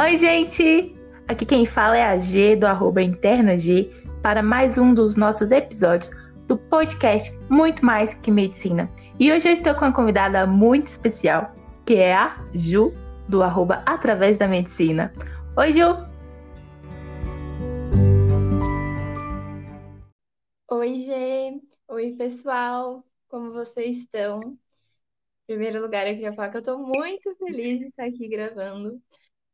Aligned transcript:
Oi, 0.00 0.16
gente! 0.16 0.94
Aqui 1.26 1.44
quem 1.44 1.66
fala 1.66 1.96
é 1.96 2.04
a 2.04 2.16
G 2.20 2.54
do 2.54 2.68
arroba 2.68 3.02
Interna 3.02 3.58
G 3.58 3.90
para 4.22 4.44
mais 4.44 4.78
um 4.78 4.94
dos 4.94 5.16
nossos 5.16 5.50
episódios 5.50 6.12
do 6.46 6.56
podcast 6.56 7.36
Muito 7.50 7.84
Mais 7.84 8.14
Que 8.14 8.30
Medicina. 8.30 8.88
E 9.18 9.32
hoje 9.32 9.48
eu 9.48 9.52
estou 9.52 9.74
com 9.74 9.86
uma 9.86 9.92
convidada 9.92 10.46
muito 10.46 10.86
especial, 10.86 11.52
que 11.84 11.96
é 11.96 12.14
a 12.14 12.38
Ju 12.54 12.92
do 13.28 13.42
arroba 13.42 13.82
Através 13.84 14.36
da 14.36 14.46
Medicina. 14.46 15.12
Oi, 15.56 15.72
Ju! 15.72 15.96
Oi, 20.70 21.00
G! 21.00 21.60
Oi, 21.88 22.12
pessoal! 22.12 23.04
Como 23.28 23.50
vocês 23.52 23.98
estão? 23.98 24.38
Em 25.48 25.54
primeiro 25.54 25.82
lugar, 25.82 26.06
eu 26.06 26.14
queria 26.14 26.32
falar 26.32 26.50
que 26.50 26.58
eu 26.58 26.60
estou 26.60 26.78
muito 26.78 27.34
feliz 27.34 27.80
de 27.80 27.86
estar 27.86 28.04
aqui 28.04 28.28
gravando 28.28 29.02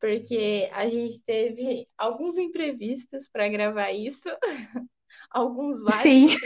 porque 0.05 0.69
a 0.71 0.87
gente 0.87 1.19
teve 1.21 1.89
alguns 1.97 2.37
imprevistos 2.37 3.27
para 3.27 3.49
gravar 3.49 3.91
isso, 3.91 4.21
alguns 5.31 5.83
vários 5.83 6.03
Sim. 6.03 6.37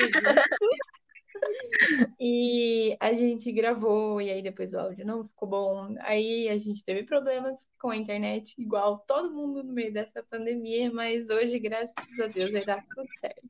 E 2.21 2.97
a 3.01 3.13
gente 3.13 3.51
gravou, 3.51 4.23
e 4.23 4.31
aí 4.31 4.43
depois 4.43 4.73
o 4.73 4.79
áudio 4.79 5.05
não 5.05 5.27
ficou 5.27 5.49
bom. 5.49 5.97
Aí 6.03 6.49
a 6.49 6.57
gente 6.57 6.85
teve 6.85 7.03
problemas 7.03 7.67
com 7.81 7.91
a 7.91 7.97
internet, 7.97 8.55
igual 8.57 8.99
todo 9.09 9.35
mundo 9.35 9.65
no 9.65 9.73
meio 9.73 9.93
dessa 9.93 10.23
pandemia, 10.23 10.93
mas 10.93 11.29
hoje, 11.29 11.59
graças 11.59 11.93
a 12.23 12.29
Deus, 12.29 12.53
vai 12.53 12.65
dar 12.65 12.85
tudo 12.95 13.09
certo. 13.19 13.43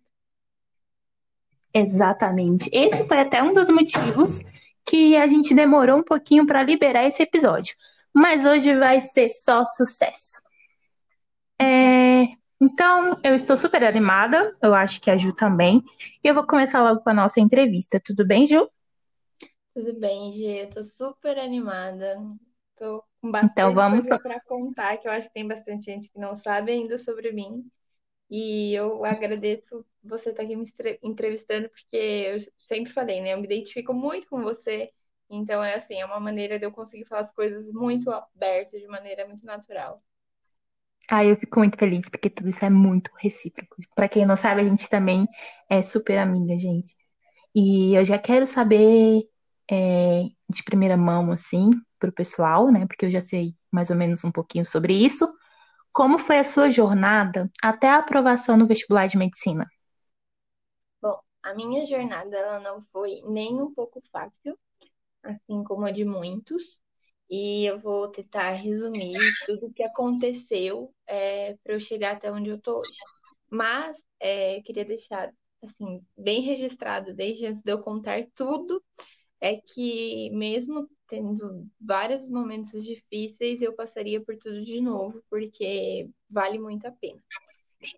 Exatamente. 1.74 2.70
Esse 2.72 3.06
foi 3.06 3.18
até 3.18 3.42
um 3.42 3.52
dos 3.52 3.68
motivos 3.68 4.40
que 4.86 5.16
a 5.18 5.26
gente 5.26 5.54
demorou 5.54 5.98
um 5.98 6.04
pouquinho 6.04 6.46
para 6.46 6.62
liberar 6.62 7.04
esse 7.04 7.22
episódio 7.22 7.74
mas 8.18 8.44
hoje 8.44 8.76
vai 8.76 9.00
ser 9.00 9.30
só 9.30 9.64
sucesso. 9.64 10.40
É, 11.60 12.24
então, 12.60 13.18
eu 13.24 13.34
estou 13.34 13.56
super 13.56 13.84
animada, 13.84 14.56
eu 14.62 14.74
acho 14.74 15.00
que 15.00 15.10
a 15.10 15.16
Ju 15.16 15.34
também, 15.34 15.82
e 16.22 16.28
eu 16.28 16.34
vou 16.34 16.46
começar 16.46 16.82
logo 16.82 17.00
com 17.02 17.10
a 17.10 17.14
nossa 17.14 17.40
entrevista. 17.40 18.00
Tudo 18.04 18.26
bem, 18.26 18.46
Ju? 18.46 18.68
Tudo 19.74 19.94
bem, 19.98 20.32
Gê, 20.32 20.62
eu 20.64 20.70
tô 20.70 20.82
super 20.82 21.38
animada. 21.38 22.16
Tô 22.76 23.04
com 23.20 23.30
bastante 23.30 23.52
Então, 23.52 23.74
vamos 23.74 24.04
coisa 24.04 24.16
para 24.16 24.40
contar, 24.40 24.98
que 24.98 25.08
eu 25.08 25.12
acho 25.12 25.28
que 25.28 25.34
tem 25.34 25.46
bastante 25.46 25.84
gente 25.84 26.10
que 26.10 26.18
não 26.18 26.36
sabe 26.38 26.72
ainda 26.72 26.98
sobre 26.98 27.32
mim. 27.32 27.70
E 28.30 28.74
eu 28.74 29.04
agradeço 29.04 29.86
você 30.02 30.30
estar 30.30 30.44
aqui 30.44 30.56
me 30.56 30.72
entrevistando, 31.02 31.68
porque 31.70 31.96
eu 31.96 32.38
sempre 32.58 32.92
falei, 32.92 33.20
né? 33.22 33.34
Eu 33.34 33.38
me 33.40 33.46
identifico 33.46 33.94
muito 33.94 34.28
com 34.28 34.42
você 34.42 34.92
então, 35.30 35.62
é 35.62 35.74
assim, 35.76 36.00
é 36.00 36.06
uma 36.06 36.20
maneira 36.20 36.58
de 36.58 36.64
eu 36.66 36.72
conseguir 36.72 37.04
falar 37.06 37.22
as 37.22 37.32
coisas 37.32 37.72
muito 37.72 38.10
abertas, 38.10 38.80
de 38.80 38.86
maneira 38.88 39.26
muito 39.26 39.44
natural. 39.46 40.02
Ah, 41.10 41.24
eu 41.24 41.36
fico 41.36 41.58
muito 41.58 41.78
feliz, 41.78 42.08
porque 42.08 42.28
tudo 42.28 42.48
isso 42.50 42.64
é 42.64 42.70
muito 42.70 43.10
recíproco. 43.18 43.76
Para 43.94 44.08
quem 44.08 44.26
não 44.26 44.36
sabe, 44.36 44.60
a 44.60 44.64
gente 44.64 44.88
também 44.90 45.26
é 45.70 45.82
super 45.82 46.18
amiga, 46.18 46.56
gente. 46.58 46.94
E 47.54 47.94
eu 47.96 48.04
já 48.04 48.18
quero 48.18 48.46
saber 48.46 49.22
é, 49.70 50.24
de 50.50 50.62
primeira 50.64 50.96
mão, 50.96 51.32
assim, 51.32 51.70
pro 51.98 52.12
pessoal, 52.12 52.70
né? 52.72 52.86
Porque 52.86 53.06
eu 53.06 53.10
já 53.10 53.20
sei 53.20 53.54
mais 53.72 53.90
ou 53.90 53.96
menos 53.96 54.24
um 54.24 54.32
pouquinho 54.32 54.66
sobre 54.66 54.94
isso. 54.94 55.26
Como 55.92 56.18
foi 56.18 56.38
a 56.38 56.44
sua 56.44 56.70
jornada 56.70 57.50
até 57.62 57.88
a 57.90 57.98
aprovação 57.98 58.56
no 58.56 58.66
vestibular 58.66 59.06
de 59.08 59.18
medicina? 59.18 59.66
Bom, 61.02 61.20
a 61.42 61.54
minha 61.54 61.84
jornada 61.86 62.36
ela 62.36 62.60
não 62.60 62.82
foi 62.92 63.20
nem 63.26 63.60
um 63.60 63.72
pouco 63.74 64.00
fácil, 64.12 64.56
assim 65.22 65.62
como 65.64 65.84
a 65.84 65.90
de 65.90 66.04
muitos, 66.04 66.80
e 67.30 67.64
eu 67.66 67.78
vou 67.78 68.08
tentar 68.08 68.52
resumir 68.52 69.18
tudo 69.46 69.66
o 69.66 69.72
que 69.72 69.82
aconteceu 69.82 70.94
é, 71.06 71.56
para 71.62 71.74
eu 71.74 71.80
chegar 71.80 72.16
até 72.16 72.32
onde 72.32 72.50
eu 72.50 72.56
estou 72.56 72.80
hoje. 72.80 72.98
Mas 73.50 73.96
é, 74.20 74.60
queria 74.62 74.84
deixar 74.84 75.32
assim 75.62 76.02
bem 76.16 76.42
registrado 76.42 77.14
desde 77.14 77.46
antes 77.46 77.62
de 77.62 77.72
eu 77.72 77.82
contar 77.82 78.26
tudo, 78.34 78.82
é 79.40 79.56
que 79.56 80.30
mesmo 80.30 80.88
tendo 81.08 81.66
vários 81.80 82.28
momentos 82.28 82.84
difíceis, 82.84 83.62
eu 83.62 83.74
passaria 83.74 84.20
por 84.20 84.36
tudo 84.36 84.64
de 84.64 84.80
novo, 84.80 85.22
porque 85.30 86.08
vale 86.28 86.58
muito 86.58 86.86
a 86.86 86.92
pena. 86.92 87.22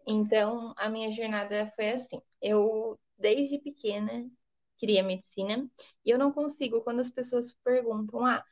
Então, 0.07 0.73
a 0.77 0.89
minha 0.89 1.11
jornada 1.11 1.73
foi 1.75 1.91
assim. 1.91 2.21
Eu, 2.41 2.99
desde 3.19 3.59
pequena, 3.59 4.31
queria 4.81 5.03
medicina, 5.03 5.71
e 6.05 6.11
eu 6.11 6.19
não 6.19 6.33
consigo, 6.33 6.81
quando 6.81 7.01
as 7.01 7.11
pessoas 7.11 7.55
perguntam, 7.63 8.25
ah, 8.25 8.43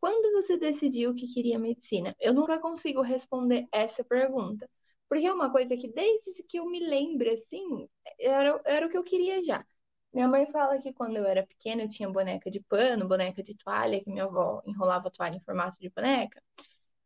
quando 0.00 0.32
você 0.32 0.58
decidiu 0.58 1.14
que 1.14 1.32
queria 1.32 1.58
medicina? 1.58 2.14
Eu 2.20 2.34
nunca 2.34 2.58
consigo 2.58 3.00
responder 3.00 3.66
essa 3.72 4.04
pergunta, 4.04 4.68
porque 5.08 5.26
é 5.26 5.32
uma 5.32 5.50
coisa 5.50 5.76
que 5.76 5.88
desde 5.88 6.42
que 6.42 6.58
eu 6.58 6.66
me 6.66 6.80
lembro, 6.80 7.30
assim, 7.32 7.88
era, 8.18 8.60
era 8.64 8.86
o 8.86 8.90
que 8.90 8.98
eu 8.98 9.04
queria 9.04 9.42
já. 9.44 9.64
Minha 10.12 10.28
mãe 10.28 10.46
fala 10.46 10.80
que 10.80 10.92
quando 10.92 11.16
eu 11.16 11.24
era 11.24 11.46
pequena 11.46 11.82
eu 11.82 11.88
tinha 11.88 12.08
boneca 12.08 12.50
de 12.50 12.60
pano, 12.60 13.06
boneca 13.08 13.42
de 13.42 13.54
toalha, 13.54 14.02
que 14.02 14.10
minha 14.10 14.24
avó 14.24 14.62
enrolava 14.66 15.08
a 15.08 15.10
toalha 15.10 15.36
em 15.36 15.40
formato 15.40 15.78
de 15.80 15.90
boneca. 15.90 16.42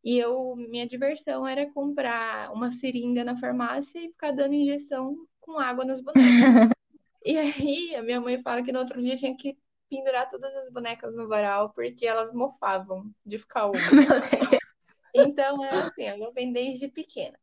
E 0.03 0.17
eu, 0.17 0.55
minha 0.55 0.87
diversão 0.87 1.47
era 1.47 1.71
comprar 1.71 2.51
uma 2.51 2.71
seringa 2.71 3.23
na 3.23 3.37
farmácia 3.37 3.99
e 3.99 4.09
ficar 4.09 4.31
dando 4.31 4.55
injeção 4.55 5.15
com 5.39 5.59
água 5.59 5.85
nas 5.85 6.01
bonecas. 6.01 6.21
E 7.23 7.37
aí, 7.37 7.95
a 7.95 8.01
minha 8.01 8.19
mãe 8.19 8.41
fala 8.41 8.63
que 8.63 8.71
no 8.71 8.79
outro 8.79 9.01
dia 9.01 9.17
tinha 9.17 9.35
que 9.35 9.57
pendurar 9.89 10.29
todas 10.29 10.53
as 10.55 10.71
bonecas 10.71 11.13
no 11.15 11.27
varal 11.27 11.71
porque 11.73 12.07
elas 12.07 12.33
mofavam 12.33 13.11
de 13.25 13.37
ficar 13.37 13.67
úmidas. 13.67 13.91
Então, 15.13 15.61
é 15.65 15.69
assim, 15.69 16.03
eu 16.03 16.31
vem 16.31 16.53
desde 16.53 16.87
pequena. 16.87 17.37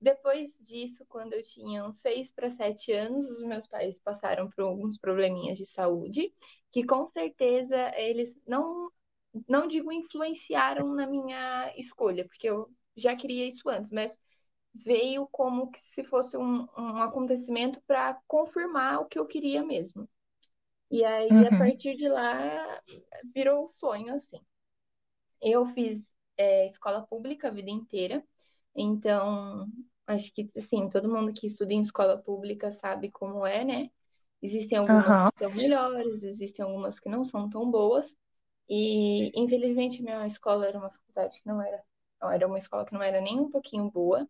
Depois 0.00 0.50
disso, 0.60 1.04
quando 1.06 1.34
eu 1.34 1.42
tinha 1.42 1.84
uns 1.84 1.98
6 2.00 2.32
para 2.32 2.50
7 2.50 2.92
anos, 2.92 3.28
os 3.28 3.42
meus 3.42 3.66
pais 3.66 4.00
passaram 4.00 4.50
por 4.50 4.64
alguns 4.64 4.98
probleminhas 4.98 5.58
de 5.58 5.66
saúde, 5.66 6.32
que 6.72 6.84
com 6.84 7.06
certeza 7.08 7.92
eles 7.96 8.34
não, 8.46 8.90
não 9.48 9.66
digo 9.68 9.92
influenciaram 9.92 10.94
na 10.94 11.06
minha 11.06 11.72
escolha, 11.76 12.26
porque 12.26 12.48
eu 12.48 12.70
já 12.96 13.14
queria 13.14 13.46
isso 13.46 13.68
antes, 13.68 13.92
mas 13.92 14.16
veio 14.74 15.28
como 15.30 15.70
se 15.76 16.02
fosse 16.04 16.36
um, 16.36 16.66
um 16.76 17.02
acontecimento 17.02 17.80
para 17.86 18.18
confirmar 18.26 19.00
o 19.00 19.06
que 19.06 19.18
eu 19.18 19.26
queria 19.26 19.62
mesmo. 19.62 20.08
E 20.90 21.04
aí, 21.04 21.28
uhum. 21.28 21.46
a 21.46 21.58
partir 21.58 21.96
de 21.96 22.08
lá, 22.08 22.80
virou 23.34 23.64
um 23.64 23.68
sonho, 23.68 24.14
assim. 24.14 24.40
Eu 25.40 25.66
fiz 25.66 26.02
é, 26.36 26.68
escola 26.68 27.06
pública 27.06 27.48
a 27.48 27.50
vida 27.50 27.70
inteira, 27.70 28.24
então, 28.74 29.66
acho 30.06 30.32
que, 30.32 30.50
assim, 30.56 30.88
todo 30.90 31.12
mundo 31.12 31.32
que 31.32 31.46
estuda 31.46 31.72
em 31.72 31.80
escola 31.80 32.18
pública 32.18 32.72
sabe 32.72 33.10
como 33.10 33.46
é, 33.46 33.64
né? 33.64 33.90
Existem 34.42 34.78
algumas 34.78 35.06
uhum. 35.06 35.30
que 35.30 35.38
são 35.38 35.54
melhores, 35.54 36.22
existem 36.22 36.64
algumas 36.64 36.98
que 36.98 37.08
não 37.08 37.24
são 37.24 37.48
tão 37.48 37.70
boas, 37.70 38.14
e, 38.68 39.30
infelizmente, 39.38 40.02
minha 40.02 40.26
escola 40.26 40.66
era 40.66 40.78
uma 40.78 40.90
faculdade 40.90 41.40
que 41.40 41.46
não 41.46 41.62
era, 41.62 41.82
era 42.32 42.46
uma 42.46 42.58
escola 42.58 42.84
que 42.84 42.94
não 42.94 43.02
era 43.02 43.20
nem 43.20 43.38
um 43.38 43.50
pouquinho 43.50 43.90
boa, 43.90 44.28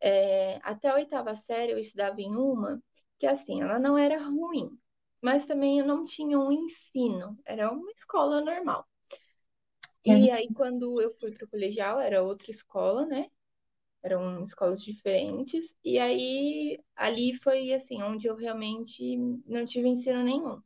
é, 0.00 0.58
até 0.62 0.88
a 0.88 0.94
oitava 0.94 1.36
série 1.36 1.72
eu 1.72 1.78
estudava 1.78 2.20
em 2.20 2.34
uma 2.36 2.82
que, 3.18 3.26
assim, 3.26 3.62
ela 3.62 3.78
não 3.78 3.98
era 3.98 4.18
ruim, 4.22 4.78
mas 5.22 5.46
também 5.46 5.78
eu 5.80 5.86
não 5.86 6.04
tinha 6.04 6.38
um 6.38 6.52
ensino, 6.52 7.38
era 7.44 7.70
uma 7.72 7.90
escola 7.92 8.40
normal. 8.40 8.86
E 10.04 10.30
aí, 10.30 10.50
quando 10.54 11.00
eu 11.00 11.12
fui 11.20 11.32
para 11.32 11.44
o 11.44 11.48
colegial, 11.50 12.00
era 12.00 12.22
outra 12.22 12.50
escola, 12.50 13.06
né? 13.06 13.26
Eram 14.02 14.42
escolas 14.44 14.82
diferentes. 14.82 15.74
E 15.84 15.98
aí, 15.98 16.80
ali 16.96 17.34
foi, 17.42 17.72
assim, 17.74 18.02
onde 18.02 18.26
eu 18.28 18.36
realmente 18.36 19.16
não 19.46 19.66
tive 19.66 19.88
ensino 19.88 20.22
nenhum. 20.24 20.62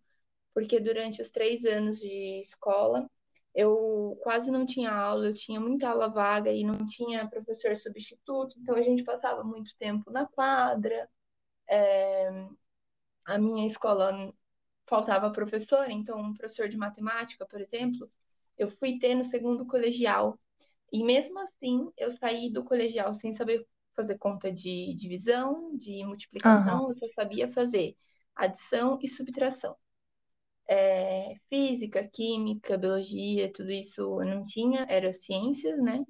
Porque 0.54 0.80
durante 0.80 1.22
os 1.22 1.30
três 1.30 1.64
anos 1.64 2.00
de 2.00 2.40
escola, 2.40 3.10
eu 3.54 4.18
quase 4.22 4.50
não 4.50 4.64
tinha 4.64 4.90
aula, 4.92 5.26
eu 5.26 5.34
tinha 5.34 5.60
muita 5.60 5.88
aula 5.88 6.08
vaga 6.08 6.50
e 6.50 6.64
não 6.64 6.86
tinha 6.86 7.28
professor 7.28 7.76
substituto, 7.76 8.58
então 8.58 8.74
a 8.74 8.82
gente 8.82 9.04
passava 9.04 9.44
muito 9.44 9.76
tempo 9.78 10.10
na 10.10 10.26
quadra. 10.26 11.08
É, 11.68 12.46
a 13.24 13.38
minha 13.38 13.66
escola 13.66 14.32
faltava 14.86 15.30
professor, 15.30 15.90
então 15.90 16.18
um 16.18 16.34
professor 16.34 16.68
de 16.68 16.76
matemática, 16.76 17.46
por 17.46 17.60
exemplo, 17.60 18.10
eu 18.58 18.70
fui 18.70 18.98
ter 18.98 19.14
no 19.14 19.24
segundo 19.24 19.66
colegial. 19.66 20.38
E 20.90 21.02
mesmo 21.04 21.38
assim, 21.40 21.90
eu 21.96 22.12
saí 22.18 22.50
do 22.50 22.64
colegial 22.64 23.14
sem 23.14 23.32
saber 23.32 23.66
fazer 23.94 24.16
conta 24.18 24.50
de 24.50 24.94
divisão, 24.94 25.76
de 25.76 26.04
multiplicação, 26.04 26.84
uhum. 26.84 26.90
eu 26.90 26.96
só 26.96 27.06
sabia 27.14 27.52
fazer 27.52 27.96
adição 28.34 28.98
e 29.02 29.08
subtração 29.08 29.76
física, 31.52 32.08
química, 32.08 32.78
biologia, 32.78 33.52
tudo 33.52 33.70
isso 33.70 34.00
eu 34.22 34.26
não 34.26 34.44
tinha, 34.46 34.86
era 34.88 35.12
ciências, 35.12 35.78
né? 35.82 36.04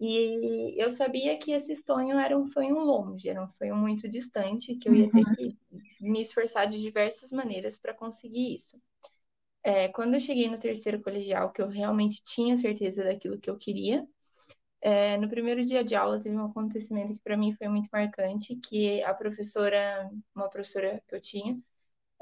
E 0.00 0.74
eu 0.76 0.90
sabia 0.90 1.38
que 1.38 1.52
esse 1.52 1.76
sonho 1.76 2.18
era 2.18 2.36
um 2.38 2.46
sonho 2.46 2.78
longe, 2.78 3.28
era 3.28 3.42
um 3.42 3.48
sonho 3.48 3.76
muito 3.76 4.08
distante, 4.08 4.76
que 4.76 4.88
eu 4.88 4.94
ia 4.94 5.10
ter 5.12 5.26
uhum. 5.26 5.34
que 5.36 5.58
me 6.00 6.22
esforçar 6.22 6.68
de 6.70 6.80
diversas 6.80 7.30
maneiras 7.32 7.78
para 7.78 7.94
conseguir 7.94 8.54
isso. 8.56 8.80
É, 9.64 9.88
quando 9.88 10.14
eu 10.14 10.20
cheguei 10.20 10.48
no 10.48 10.58
terceiro 10.58 11.02
colegial, 11.02 11.52
que 11.52 11.62
eu 11.62 11.68
realmente 11.68 12.22
tinha 12.24 12.58
certeza 12.58 13.04
daquilo 13.04 13.40
que 13.40 13.50
eu 13.50 13.58
queria, 13.58 14.06
É, 14.80 15.16
no 15.18 15.28
primeiro 15.28 15.64
dia 15.64 15.84
de 15.84 15.94
aula 15.94 16.20
teve 16.20 16.36
um 16.36 16.46
acontecimento 16.46 17.14
que 17.14 17.20
para 17.22 17.36
mim 17.36 17.54
foi 17.54 17.68
muito 17.68 17.88
marcante, 17.92 18.56
que 18.56 19.02
a 19.04 19.14
professora, 19.14 20.10
uma 20.34 20.50
professora 20.50 21.02
que 21.08 21.14
eu 21.14 21.20
tinha, 21.20 21.58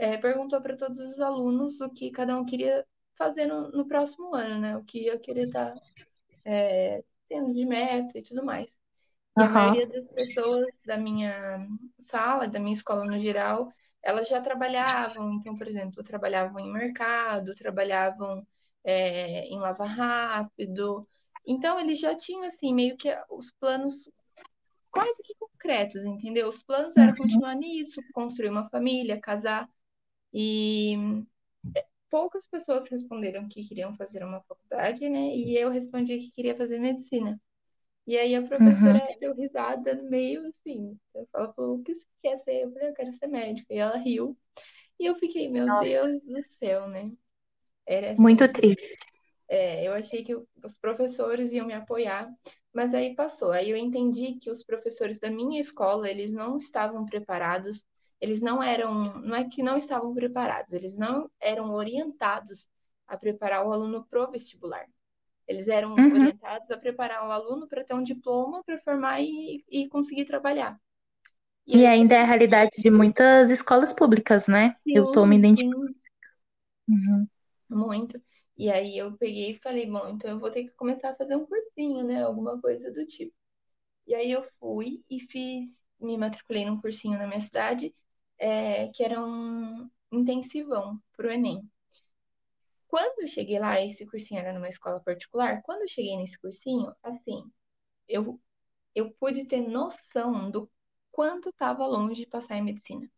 é, 0.00 0.16
perguntou 0.16 0.62
para 0.62 0.78
todos 0.78 0.98
os 0.98 1.20
alunos 1.20 1.78
o 1.78 1.90
que 1.90 2.10
cada 2.10 2.34
um 2.34 2.46
queria 2.46 2.86
fazer 3.16 3.44
no, 3.44 3.70
no 3.70 3.86
próximo 3.86 4.34
ano, 4.34 4.58
né? 4.58 4.76
O 4.78 4.82
que 4.82 5.04
ia 5.04 5.18
querer 5.18 5.48
estar 5.48 5.74
tá, 5.74 5.80
é, 6.42 7.04
tendo 7.28 7.52
de 7.52 7.66
meta 7.66 8.18
e 8.18 8.22
tudo 8.22 8.42
mais. 8.42 8.66
E 9.38 9.42
a 9.42 9.48
maioria 9.48 9.86
das 9.86 10.08
pessoas 10.08 10.66
da 10.86 10.96
minha 10.96 11.68
sala, 11.98 12.48
da 12.48 12.58
minha 12.58 12.72
escola 12.72 13.04
no 13.04 13.18
geral, 13.18 13.70
elas 14.02 14.26
já 14.26 14.40
trabalhavam. 14.40 15.34
Então, 15.34 15.54
por 15.54 15.68
exemplo, 15.68 16.02
trabalhavam 16.02 16.58
em 16.58 16.72
mercado, 16.72 17.54
trabalhavam 17.54 18.46
é, 18.82 19.44
em 19.48 19.58
lava 19.58 19.84
rápido. 19.84 21.06
Então, 21.46 21.78
eles 21.78 22.00
já 22.00 22.14
tinham, 22.14 22.44
assim, 22.44 22.74
meio 22.74 22.96
que 22.96 23.14
os 23.28 23.52
planos 23.52 24.10
quase 24.90 25.22
que 25.22 25.34
concretos, 25.34 26.06
entendeu? 26.06 26.48
Os 26.48 26.62
planos 26.62 26.96
eram 26.96 27.10
uhum. 27.10 27.18
continuar 27.18 27.54
nisso, 27.54 28.00
construir 28.14 28.48
uma 28.48 28.66
família, 28.70 29.20
casar. 29.20 29.68
E 30.32 30.94
é, 31.76 31.84
poucas 32.08 32.46
pessoas 32.46 32.88
responderam 32.88 33.48
que 33.48 33.66
queriam 33.66 33.94
fazer 33.96 34.22
uma 34.24 34.40
faculdade, 34.42 35.08
né? 35.08 35.34
E 35.34 35.56
eu 35.56 35.70
respondi 35.70 36.18
que 36.18 36.32
queria 36.32 36.56
fazer 36.56 36.78
medicina. 36.78 37.40
E 38.06 38.16
aí 38.18 38.34
a 38.34 38.42
professora 38.42 38.98
uhum. 38.98 39.18
deu 39.20 39.34
risada 39.34 39.94
no 39.94 40.08
meio, 40.08 40.46
assim. 40.48 40.98
Ela 41.32 41.52
falou, 41.52 41.76
o 41.76 41.82
que 41.82 41.94
você 41.94 42.06
quer 42.22 42.36
ser? 42.38 42.64
Eu 42.64 42.72
falei, 42.72 42.88
eu 42.88 42.94
quero 42.94 43.12
ser 43.12 43.26
médica. 43.26 43.72
E 43.72 43.78
ela 43.78 43.96
riu. 43.96 44.36
E 44.98 45.06
eu 45.06 45.14
fiquei, 45.14 45.48
meu 45.48 45.66
Nossa. 45.66 45.84
Deus 45.84 46.22
do 46.22 46.42
céu, 46.42 46.88
né? 46.88 47.12
Era 47.86 48.12
assim, 48.12 48.20
Muito 48.20 48.50
triste. 48.52 48.98
É, 49.48 49.86
eu 49.86 49.92
achei 49.94 50.22
que 50.22 50.34
os 50.34 50.46
professores 50.80 51.50
iam 51.52 51.66
me 51.66 51.72
apoiar, 51.72 52.32
mas 52.72 52.94
aí 52.94 53.14
passou. 53.14 53.50
Aí 53.50 53.70
eu 53.70 53.76
entendi 53.76 54.34
que 54.34 54.50
os 54.50 54.62
professores 54.62 55.18
da 55.18 55.30
minha 55.30 55.60
escola, 55.60 56.08
eles 56.08 56.32
não 56.32 56.56
estavam 56.56 57.04
preparados, 57.04 57.84
eles 58.20 58.40
não 58.40 58.62
eram, 58.62 59.18
não 59.20 59.34
é 59.34 59.48
que 59.48 59.62
não 59.62 59.78
estavam 59.78 60.12
preparados, 60.12 60.72
eles 60.72 60.96
não 60.96 61.30
eram 61.40 61.72
orientados 61.72 62.68
a 63.06 63.16
preparar 63.16 63.66
o 63.66 63.72
aluno 63.72 64.06
pro 64.08 64.30
vestibular. 64.30 64.86
Eles 65.48 65.66
eram 65.66 65.94
uhum. 65.94 66.12
orientados 66.12 66.70
a 66.70 66.76
preparar 66.76 67.26
o 67.26 67.32
aluno 67.32 67.66
para 67.66 67.82
ter 67.82 67.94
um 67.94 68.02
diploma, 68.02 68.62
para 68.62 68.78
formar 68.80 69.20
e, 69.20 69.64
e 69.68 69.88
conseguir 69.88 70.24
trabalhar. 70.24 70.78
E, 71.66 71.78
e 71.78 71.86
ainda 71.86 72.14
é 72.14 72.20
a 72.20 72.24
realidade 72.24 72.70
de 72.78 72.90
muitas 72.90 73.50
escolas 73.50 73.92
públicas, 73.92 74.46
né? 74.46 74.76
Sim, 74.84 74.96
eu 74.96 75.04
estou 75.04 75.26
me 75.26 75.36
identificando. 75.36 75.94
Uhum. 76.88 77.26
Muito. 77.68 78.20
E 78.56 78.70
aí 78.70 78.98
eu 78.98 79.16
peguei 79.16 79.52
e 79.52 79.58
falei, 79.58 79.86
bom, 79.86 80.08
então 80.08 80.30
eu 80.30 80.38
vou 80.38 80.50
ter 80.50 80.64
que 80.64 80.70
começar 80.70 81.10
a 81.10 81.16
fazer 81.16 81.34
um 81.34 81.46
cursinho, 81.46 82.04
né? 82.04 82.22
Alguma 82.22 82.60
coisa 82.60 82.90
do 82.92 83.06
tipo. 83.06 83.34
E 84.06 84.14
aí 84.14 84.30
eu 84.30 84.44
fui 84.58 85.02
e 85.08 85.20
fiz, 85.20 85.68
me 85.98 86.16
matriculei 86.18 86.64
num 86.64 86.80
cursinho 86.80 87.18
na 87.18 87.26
minha 87.26 87.40
cidade, 87.40 87.94
é, 88.40 88.88
que 88.88 89.04
era 89.04 89.22
um 89.22 89.88
intensivão 90.10 91.00
para 91.16 91.28
o 91.28 91.30
Enem. 91.30 91.70
Quando 92.88 93.28
cheguei 93.28 93.58
lá, 93.60 93.80
esse 93.80 94.04
cursinho 94.06 94.40
era 94.40 94.52
numa 94.52 94.68
escola 94.68 95.00
particular, 95.00 95.62
quando 95.62 95.88
cheguei 95.88 96.16
nesse 96.16 96.38
cursinho, 96.40 96.92
assim, 97.02 97.44
eu, 98.08 98.40
eu 98.94 99.12
pude 99.12 99.46
ter 99.46 99.60
noção 99.60 100.50
do 100.50 100.68
quanto 101.12 101.50
estava 101.50 101.86
longe 101.86 102.22
de 102.22 102.26
passar 102.26 102.56
em 102.56 102.64
medicina. 102.64 103.08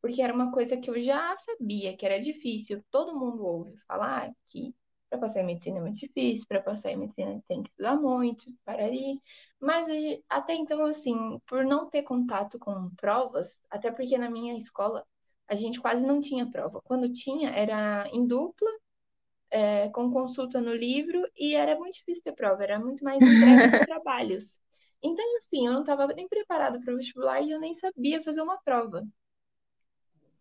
Porque 0.00 0.22
era 0.22 0.32
uma 0.32 0.52
coisa 0.52 0.76
que 0.76 0.88
eu 0.88 0.98
já 1.00 1.36
sabia 1.36 1.96
que 1.96 2.06
era 2.06 2.20
difícil. 2.20 2.84
Todo 2.90 3.18
mundo 3.18 3.44
ouve 3.44 3.76
falar 3.86 4.32
que 4.48 4.74
para 5.08 5.18
passar 5.18 5.40
em 5.40 5.46
medicina 5.46 5.78
é 5.78 5.80
muito 5.80 5.98
difícil, 5.98 6.46
para 6.46 6.60
passar 6.60 6.90
em 6.92 6.96
medicina 6.96 7.42
tem 7.48 7.62
que 7.62 7.70
estudar 7.70 7.96
muito, 7.96 8.44
para 8.64 8.84
ali. 8.84 9.20
Mas 9.60 9.86
até 10.28 10.54
então, 10.54 10.84
assim, 10.84 11.40
por 11.46 11.64
não 11.64 11.88
ter 11.88 12.02
contato 12.02 12.58
com 12.58 12.90
provas, 12.96 13.56
até 13.70 13.90
porque 13.90 14.18
na 14.18 14.30
minha 14.30 14.56
escola 14.56 15.04
a 15.46 15.54
gente 15.54 15.80
quase 15.80 16.06
não 16.06 16.20
tinha 16.20 16.50
prova. 16.50 16.82
Quando 16.82 17.10
tinha, 17.10 17.50
era 17.50 18.08
em 18.12 18.26
dupla, 18.26 18.68
é, 19.50 19.88
com 19.88 20.10
consulta 20.10 20.60
no 20.60 20.74
livro, 20.74 21.26
e 21.36 21.54
era 21.54 21.76
muito 21.78 21.94
difícil 21.94 22.22
ter 22.22 22.34
prova, 22.34 22.62
era 22.62 22.78
muito 22.78 23.02
mais 23.02 23.18
entrega 23.22 23.70
de 23.70 23.86
trabalhos. 23.86 24.60
Então, 25.02 25.24
assim, 25.38 25.66
eu 25.66 25.72
não 25.72 25.80
estava 25.80 26.06
nem 26.08 26.28
preparada 26.28 26.78
para 26.80 26.92
o 26.92 26.96
vestibular 26.96 27.40
e 27.40 27.50
eu 27.50 27.60
nem 27.60 27.74
sabia 27.76 28.22
fazer 28.22 28.42
uma 28.42 28.58
prova. 28.58 29.06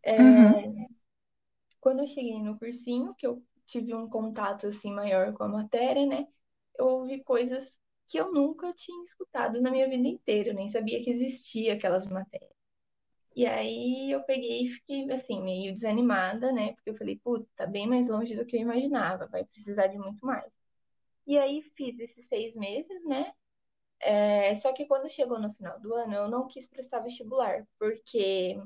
É, 0.03 0.19
uhum. 0.19 0.87
Quando 1.79 1.99
eu 1.99 2.07
cheguei 2.07 2.41
no 2.41 2.57
cursinho, 2.57 3.13
que 3.15 3.25
eu 3.25 3.41
tive 3.67 3.93
um 3.95 4.09
contato 4.09 4.67
assim 4.67 4.93
maior 4.93 5.33
com 5.33 5.43
a 5.43 5.47
matéria, 5.49 6.05
né? 6.05 6.27
Eu 6.77 6.87
ouvi 6.87 7.23
coisas 7.23 7.77
que 8.07 8.17
eu 8.19 8.31
nunca 8.33 8.73
tinha 8.73 9.03
escutado 9.03 9.61
na 9.61 9.71
minha 9.71 9.89
vida 9.89 10.07
inteira, 10.07 10.49
eu 10.49 10.55
nem 10.55 10.69
sabia 10.69 11.03
que 11.03 11.09
existia 11.11 11.73
aquelas 11.73 12.07
matérias. 12.07 12.51
E 13.35 13.45
aí 13.45 14.11
eu 14.11 14.23
peguei 14.23 14.65
e 14.65 14.69
fiquei, 14.73 15.11
assim, 15.11 15.41
meio 15.43 15.73
desanimada, 15.73 16.51
né? 16.51 16.73
Porque 16.73 16.89
eu 16.89 16.97
falei, 16.97 17.17
putz, 17.23 17.47
tá 17.55 17.67
bem 17.67 17.87
mais 17.87 18.07
longe 18.07 18.35
do 18.35 18.45
que 18.45 18.57
eu 18.57 18.61
imaginava, 18.61 19.27
vai 19.27 19.45
precisar 19.45 19.87
de 19.87 19.97
muito 19.97 20.25
mais. 20.25 20.51
E 21.27 21.37
aí 21.37 21.61
fiz 21.75 21.99
esses 21.99 22.27
seis 22.27 22.55
meses, 22.55 23.03
né? 23.05 23.31
É, 23.99 24.55
só 24.55 24.73
que 24.73 24.85
quando 24.87 25.09
chegou 25.09 25.39
no 25.39 25.53
final 25.53 25.79
do 25.79 25.93
ano, 25.93 26.13
eu 26.15 26.29
não 26.29 26.47
quis 26.47 26.67
prestar 26.67 26.99
vestibular, 27.01 27.67
porque 27.79 28.57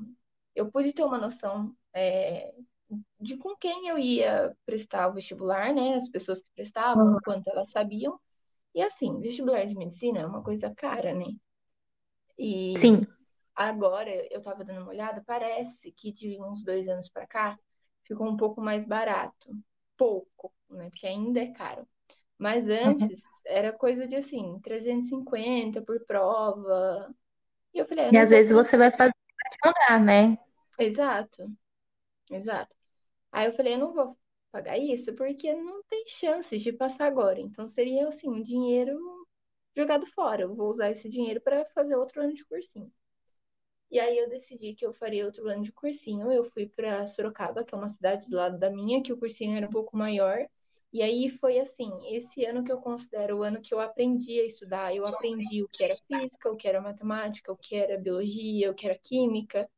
eu 0.54 0.70
pude 0.70 0.92
ter 0.92 1.04
uma 1.04 1.18
noção 1.18 1.76
é, 1.94 2.54
de 3.20 3.36
com 3.36 3.56
quem 3.56 3.88
eu 3.88 3.98
ia 3.98 4.56
prestar 4.66 5.08
o 5.08 5.12
vestibular, 5.12 5.72
né? 5.72 5.94
As 5.94 6.08
pessoas 6.08 6.40
que 6.40 6.48
prestavam, 6.54 7.12
uhum. 7.12 7.18
quanto 7.24 7.48
elas 7.48 7.70
sabiam. 7.70 8.18
E 8.74 8.82
assim, 8.82 9.20
vestibular 9.20 9.66
de 9.66 9.74
medicina 9.74 10.20
é 10.20 10.26
uma 10.26 10.42
coisa 10.42 10.74
cara, 10.74 11.12
né? 11.14 11.26
E 12.38 12.74
Sim. 12.76 13.02
Agora, 13.54 14.10
eu 14.30 14.38
estava 14.38 14.64
dando 14.64 14.80
uma 14.80 14.90
olhada, 14.90 15.22
parece 15.26 15.92
que 15.92 16.10
de 16.10 16.40
uns 16.40 16.64
dois 16.64 16.88
anos 16.88 17.08
para 17.08 17.26
cá 17.26 17.58
ficou 18.02 18.26
um 18.26 18.36
pouco 18.36 18.60
mais 18.60 18.86
barato. 18.86 19.54
Pouco, 19.96 20.52
né? 20.70 20.88
Porque 20.88 21.06
ainda 21.06 21.40
é 21.40 21.52
caro. 21.52 21.86
Mas 22.38 22.68
antes 22.68 23.20
uhum. 23.22 23.28
era 23.46 23.72
coisa 23.72 24.06
de 24.06 24.16
assim, 24.16 24.58
350 24.60 25.82
por 25.82 26.04
prova. 26.06 27.14
E 27.74 27.78
eu 27.78 27.86
falei, 27.86 28.06
ah, 28.06 28.10
e 28.12 28.18
às 28.18 28.30
vezes 28.30 28.52
você 28.52 28.76
vai 28.76 28.90
fazer 28.90 29.14
mudar, 29.64 30.00
né? 30.00 30.38
Exato. 30.78 31.50
Exato. 32.30 32.74
Aí 33.32 33.48
eu 33.48 33.54
falei, 33.54 33.74
eu 33.74 33.78
não 33.78 33.94
vou 33.94 34.18
pagar 34.52 34.78
isso 34.78 35.14
porque 35.16 35.52
não 35.54 35.82
tem 35.84 36.04
chances 36.06 36.62
de 36.62 36.72
passar 36.72 37.06
agora. 37.06 37.40
Então 37.40 37.68
seria 37.68 38.08
assim, 38.08 38.28
um 38.28 38.42
dinheiro 38.42 38.98
jogado 39.76 40.06
fora. 40.08 40.42
Eu 40.42 40.54
vou 40.54 40.70
usar 40.70 40.90
esse 40.90 41.08
dinheiro 41.08 41.40
para 41.40 41.64
fazer 41.74 41.96
outro 41.96 42.22
ano 42.22 42.34
de 42.34 42.44
cursinho. 42.44 42.92
E 43.90 44.00
aí 44.00 44.16
eu 44.18 44.28
decidi 44.28 44.74
que 44.74 44.86
eu 44.86 44.92
faria 44.92 45.26
outro 45.26 45.48
ano 45.48 45.62
de 45.62 45.72
cursinho. 45.72 46.32
Eu 46.32 46.44
fui 46.44 46.66
para 46.66 47.06
Sorocaba, 47.06 47.64
que 47.64 47.74
é 47.74 47.78
uma 47.78 47.88
cidade 47.88 48.28
do 48.28 48.36
lado 48.36 48.58
da 48.58 48.70
minha, 48.70 49.02
que 49.02 49.12
o 49.12 49.18
cursinho 49.18 49.56
era 49.56 49.66
um 49.66 49.70
pouco 49.70 49.96
maior. 49.96 50.46
E 50.92 51.02
aí 51.02 51.28
foi 51.30 51.58
assim, 51.58 51.90
esse 52.14 52.44
ano 52.44 52.64
que 52.64 52.72
eu 52.72 52.80
considero 52.80 53.38
o 53.38 53.42
ano 53.42 53.60
que 53.60 53.72
eu 53.74 53.80
aprendi 53.80 54.40
a 54.40 54.44
estudar. 54.46 54.94
Eu 54.94 55.06
aprendi 55.06 55.62
o 55.62 55.68
que 55.68 55.84
era 55.84 55.96
física, 56.06 56.50
o 56.50 56.56
que 56.56 56.68
era 56.68 56.80
matemática, 56.80 57.52
o 57.52 57.56
que 57.56 57.74
era 57.76 57.98
biologia, 57.98 58.70
o 58.70 58.74
que 58.74 58.86
era 58.86 58.98
química. 58.98 59.68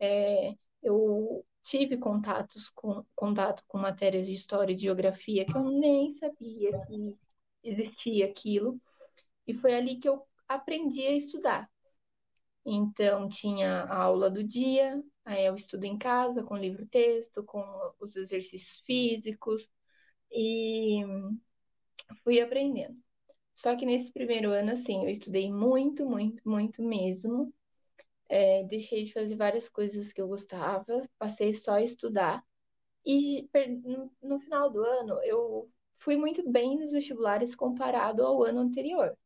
É, 0.00 0.54
eu 0.82 1.44
tive 1.70 1.96
contatos 1.96 2.68
com 2.70 3.04
contato 3.14 3.62
com 3.68 3.78
matérias 3.78 4.26
de 4.26 4.34
história 4.34 4.72
e 4.72 4.76
geografia 4.76 5.44
que 5.46 5.56
eu 5.56 5.70
nem 5.70 6.12
sabia 6.14 6.72
que 6.86 7.16
existia 7.62 8.26
aquilo. 8.26 8.80
E 9.46 9.54
foi 9.54 9.74
ali 9.74 9.96
que 9.96 10.08
eu 10.08 10.26
aprendi 10.48 11.06
a 11.06 11.12
estudar. 11.12 11.70
Então, 12.66 13.28
tinha 13.28 13.84
a 13.84 14.02
aula 14.02 14.28
do 14.28 14.42
dia, 14.42 15.00
aí 15.24 15.46
eu 15.46 15.54
estudo 15.54 15.84
em 15.84 15.96
casa, 15.96 16.42
com 16.42 16.56
livro-texto, 16.56 17.44
com 17.44 17.64
os 18.00 18.16
exercícios 18.16 18.82
físicos, 18.84 19.68
e 20.30 21.02
fui 22.24 22.40
aprendendo. 22.40 22.98
Só 23.54 23.76
que 23.76 23.86
nesse 23.86 24.12
primeiro 24.12 24.50
ano, 24.50 24.72
assim, 24.72 25.04
eu 25.04 25.08
estudei 25.08 25.52
muito, 25.52 26.04
muito, 26.04 26.42
muito 26.48 26.82
mesmo. 26.82 27.54
É, 28.32 28.62
deixei 28.62 29.02
de 29.02 29.12
fazer 29.12 29.34
várias 29.34 29.68
coisas 29.68 30.12
que 30.12 30.20
eu 30.22 30.28
gostava, 30.28 31.02
passei 31.18 31.52
só 31.52 31.72
a 31.72 31.82
estudar. 31.82 32.44
E 33.04 33.50
no 34.22 34.38
final 34.38 34.70
do 34.70 34.84
ano, 34.84 35.20
eu 35.24 35.68
fui 35.98 36.16
muito 36.16 36.48
bem 36.48 36.78
nos 36.78 36.92
vestibulares 36.92 37.56
comparado 37.56 38.24
ao 38.24 38.44
ano 38.44 38.60
anterior. 38.60 39.18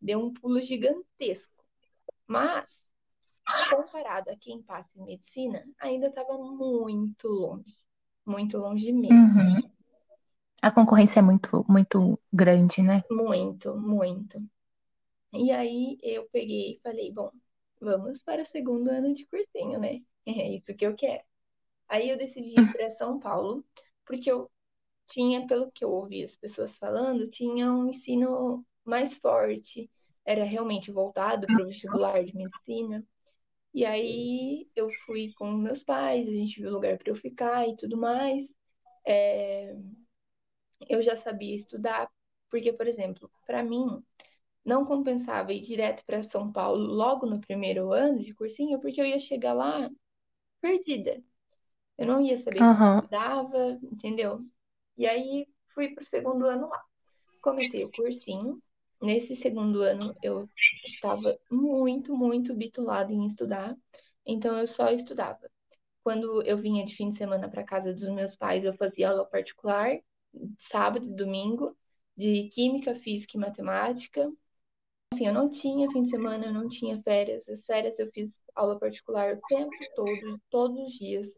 Deu 0.00 0.18
um 0.18 0.32
pulo 0.32 0.60
gigantesco. 0.60 1.64
Mas 2.26 2.80
comparado 3.70 4.30
a 4.30 4.36
quem 4.36 4.60
passa 4.60 4.90
em 4.96 5.04
medicina, 5.04 5.64
ainda 5.78 6.08
estava 6.08 6.36
muito 6.36 7.28
longe. 7.28 7.76
Muito 8.26 8.58
longe 8.58 8.92
mesmo. 8.92 9.14
Uhum. 9.14 9.70
A 10.60 10.72
concorrência 10.72 11.20
é 11.20 11.22
muito, 11.22 11.64
muito 11.68 12.18
grande, 12.32 12.82
né? 12.82 13.04
Muito, 13.08 13.76
muito. 13.76 14.42
E 15.32 15.52
aí 15.52 15.96
eu 16.02 16.28
peguei 16.32 16.72
e 16.72 16.80
falei, 16.82 17.12
bom, 17.12 17.30
vamos 17.80 18.22
para 18.22 18.42
o 18.42 18.46
segundo 18.46 18.88
ano 18.90 19.14
de 19.14 19.26
cursinho, 19.26 19.78
né? 19.78 20.00
É 20.26 20.46
isso 20.56 20.74
que 20.74 20.84
eu 20.86 20.94
quero. 20.94 21.24
Aí 21.88 22.10
eu 22.10 22.18
decidi 22.18 22.60
ir 22.60 22.72
para 22.72 22.90
São 22.90 23.18
Paulo, 23.18 23.64
porque 24.04 24.30
eu 24.30 24.50
tinha, 25.06 25.46
pelo 25.46 25.72
que 25.72 25.84
eu 25.84 25.90
ouvi 25.90 26.22
as 26.22 26.36
pessoas 26.36 26.76
falando, 26.76 27.30
tinha 27.30 27.72
um 27.72 27.88
ensino 27.88 28.64
mais 28.84 29.16
forte, 29.16 29.90
era 30.24 30.44
realmente 30.44 30.90
voltado 30.90 31.46
para 31.46 31.62
o 31.62 31.66
vestibular 31.66 32.22
de 32.22 32.36
medicina. 32.36 33.02
E 33.72 33.84
aí 33.84 34.68
eu 34.76 34.90
fui 35.06 35.32
com 35.34 35.50
meus 35.52 35.82
pais, 35.82 36.28
a 36.28 36.32
gente 36.32 36.60
viu 36.60 36.70
lugar 36.70 36.98
para 36.98 37.10
eu 37.10 37.16
ficar 37.16 37.66
e 37.68 37.76
tudo 37.76 37.96
mais. 37.96 38.54
É... 39.06 39.74
Eu 40.88 41.02
já 41.02 41.16
sabia 41.16 41.56
estudar, 41.56 42.10
porque, 42.50 42.72
por 42.72 42.86
exemplo, 42.86 43.30
para 43.46 43.62
mim, 43.62 44.02
não 44.64 44.84
compensava 44.84 45.52
ir 45.52 45.60
direto 45.62 46.04
para 46.06 46.22
São 46.22 46.52
Paulo 46.52 46.82
logo 46.84 47.26
no 47.26 47.40
primeiro 47.40 47.92
ano 47.92 48.22
de 48.22 48.34
cursinho, 48.34 48.80
porque 48.80 49.00
eu 49.00 49.06
ia 49.06 49.18
chegar 49.18 49.52
lá 49.54 49.90
perdida. 50.60 51.22
Eu 51.98 52.06
não 52.06 52.20
ia 52.20 52.38
saber 52.40 52.64
Aham. 52.66 53.02
que 53.02 53.08
dava, 53.08 53.78
entendeu? 53.82 54.40
E 54.96 55.06
aí 55.06 55.46
fui 55.74 55.94
pro 55.94 56.04
segundo 56.06 56.46
ano 56.46 56.68
lá. 56.68 56.82
Comecei 57.40 57.84
o 57.84 57.92
cursinho. 57.92 58.62
Nesse 59.02 59.36
segundo 59.36 59.82
ano 59.82 60.16
eu 60.22 60.50
estava 60.84 61.38
muito, 61.50 62.16
muito 62.16 62.54
bitolada 62.54 63.12
em 63.12 63.26
estudar. 63.26 63.76
Então 64.26 64.58
eu 64.58 64.66
só 64.66 64.90
estudava. 64.90 65.50
Quando 66.02 66.42
eu 66.44 66.58
vinha 66.58 66.84
de 66.84 66.94
fim 66.96 67.10
de 67.10 67.16
semana 67.16 67.48
para 67.50 67.64
casa 67.64 67.92
dos 67.94 68.08
meus 68.10 68.36
pais, 68.36 68.64
eu 68.64 68.74
fazia 68.74 69.10
aula 69.10 69.26
particular, 69.26 69.98
sábado 70.58 71.06
e 71.06 71.14
domingo, 71.14 71.76
de 72.16 72.48
química, 72.50 72.94
física 72.96 73.36
e 73.36 73.40
matemática. 73.40 74.30
Assim, 75.12 75.26
eu 75.26 75.32
não 75.32 75.50
tinha 75.50 75.90
fim 75.90 76.04
de 76.04 76.10
semana, 76.10 76.46
eu 76.46 76.52
não 76.52 76.68
tinha 76.68 77.00
férias. 77.02 77.48
As 77.48 77.64
férias 77.64 77.98
eu 77.98 78.10
fiz 78.12 78.30
aula 78.54 78.78
particular 78.78 79.34
o 79.36 79.40
tempo 79.48 79.76
todo, 79.94 80.40
todos 80.50 80.86
os 80.86 80.92
dias. 80.92 81.28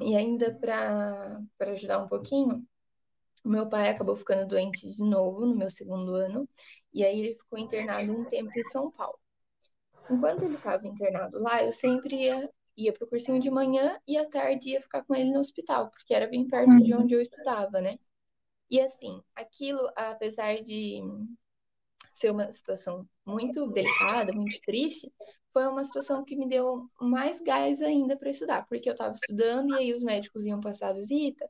E 0.00 0.14
ainda 0.14 0.52
para 0.54 1.40
ajudar 1.60 1.98
um 2.02 2.08
pouquinho, 2.08 2.66
o 3.44 3.48
meu 3.48 3.68
pai 3.68 3.90
acabou 3.90 4.16
ficando 4.16 4.48
doente 4.48 4.90
de 4.90 5.02
novo 5.02 5.46
no 5.46 5.54
meu 5.54 5.70
segundo 5.70 6.14
ano, 6.14 6.48
e 6.92 7.04
aí 7.04 7.20
ele 7.20 7.34
ficou 7.34 7.58
internado 7.58 8.12
um 8.12 8.24
tempo 8.24 8.50
em 8.58 8.64
São 8.70 8.90
Paulo. 8.90 9.18
Enquanto 10.10 10.44
ele 10.44 10.54
estava 10.54 10.86
internado 10.86 11.38
lá, 11.38 11.62
eu 11.62 11.72
sempre 11.72 12.16
ia, 12.16 12.50
ia 12.76 12.92
para 12.92 13.04
o 13.04 13.08
cursinho 13.08 13.40
de 13.40 13.50
manhã 13.50 13.98
e 14.06 14.16
à 14.16 14.28
tarde 14.28 14.70
ia 14.70 14.80
ficar 14.80 15.04
com 15.04 15.14
ele 15.14 15.30
no 15.30 15.40
hospital, 15.40 15.90
porque 15.90 16.12
era 16.12 16.26
bem 16.26 16.48
perto 16.48 16.82
de 16.82 16.94
onde 16.94 17.14
eu 17.14 17.20
estudava, 17.20 17.80
né? 17.80 17.98
E 18.70 18.80
assim, 18.80 19.22
aquilo, 19.34 19.88
apesar 19.94 20.62
de 20.62 21.02
ser 22.14 22.30
uma 22.30 22.46
situação 22.52 23.06
muito 23.26 23.66
delicada, 23.66 24.32
muito 24.32 24.58
triste, 24.64 25.12
foi 25.52 25.66
uma 25.66 25.84
situação 25.84 26.24
que 26.24 26.36
me 26.36 26.48
deu 26.48 26.88
mais 27.00 27.40
gás 27.42 27.82
ainda 27.82 28.16
para 28.16 28.30
estudar, 28.30 28.66
porque 28.68 28.88
eu 28.88 28.92
estava 28.92 29.14
estudando 29.14 29.74
e 29.74 29.78
aí 29.78 29.92
os 29.92 30.02
médicos 30.02 30.44
iam 30.44 30.60
passar 30.60 30.90
a 30.90 30.92
visita 30.92 31.48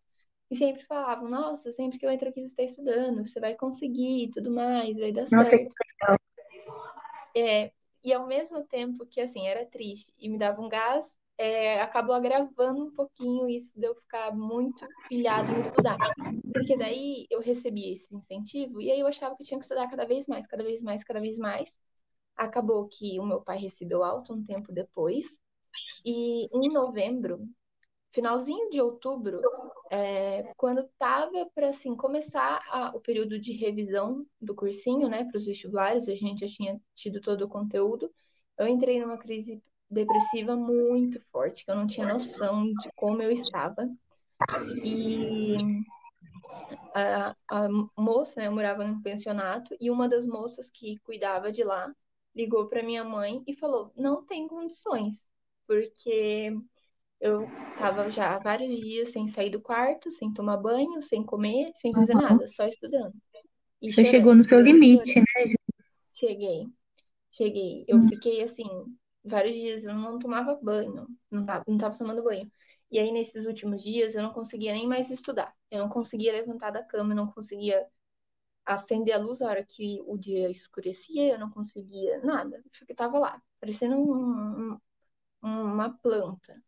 e 0.50 0.56
sempre 0.56 0.84
falavam: 0.84 1.28
Nossa, 1.28 1.70
sempre 1.70 1.98
que 1.98 2.06
eu 2.06 2.10
entro 2.10 2.28
aqui 2.28 2.40
você 2.40 2.46
está 2.46 2.62
estudando, 2.62 3.26
você 3.26 3.38
vai 3.38 3.54
conseguir 3.54 4.30
tudo 4.32 4.50
mais, 4.50 4.98
vai 4.98 5.12
dar 5.12 5.26
certo. 5.26 5.74
É, 7.36 7.70
e 8.02 8.12
ao 8.12 8.26
mesmo 8.26 8.62
tempo 8.64 9.06
que 9.06 9.20
assim 9.20 9.46
era 9.46 9.66
triste 9.66 10.12
e 10.18 10.28
me 10.28 10.38
dava 10.38 10.60
um 10.62 10.68
gás, 10.68 11.04
é, 11.36 11.80
acabou 11.80 12.14
agravando 12.14 12.84
um 12.84 12.90
pouquinho 12.90 13.48
isso 13.48 13.78
de 13.78 13.86
eu 13.86 13.94
ficar 13.94 14.34
muito 14.34 14.86
pilhado 15.08 15.52
em 15.52 15.60
estudar. 15.60 15.98
Porque 16.54 16.76
daí 16.76 17.26
eu 17.28 17.40
recebi 17.40 17.94
esse 17.94 18.14
incentivo 18.14 18.80
e 18.80 18.88
aí 18.88 19.00
eu 19.00 19.08
achava 19.08 19.34
que 19.34 19.42
eu 19.42 19.46
tinha 19.46 19.58
que 19.58 19.64
estudar 19.64 19.90
cada 19.90 20.06
vez 20.06 20.28
mais, 20.28 20.46
cada 20.46 20.62
vez 20.62 20.80
mais, 20.80 21.02
cada 21.02 21.20
vez 21.20 21.36
mais. 21.36 21.68
Acabou 22.36 22.86
que 22.86 23.18
o 23.18 23.26
meu 23.26 23.40
pai 23.40 23.58
recebeu 23.58 24.04
alta 24.04 24.32
um 24.32 24.44
tempo 24.44 24.72
depois. 24.72 25.26
E 26.04 26.46
em 26.56 26.72
novembro, 26.72 27.48
finalzinho 28.12 28.70
de 28.70 28.80
outubro, 28.80 29.40
é, 29.90 30.52
quando 30.56 30.82
estava 30.82 31.44
para 31.52 31.70
assim 31.70 31.96
começar 31.96 32.62
a, 32.70 32.94
o 32.94 33.00
período 33.00 33.36
de 33.36 33.52
revisão 33.52 34.24
do 34.40 34.54
cursinho, 34.54 35.08
né, 35.08 35.24
para 35.24 35.36
os 35.36 35.44
vestibulares, 35.44 36.08
a 36.08 36.14
gente 36.14 36.46
já 36.46 36.54
tinha 36.54 36.80
tido 36.94 37.20
todo 37.20 37.42
o 37.42 37.48
conteúdo. 37.48 38.08
Eu 38.56 38.68
entrei 38.68 39.00
numa 39.00 39.18
crise 39.18 39.60
depressiva 39.90 40.54
muito 40.54 41.20
forte, 41.32 41.64
que 41.64 41.70
eu 41.72 41.74
não 41.74 41.88
tinha 41.88 42.06
noção 42.06 42.64
de 42.64 42.92
como 42.94 43.20
eu 43.22 43.32
estava. 43.32 43.88
E 44.84 45.56
a, 46.94 47.36
a 47.48 47.68
moça, 47.98 48.40
né, 48.40 48.46
eu 48.48 48.52
morava 48.52 48.84
num 48.86 49.02
pensionato, 49.02 49.76
e 49.80 49.90
uma 49.90 50.08
das 50.08 50.26
moças 50.26 50.70
que 50.70 50.98
cuidava 51.00 51.52
de 51.52 51.64
lá 51.64 51.92
ligou 52.34 52.68
para 52.68 52.82
minha 52.82 53.04
mãe 53.04 53.42
e 53.46 53.54
falou: 53.56 53.92
não 53.96 54.24
tem 54.26 54.48
condições, 54.48 55.16
porque 55.66 56.52
eu 57.20 57.46
tava 57.76 58.10
já 58.10 58.36
há 58.36 58.38
vários 58.38 58.76
dias 58.76 59.10
sem 59.12 59.28
sair 59.28 59.50
do 59.50 59.60
quarto, 59.60 60.10
sem 60.12 60.32
tomar 60.34 60.58
banho, 60.58 61.02
sem 61.02 61.24
comer, 61.24 61.72
sem 61.80 61.94
fazer 61.94 62.14
Uhum. 62.14 62.18
nada, 62.22 62.46
só 62.48 62.66
estudando. 62.66 63.14
E 63.82 63.90
Você 63.90 64.04
chorando, 64.04 64.04
chegou 64.04 64.34
no 64.34 64.44
seu 64.44 64.60
limite, 64.60 65.20
né? 65.20 65.24
Cheguei, 66.14 66.66
cheguei. 67.32 67.84
Eu 67.88 68.02
fiquei 68.08 68.42
assim, 68.42 68.64
vários 69.24 69.54
dias 69.54 69.84
eu 69.84 69.94
não 69.94 70.18
tomava 70.18 70.56
banho, 70.62 71.08
não 71.30 71.44
tava, 71.46 71.64
não 71.68 71.78
tava 71.78 71.98
tomando 71.98 72.22
banho. 72.24 72.50
E 72.90 72.98
aí, 72.98 73.10
nesses 73.12 73.46
últimos 73.46 73.82
dias, 73.82 74.14
eu 74.14 74.22
não 74.22 74.32
conseguia 74.32 74.72
nem 74.72 74.86
mais 74.86 75.10
estudar. 75.10 75.54
Eu 75.70 75.80
não 75.80 75.88
conseguia 75.88 76.32
levantar 76.32 76.70
da 76.70 76.82
cama, 76.84 77.12
eu 77.12 77.16
não 77.16 77.30
conseguia 77.32 77.86
acender 78.66 79.14
a 79.14 79.18
luz 79.18 79.40
na 79.40 79.48
hora 79.48 79.64
que 79.64 80.02
o 80.06 80.16
dia 80.18 80.50
escurecia, 80.50 81.34
eu 81.34 81.38
não 81.38 81.50
conseguia 81.50 82.20
nada. 82.22 82.58
Eu 82.58 82.70
fiquei- 82.72 82.96
tava 82.96 83.18
lá, 83.18 83.42
parecendo 83.60 83.96
um- 83.98 84.74
um- 84.74 84.80
uma 85.44 85.90
planta. 85.98 86.62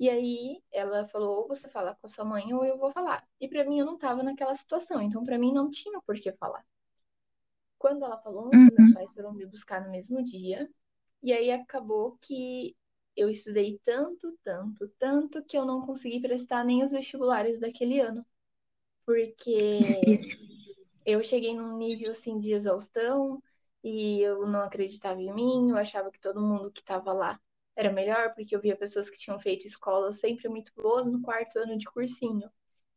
E 0.00 0.10
aí 0.10 0.60
ela 0.72 1.06
falou: 1.08 1.42
ou 1.42 1.46
você 1.48 1.68
fala 1.70 1.94
com 1.94 2.06
a 2.06 2.10
sua 2.10 2.24
mãe 2.24 2.52
ou 2.52 2.64
eu 2.64 2.76
vou 2.76 2.90
falar. 2.92 3.24
E 3.40 3.46
pra 3.48 3.64
mim 3.64 3.78
eu 3.78 3.86
não 3.86 3.96
tava 3.98 4.20
naquela 4.22 4.56
situação, 4.56 5.00
então 5.00 5.22
pra 5.24 5.38
mim 5.38 5.52
não 5.52 5.70
tinha 5.70 6.00
por 6.02 6.18
que 6.20 6.32
falar. 6.32 6.64
Quando 7.78 8.04
ela 8.04 8.18
falou, 8.18 8.50
Uhum. 8.52 8.70
meus 8.70 8.92
pais 8.92 9.10
foram 9.14 9.32
me 9.32 9.44
buscar 9.46 9.82
no 9.84 9.90
mesmo 9.90 10.22
dia. 10.22 10.68
E 11.22 11.32
aí 11.32 11.50
acabou 11.50 12.18
que 12.20 12.76
eu 13.16 13.30
estudei 13.30 13.80
tanto, 13.84 14.38
tanto, 14.44 14.88
tanto 14.98 15.44
que 15.44 15.56
eu 15.56 15.64
não 15.64 15.86
consegui 15.86 16.20
prestar 16.20 16.64
nem 16.64 16.84
os 16.84 16.90
vestibulares 16.90 17.60
daquele 17.60 18.00
ano. 18.00 18.24
Porque 19.06 20.24
eu 21.04 21.22
cheguei 21.22 21.54
num 21.54 21.76
nível 21.78 22.10
assim 22.12 22.38
de 22.38 22.52
exaustão 22.52 23.42
e 23.82 24.20
eu 24.22 24.46
não 24.46 24.62
acreditava 24.62 25.20
em 25.20 25.32
mim, 25.34 25.70
eu 25.70 25.76
achava 25.76 26.10
que 26.10 26.20
todo 26.20 26.40
mundo 26.40 26.70
que 26.72 26.80
estava 26.80 27.12
lá 27.12 27.40
era 27.76 27.92
melhor, 27.92 28.34
porque 28.34 28.54
eu 28.54 28.60
via 28.60 28.76
pessoas 28.76 29.08
que 29.10 29.18
tinham 29.18 29.38
feito 29.40 29.66
escolas 29.66 30.18
sempre 30.20 30.48
muito 30.48 30.72
boas 30.76 31.06
no 31.06 31.20
quarto 31.22 31.58
ano 31.58 31.78
de 31.78 31.86
cursinho. 31.86 32.50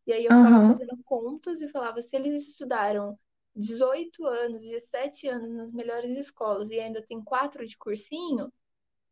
E 0.08 0.13
aí 0.13 0.25
eu 0.25 0.34
ficava 0.34 0.60
Aham. 0.60 0.79
fazendo 0.79 0.98
contas 1.03 1.62
e 1.62 1.70
falava, 1.70 2.01
se 2.01 2.15
eles 2.15 2.48
estudaram 2.50 3.13
18 3.55 4.25
anos, 4.25 4.62
17 4.63 5.27
anos 5.27 5.51
nas 5.51 5.72
melhores 5.74 6.17
escolas 6.17 6.70
e 6.70 6.79
ainda 6.79 7.01
tem 7.01 7.22
quatro 7.24 7.65
de 7.67 7.77
cursinho, 7.77 8.51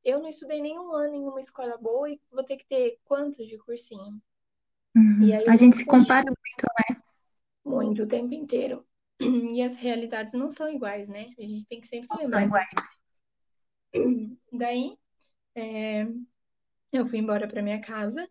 eu 0.03 0.19
não 0.19 0.29
estudei 0.29 0.61
nenhum 0.61 0.93
ano 0.93 1.15
em 1.15 1.23
uma 1.23 1.39
escola 1.39 1.77
boa 1.77 2.09
e 2.09 2.19
vou 2.31 2.43
ter 2.43 2.57
que 2.57 2.65
ter 2.67 2.97
quantos 3.05 3.47
de 3.47 3.57
cursinho? 3.59 4.21
Uhum. 4.95 5.23
Aí 5.23 5.43
A 5.47 5.55
gente 5.55 5.71
não 5.71 5.77
se 5.77 5.85
compara 5.85 6.25
muito, 6.25 6.67
muito 7.63 8.03
o 8.03 8.07
tempo 8.07 8.33
inteiro. 8.33 8.85
E 9.21 9.61
as 9.61 9.75
realidades 9.77 10.33
não 10.33 10.51
são 10.51 10.67
iguais, 10.69 11.07
né? 11.07 11.29
A 11.37 11.41
gente 11.41 11.65
tem 11.67 11.79
que 11.79 11.87
sempre 11.87 12.07
não 12.09 12.17
lembrar 12.17 12.45
iguais. 12.45 12.67
disso. 13.93 14.37
Daí, 14.51 14.97
é, 15.55 16.07
eu 16.91 17.07
fui 17.07 17.19
embora 17.19 17.47
para 17.47 17.61
minha 17.61 17.81
casa 17.81 18.27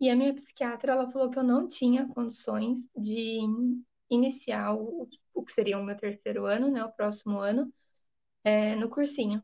e 0.00 0.08
a 0.08 0.16
minha 0.16 0.34
psiquiatra 0.34 0.92
ela 0.92 1.10
falou 1.10 1.30
que 1.30 1.38
eu 1.38 1.42
não 1.42 1.68
tinha 1.68 2.08
condições 2.08 2.88
de 2.96 3.40
iniciar 4.08 4.74
o, 4.74 5.08
o 5.34 5.44
que 5.44 5.52
seria 5.52 5.78
o 5.78 5.84
meu 5.84 5.96
terceiro 5.96 6.46
ano, 6.46 6.70
né? 6.70 6.82
O 6.84 6.92
próximo 6.92 7.38
ano, 7.38 7.72
é, 8.42 8.74
no 8.76 8.88
cursinho. 8.88 9.42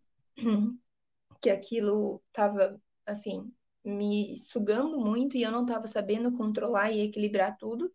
Que 1.41 1.51
aquilo 1.51 2.23
tava, 2.33 2.81
assim, 3.07 3.53
me 3.85 4.37
sugando 4.39 4.99
muito 5.01 5.37
e 5.37 5.43
eu 5.43 5.53
não 5.53 5.67
tava 5.67 5.87
sabendo 5.89 6.33
controlar 6.37 6.91
e 6.93 7.01
equilibrar 7.03 7.57
tudo. 7.59 7.93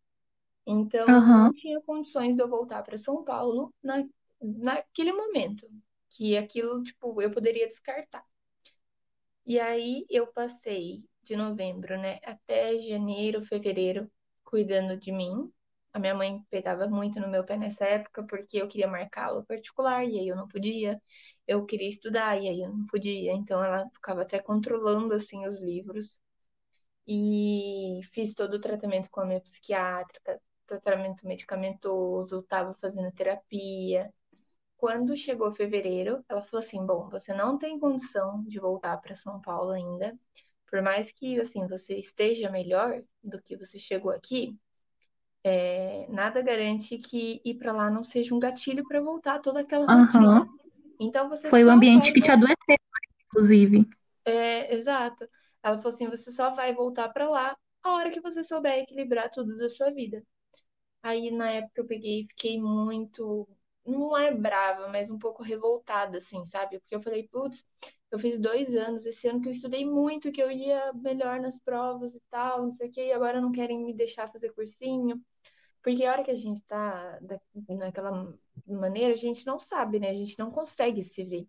Então, 0.67 1.15
Aham. 1.15 1.51
não 1.51 1.53
tinha 1.53 1.81
condições 1.81 2.35
de 2.35 2.43
eu 2.43 2.49
voltar 2.49 2.83
para 2.83 2.97
São 2.97 3.23
Paulo 3.25 3.73
na, 3.83 4.03
naquele 4.41 5.13
momento, 5.13 5.67
que 6.09 6.37
aquilo, 6.37 6.83
tipo, 6.83 7.21
eu 7.21 7.31
poderia 7.31 7.67
descartar. 7.67 8.25
E 9.45 9.59
aí 9.59 10.03
eu 10.09 10.25
passei 10.27 11.03
de 11.23 11.35
novembro, 11.35 11.95
né, 11.99 12.19
até 12.23 12.77
janeiro, 12.79 13.45
fevereiro, 13.45 14.11
cuidando 14.43 14.97
de 14.97 15.11
mim. 15.11 15.51
A 15.93 15.99
minha 15.99 16.15
mãe 16.15 16.41
pegava 16.49 16.87
muito 16.87 17.19
no 17.19 17.27
meu 17.29 17.43
pé 17.45 17.57
nessa 17.57 17.85
época, 17.85 18.23
porque 18.25 18.57
eu 18.57 18.67
queria 18.67 18.87
marcar 18.87 19.27
aula 19.27 19.43
particular, 19.45 20.05
e 20.05 20.19
aí 20.19 20.27
eu 20.27 20.35
não 20.35 20.47
podia. 20.47 21.01
Eu 21.47 21.65
queria 21.65 21.89
estudar, 21.89 22.37
e 22.41 22.47
aí 22.47 22.61
eu 22.61 22.69
não 22.69 22.85
podia. 22.87 23.33
Então 23.33 23.63
ela 23.63 23.89
ficava 23.93 24.21
até 24.21 24.39
controlando, 24.39 25.13
assim, 25.13 25.45
os 25.47 25.61
livros. 25.61 26.19
E 27.07 28.01
fiz 28.13 28.33
todo 28.35 28.55
o 28.55 28.61
tratamento 28.61 29.09
com 29.09 29.21
a 29.21 29.25
minha 29.25 29.41
psiquiátrica, 29.41 30.41
tratamento 30.67 31.27
medicamentoso, 31.27 32.39
estava 32.39 32.73
fazendo 32.75 33.11
terapia. 33.11 34.11
Quando 34.77 35.15
chegou 35.17 35.53
fevereiro, 35.55 36.23
ela 36.29 36.43
falou 36.43 36.65
assim: 36.65 36.85
"Bom, 36.85 37.09
você 37.09 37.33
não 37.33 37.57
tem 37.57 37.79
condição 37.79 38.43
de 38.45 38.59
voltar 38.59 38.97
para 39.01 39.15
São 39.15 39.41
Paulo 39.41 39.71
ainda, 39.71 40.17
por 40.69 40.81
mais 40.81 41.11
que 41.13 41.39
assim 41.39 41.67
você 41.67 41.95
esteja 41.97 42.49
melhor 42.51 43.01
do 43.23 43.41
que 43.41 43.57
você 43.57 43.79
chegou 43.79 44.11
aqui, 44.11 44.57
é, 45.43 46.07
nada 46.09 46.41
garante 46.41 46.97
que 46.97 47.41
ir 47.43 47.55
para 47.55 47.71
lá 47.73 47.89
não 47.89 48.03
seja 48.03 48.33
um 48.33 48.39
gatilho 48.39 48.83
para 48.87 49.01
voltar 49.01 49.39
toda 49.39 49.61
aquela 49.61 49.85
rotina. 49.85 50.47
Então 50.99 51.29
você 51.29 51.49
Foi 51.49 51.63
o 51.63 51.69
ambiente 51.69 52.05
vai 52.05 52.13
que 52.13 52.21
te 52.21 52.31
adoeceu, 52.31 52.77
inclusive. 53.27 53.87
É, 54.25 54.73
exato. 54.75 55.27
Ela 55.63 55.77
falou 55.77 55.93
assim: 55.93 56.07
você 56.07 56.31
só 56.31 56.51
vai 56.51 56.73
voltar 56.73 57.09
pra 57.09 57.29
lá 57.29 57.57
a 57.83 57.93
hora 57.93 58.11
que 58.11 58.21
você 58.21 58.43
souber 58.43 58.79
equilibrar 58.79 59.29
tudo 59.31 59.57
da 59.57 59.69
sua 59.69 59.91
vida. 59.91 60.23
Aí 61.03 61.31
na 61.31 61.49
época 61.49 61.81
eu 61.81 61.87
peguei 61.87 62.21
e 62.21 62.27
fiquei 62.27 62.61
muito, 62.61 63.47
não 63.85 64.15
é 64.17 64.33
brava, 64.33 64.87
mas 64.87 65.09
um 65.09 65.17
pouco 65.17 65.43
revoltada, 65.43 66.19
assim, 66.19 66.45
sabe? 66.45 66.79
Porque 66.79 66.95
eu 66.95 67.01
falei, 67.01 67.27
putz, 67.27 67.65
eu 68.11 68.19
fiz 68.19 68.39
dois 68.39 68.75
anos 68.75 69.05
esse 69.05 69.27
ano 69.27 69.41
que 69.41 69.47
eu 69.49 69.53
estudei 69.53 69.85
muito, 69.85 70.31
que 70.31 70.41
eu 70.41 70.51
ia 70.51 70.93
melhor 70.93 71.39
nas 71.39 71.57
provas 71.59 72.13
e 72.15 72.21
tal, 72.29 72.63
não 72.63 72.71
sei 72.73 72.89
o 72.89 72.91
quê, 72.91 73.07
e 73.07 73.13
agora 73.13 73.41
não 73.41 73.51
querem 73.51 73.83
me 73.83 73.93
deixar 73.93 74.31
fazer 74.31 74.51
cursinho. 74.53 75.21
Porque 75.83 76.05
a 76.05 76.11
hora 76.13 76.23
que 76.23 76.31
a 76.31 76.35
gente 76.35 76.63
tá 76.65 77.19
da- 77.21 77.39
naquela 77.69 78.35
maneira, 78.67 79.13
a 79.13 79.17
gente 79.17 79.45
não 79.45 79.59
sabe, 79.59 79.99
né? 79.99 80.09
A 80.09 80.13
gente 80.13 80.37
não 80.39 80.51
consegue 80.51 81.03
se 81.03 81.23
ver. 81.23 81.47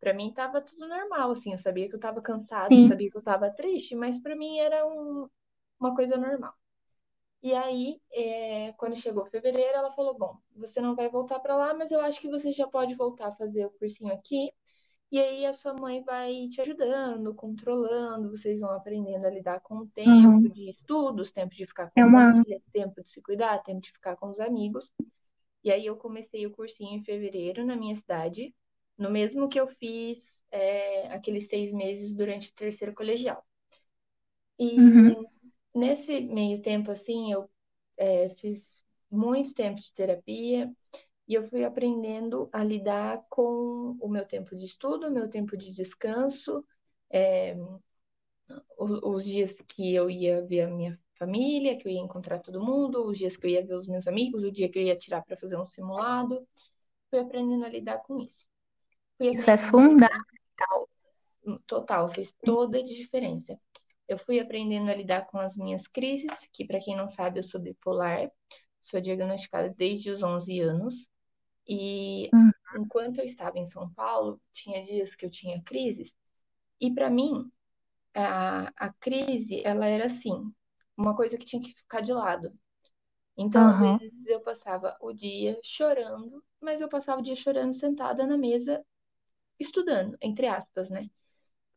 Pra 0.00 0.14
mim 0.14 0.32
tava 0.32 0.60
tudo 0.62 0.88
normal, 0.88 1.32
assim, 1.32 1.52
eu 1.52 1.58
sabia 1.58 1.88
que 1.88 1.94
eu 1.96 2.00
tava 2.00 2.22
cansada, 2.22 2.78
eu 2.78 2.82
sabia 2.82 3.10
que 3.10 3.16
eu 3.18 3.22
tava 3.22 3.50
triste, 3.52 3.94
mas 3.96 4.20
pra 4.20 4.36
mim 4.36 4.58
era 4.58 4.86
um- 4.86 5.28
uma 5.80 5.94
coisa 5.96 6.16
normal. 6.18 6.54
E 7.42 7.54
aí, 7.54 8.00
é, 8.12 8.72
quando 8.74 8.96
chegou 8.96 9.26
fevereiro, 9.26 9.76
ela 9.76 9.92
falou: 9.92 10.16
Bom, 10.16 10.38
você 10.56 10.80
não 10.80 10.94
vai 10.94 11.08
voltar 11.08 11.40
pra 11.40 11.56
lá, 11.56 11.74
mas 11.74 11.90
eu 11.90 12.00
acho 12.00 12.20
que 12.20 12.28
você 12.28 12.52
já 12.52 12.66
pode 12.68 12.94
voltar 12.94 13.28
a 13.28 13.32
fazer 13.36 13.66
o 13.66 13.70
cursinho 13.72 14.12
aqui. 14.14 14.50
E 15.12 15.20
aí 15.20 15.46
a 15.46 15.52
sua 15.54 15.74
mãe 15.74 16.02
vai 16.02 16.48
te 16.48 16.60
ajudando, 16.62 17.34
controlando, 17.34 18.30
vocês 18.30 18.60
vão 18.60 18.70
aprendendo 18.72 19.26
a 19.26 19.30
lidar 19.30 19.60
com 19.60 19.76
o 19.78 19.88
tempo 19.88 20.36
Uhum. 20.36 20.50
de 20.50 20.70
estudos, 20.70 21.32
tempo 21.32 21.54
de 21.54 21.66
ficar 21.66 21.90
com 21.92 22.00
É 22.00 22.04
a 22.04 22.06
uma. 22.06 22.44
família, 22.44 22.60
tempo 22.72 23.02
de 23.02 23.10
se 23.10 23.22
cuidar, 23.22 23.62
tempo 23.62 23.80
de 23.82 23.92
ficar 23.92 24.16
com 24.16 24.30
os 24.30 24.40
amigos. 24.40 24.90
E 25.64 25.72
aí 25.72 25.86
eu 25.86 25.96
comecei 25.96 26.46
o 26.46 26.52
cursinho 26.52 26.94
em 27.00 27.04
fevereiro 27.04 27.64
na 27.66 27.76
minha 27.76 27.96
cidade, 27.96 28.54
no 28.98 29.10
mesmo 29.10 29.48
que 29.48 29.60
eu 29.60 29.68
fiz 29.68 30.20
é, 30.52 31.08
aqueles 31.12 31.48
seis 31.48 31.72
meses 31.72 32.14
durante 32.14 32.50
o 32.50 32.54
terceiro 32.54 32.94
colegial. 32.94 33.44
E 34.58 34.66
Uhum. 34.76 35.26
nesse 35.74 36.20
meio 36.22 36.62
tempo, 36.62 36.90
assim, 36.90 37.32
eu 37.32 37.50
é, 37.96 38.30
fiz 38.36 38.84
muito 39.10 39.54
tempo 39.54 39.80
de 39.80 39.92
terapia 39.94 40.72
e 41.32 41.34
eu 41.34 41.48
fui 41.48 41.64
aprendendo 41.64 42.50
a 42.52 42.62
lidar 42.62 43.24
com 43.30 43.96
o 43.98 44.06
meu 44.06 44.26
tempo 44.26 44.54
de 44.54 44.66
estudo, 44.66 45.06
o 45.06 45.10
meu 45.10 45.30
tempo 45.30 45.56
de 45.56 45.72
descanso, 45.72 46.62
é, 47.08 47.56
os 48.78 49.24
dias 49.24 49.54
que 49.66 49.94
eu 49.94 50.10
ia 50.10 50.44
ver 50.44 50.60
a 50.60 50.70
minha 50.70 50.98
família, 51.14 51.78
que 51.78 51.88
eu 51.88 51.92
ia 51.92 52.00
encontrar 52.00 52.40
todo 52.40 52.62
mundo, 52.62 53.08
os 53.08 53.16
dias 53.16 53.34
que 53.34 53.46
eu 53.46 53.50
ia 53.50 53.64
ver 53.64 53.72
os 53.72 53.86
meus 53.86 54.06
amigos, 54.06 54.44
o 54.44 54.52
dia 54.52 54.68
que 54.68 54.78
eu 54.78 54.82
ia 54.82 54.94
tirar 54.94 55.22
para 55.22 55.38
fazer 55.38 55.56
um 55.56 55.64
simulado. 55.64 56.46
Fui 57.08 57.18
aprendendo 57.18 57.64
a 57.64 57.70
lidar 57.70 58.02
com 58.02 58.18
isso. 58.18 58.46
Isso 59.18 59.50
é 59.50 59.56
fundamental. 59.56 60.86
total, 61.66 62.10
fez 62.10 62.30
toda 62.44 62.76
a 62.76 62.84
diferença. 62.84 63.56
Eu 64.06 64.18
fui 64.18 64.38
aprendendo 64.38 64.90
a 64.90 64.94
lidar 64.94 65.26
com 65.28 65.38
as 65.38 65.56
minhas 65.56 65.88
crises, 65.88 66.28
que 66.52 66.66
para 66.66 66.78
quem 66.78 66.94
não 66.94 67.08
sabe, 67.08 67.38
eu 67.38 67.42
sou 67.42 67.58
bipolar, 67.58 68.30
sou 68.82 69.00
diagnosticada 69.00 69.72
desde 69.74 70.10
os 70.10 70.22
11 70.22 70.60
anos, 70.60 71.10
e 71.68 72.32
Hum, 72.32 72.52
enquanto 72.74 73.18
eu 73.18 73.24
estava 73.24 73.58
em 73.58 73.66
São 73.66 73.92
Paulo, 73.94 74.40
tinha 74.52 74.82
dias 74.84 75.14
que 75.14 75.26
eu 75.26 75.30
tinha 75.30 75.62
crises, 75.62 76.12
e 76.80 76.92
para 76.94 77.10
mim, 77.10 77.50
a, 78.14 78.68
a 78.76 78.92
crise, 78.94 79.62
ela 79.64 79.86
era 79.86 80.06
assim, 80.06 80.52
uma 80.96 81.16
coisa 81.16 81.38
que 81.38 81.46
tinha 81.46 81.62
que 81.62 81.74
ficar 81.74 82.02
de 82.02 82.12
lado. 82.12 82.52
Então, 83.36 83.66
às 83.68 83.78
Aham. 83.78 84.00
vezes, 84.00 84.26
eu 84.26 84.40
passava 84.40 84.96
o 85.00 85.12
dia 85.12 85.58
chorando, 85.64 86.44
mas 86.60 86.80
eu 86.80 86.88
passava 86.88 87.20
o 87.20 87.24
dia 87.24 87.36
chorando 87.36 87.74
sentada 87.74 88.26
na 88.26 88.36
mesa, 88.38 88.84
estudando, 89.60 90.16
entre 90.22 90.46
aspas, 90.48 90.90
né? 90.90 91.10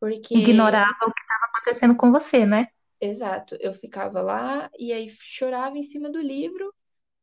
Porque 0.00 0.36
Ignorava 0.36 1.04
o 1.04 1.12
que 1.12 1.20
estava 1.20 1.46
acontecendo 1.46 1.96
com 1.96 2.12
você, 2.12 2.46
né? 2.46 2.68
Exato, 3.00 3.56
eu 3.60 3.74
ficava 3.74 4.20
lá 4.22 4.70
e 4.78 4.92
aí 4.92 5.08
chorava 5.20 5.78
em 5.78 5.82
cima 5.82 6.10
do 6.10 6.20
livro. 6.20 6.74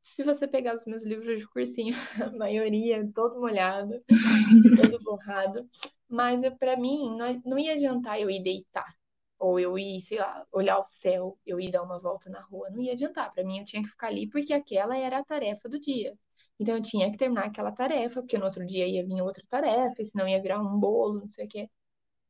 Se 0.03 0.23
você 0.23 0.47
pegar 0.47 0.75
os 0.75 0.85
meus 0.85 1.03
livros 1.03 1.39
de 1.39 1.47
cursinho, 1.47 1.95
a 2.21 2.29
maioria 2.37 3.09
todo 3.13 3.39
molhado, 3.39 4.03
todo 4.77 4.99
borrado, 5.03 5.67
mas 6.09 6.41
para 6.59 6.77
mim 6.77 7.15
não, 7.17 7.41
não 7.45 7.59
ia 7.59 7.73
adiantar 7.73 8.19
eu 8.19 8.29
ir 8.29 8.43
deitar, 8.43 8.93
ou 9.39 9.59
eu 9.59 9.77
ir, 9.79 10.01
sei 10.01 10.19
lá, 10.19 10.45
olhar 10.51 10.79
o 10.79 10.85
céu, 10.85 11.37
eu 11.45 11.59
ir 11.59 11.71
dar 11.71 11.83
uma 11.83 11.99
volta 11.99 12.29
na 12.29 12.41
rua, 12.41 12.69
não 12.69 12.81
ia 12.81 12.93
adiantar. 12.93 13.33
Para 13.33 13.43
mim 13.43 13.59
eu 13.59 13.65
tinha 13.65 13.81
que 13.83 13.89
ficar 13.89 14.07
ali 14.07 14.29
porque 14.29 14.53
aquela 14.53 14.97
era 14.97 15.19
a 15.19 15.25
tarefa 15.25 15.69
do 15.69 15.79
dia. 15.79 16.17
Então 16.59 16.75
eu 16.75 16.81
tinha 16.81 17.11
que 17.11 17.17
terminar 17.17 17.45
aquela 17.45 17.71
tarefa, 17.71 18.21
porque 18.21 18.37
no 18.37 18.45
outro 18.45 18.65
dia 18.65 18.87
ia 18.87 19.05
vir 19.05 19.21
outra 19.21 19.43
tarefa, 19.49 20.03
senão 20.05 20.27
ia 20.27 20.41
virar 20.41 20.59
um 20.61 20.79
bolo, 20.79 21.19
não 21.21 21.27
sei 21.27 21.45
o 21.45 21.49
quê. 21.49 21.69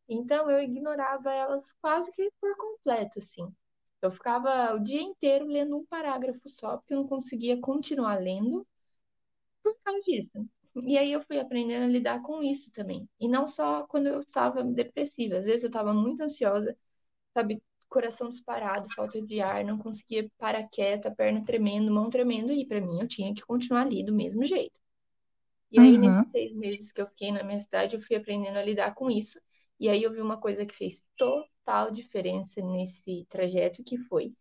Então 0.10 0.50
eu 0.52 0.62
ignorava 0.64 1.34
elas 1.34 1.74
quase 1.82 2.12
que 2.14 2.32
por 2.42 2.56
completo, 2.58 3.20
assim. 3.20 3.54
Eu 4.06 4.12
ficava 4.12 4.74
o 4.76 4.80
dia 4.80 5.02
inteiro 5.02 5.46
lendo 5.48 5.78
um 5.78 5.86
parágrafo 5.86 6.50
só, 6.50 6.78
porque 6.78 6.94
eu 6.94 7.00
não 7.00 7.08
conseguia 7.08 7.60
continuar 7.60 8.20
lendo 8.22 8.66
por 9.64 9.78
causa 9.84 10.00
disso. 10.06 10.50
E 10.86 10.98
aí 10.98 11.12
eu 11.14 11.22
fui 11.24 11.40
aprendendo 11.40 11.86
a 11.86 11.88
lidar 11.88 12.22
com 12.24 12.42
isso 12.44 12.72
também. 12.72 13.08
E 13.20 13.28
não 13.28 13.48
só 13.48 13.86
quando 13.88 14.08
eu 14.08 14.22
estava 14.22 14.64
depressiva, 14.64 15.38
às 15.38 15.46
vezes 15.46 15.64
eu 15.64 15.68
estava 15.70 15.94
muito 15.94 16.24
ansiosa, 16.24 16.76
sabe, 17.34 17.62
coração 17.90 18.30
disparado, 18.30 18.90
falta 18.92 19.22
de 19.22 19.42
ar, 19.42 19.64
não 19.66 19.78
conseguia 19.80 20.30
parar 20.38 20.68
quieta, 20.70 21.12
perna 21.16 21.44
tremendo, 21.46 21.92
mão 21.94 22.10
tremendo, 22.10 22.54
e 22.54 22.66
para 22.68 22.82
mim 22.82 23.02
eu 23.02 23.08
tinha 23.08 23.34
que 23.36 23.42
continuar 23.44 23.82
ali 23.84 24.04
do 24.06 24.14
mesmo 24.14 24.44
jeito. 24.46 24.80
E 25.72 25.80
aí, 25.80 25.98
nesses 25.98 26.22
Uhum. 26.22 26.32
seis 26.32 26.54
meses 26.56 26.92
que 26.92 27.02
eu 27.02 27.08
fiquei 27.08 27.32
na 27.32 27.44
minha 27.44 27.60
cidade, 27.62 27.96
eu 27.96 28.02
fui 28.02 28.16
aprendendo 28.16 28.58
a 28.58 28.64
lidar 28.64 28.94
com 28.96 29.10
isso. 29.12 29.40
E 29.80 29.90
aí 29.90 30.04
eu 30.04 30.12
vi 30.12 30.22
uma 30.22 30.40
coisa 30.40 30.66
que 30.66 30.76
fez 30.76 31.06
total 31.18 31.92
diferença 31.92 32.62
nesse 32.62 33.26
trajeto, 33.30 33.84
que 33.84 33.98
foi, 33.98 34.34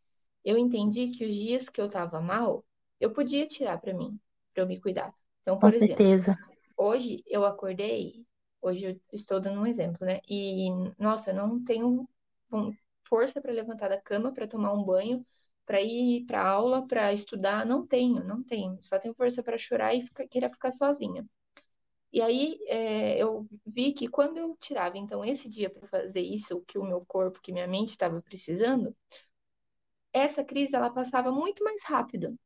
eu 0.44 0.58
entendi 0.58 1.08
que 1.10 1.24
os 1.26 1.34
dias 1.34 1.68
que 1.68 1.80
eu 1.80 1.88
tava 1.90 2.20
mal, 2.20 2.64
eu 3.00 3.12
podia 3.12 3.46
tirar 3.46 3.80
pra 3.80 3.94
mim, 3.94 4.18
pra 4.54 4.62
eu 4.62 4.66
me 4.68 4.80
cuidar. 4.80 5.14
Então, 5.42 5.58
Com 5.60 5.70
por 5.70 5.74
exemplo, 5.74 6.08
certeza. 6.12 6.36
hoje 6.76 7.22
eu 7.26 7.44
acordei, 7.44 8.26
hoje 8.60 8.84
eu 8.86 9.00
estou 9.12 9.40
dando 9.40 9.60
um 9.60 9.66
exemplo, 9.66 10.06
né? 10.06 10.20
E, 10.28 10.70
nossa, 10.98 11.30
eu 11.30 11.34
não 11.36 11.62
tenho 11.64 12.08
força 13.08 13.40
pra 13.40 13.52
levantar 13.52 13.88
da 13.88 14.00
cama, 14.00 14.32
pra 14.32 14.46
tomar 14.48 14.72
um 14.72 14.82
banho, 14.84 15.24
pra 15.66 15.80
ir 15.80 16.24
pra 16.26 16.42
aula, 16.46 16.86
pra 16.86 17.12
estudar, 17.12 17.64
não 17.66 17.86
tenho, 17.86 18.24
não 18.24 18.42
tenho. 18.42 18.78
Só 18.82 18.98
tenho 18.98 19.14
força 19.14 19.42
pra 19.42 19.58
chorar 19.58 19.94
e 19.94 20.02
ficar, 20.06 20.26
querer 20.28 20.50
ficar 20.50 20.72
sozinha. 20.72 21.24
E 22.12 22.20
aí 22.22 22.58
é, 22.68 23.22
eu 23.22 23.46
vi 23.66 23.92
que 23.92 24.08
quando 24.08 24.36
eu 24.38 24.56
tirava 24.60 24.98
então 24.98 25.24
esse 25.24 25.48
dia 25.48 25.70
para 25.70 25.88
fazer 25.88 26.20
isso, 26.20 26.56
o 26.58 26.62
que 26.64 26.78
o 26.78 26.84
meu 26.84 27.04
corpo, 27.06 27.40
que 27.42 27.52
minha 27.52 27.66
mente 27.66 27.90
estava 27.90 28.20
precisando, 28.22 28.94
essa 30.12 30.44
crise 30.44 30.74
ela 30.76 30.90
passava 30.90 31.30
muito 31.32 31.62
mais 31.64 31.82
rápido. 31.84 32.36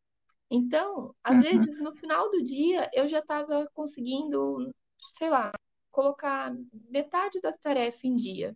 Então, 0.51 1.15
às 1.25 1.39
Uhum. 1.39 1.41
vezes 1.41 1.79
no 1.81 1.95
final 1.97 2.31
do 2.31 2.45
dia 2.45 2.91
eu 2.95 3.09
já 3.09 3.21
estava 3.21 3.69
conseguindo, 3.75 4.75
sei 5.19 5.31
lá, 5.31 5.53
colocar 5.93 6.55
metade 6.91 7.41
das 7.41 7.59
tarefas 7.61 8.05
em 8.05 8.17
dia. 8.17 8.55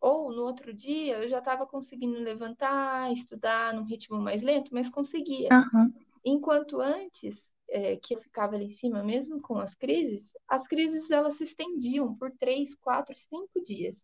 Ou 0.00 0.32
no 0.32 0.44
outro 0.44 0.74
dia 0.74 1.18
eu 1.22 1.28
já 1.28 1.38
estava 1.40 1.66
conseguindo 1.66 2.18
levantar, 2.20 3.12
estudar 3.12 3.74
num 3.74 3.84
ritmo 3.84 4.20
mais 4.20 4.42
lento, 4.42 4.74
mas 4.74 4.90
conseguia. 4.90 5.56
Aham. 5.56 5.94
Enquanto 6.24 6.80
antes, 6.80 7.52
é, 7.74 7.96
que 7.98 8.14
eu 8.16 8.20
ficava 8.22 8.56
ali 8.56 8.66
em 8.66 8.70
cima, 8.70 9.02
mesmo 9.04 9.40
com 9.42 9.58
as 9.58 9.74
crises, 9.74 10.30
as 10.48 10.66
crises 10.68 11.10
elas 11.10 11.36
se 11.36 11.44
estendiam 11.44 12.16
por 12.16 12.32
três, 12.32 12.74
quatro, 12.76 13.14
cinco 13.16 13.62
dias. 13.64 13.96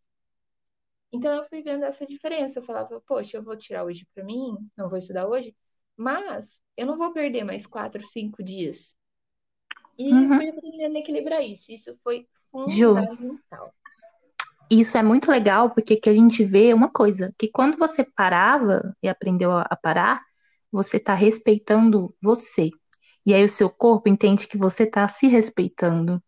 Então 1.12 1.36
eu 1.36 1.48
fui 1.48 1.62
vendo 1.62 1.84
essa 1.84 2.06
diferença. 2.06 2.58
Eu 2.58 2.64
falava, 2.64 3.00
poxa, 3.06 3.36
eu 3.36 3.42
vou 3.42 3.56
tirar 3.56 3.84
hoje 3.84 4.06
para 4.14 4.24
mim, 4.24 4.56
não 4.76 4.88
vou 4.88 4.98
estudar 4.98 5.26
hoje, 5.28 5.54
mas 5.96 6.48
eu 6.76 6.86
não 6.86 6.96
vou 6.98 7.12
perder 7.12 7.44
mais 7.44 7.66
quatro, 7.66 8.04
cinco 8.06 8.42
dias. 8.42 8.96
E 9.98 10.04
Uhum. 10.12 10.34
fui 10.34 10.48
aprendendo 10.48 10.96
a 10.96 11.00
equilibrar 11.00 11.42
isso. 11.44 11.70
Isso 11.72 11.96
foi 12.02 12.28
fundamental. 12.50 13.72
isso 14.70 14.96
é 14.96 15.02
muito 15.02 15.30
legal 15.30 15.70
porque 15.70 15.96
que 15.96 16.08
a 16.08 16.12
gente 16.14 16.44
vê 16.44 16.72
uma 16.72 16.90
coisa, 16.90 17.34
que 17.38 17.48
quando 17.48 17.76
você 17.76 18.04
parava 18.04 18.94
e 19.02 19.08
aprendeu 19.08 19.52
a 19.52 19.62
a 19.68 19.76
parar, 19.76 20.22
você 20.72 20.96
está 20.98 21.14
respeitando 21.14 22.14
você. 22.22 22.70
E 23.26 23.34
aí 23.34 23.44
o 23.44 23.48
seu 23.48 23.70
corpo 23.70 24.08
entende 24.08 24.46
que 24.46 24.58
você 24.58 24.84
está 24.84 25.06
se 25.08 25.26
respeitando. 25.28 26.22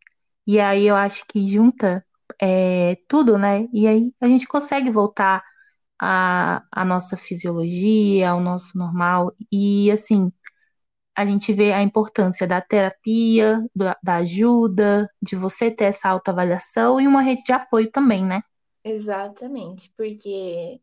E 0.47 0.61
aí 0.61 0.87
eu 0.87 0.97
acho 0.97 1.25
que 1.29 1.47
junta 1.49 2.05
é, 2.41 2.97
tudo, 3.09 3.39
né? 3.39 3.69
E 3.73 3.87
aí 3.89 4.13
a 4.21 4.29
gente 4.29 4.47
consegue 4.49 4.91
voltar 4.91 5.45
à, 6.01 6.65
à 6.73 6.85
nossa 6.85 7.17
fisiologia, 7.17 8.31
ao 8.31 8.41
nosso 8.41 8.79
normal. 8.79 9.35
E 9.53 9.91
assim, 9.93 10.33
a 11.17 11.27
gente 11.27 11.53
vê 11.53 11.73
a 11.73 11.83
importância 11.83 12.47
da 12.47 12.61
terapia, 12.61 13.61
da, 13.75 13.97
da 14.03 14.17
ajuda, 14.17 15.09
de 15.23 15.37
você 15.37 15.71
ter 15.71 15.87
essa 15.87 16.09
autoavaliação 16.09 17.01
e 17.01 17.07
uma 17.09 17.23
rede 17.23 17.45
de 17.45 17.53
apoio 17.53 17.91
também, 17.91 18.25
né? 18.25 18.43
Exatamente, 18.85 19.91
porque 19.97 20.81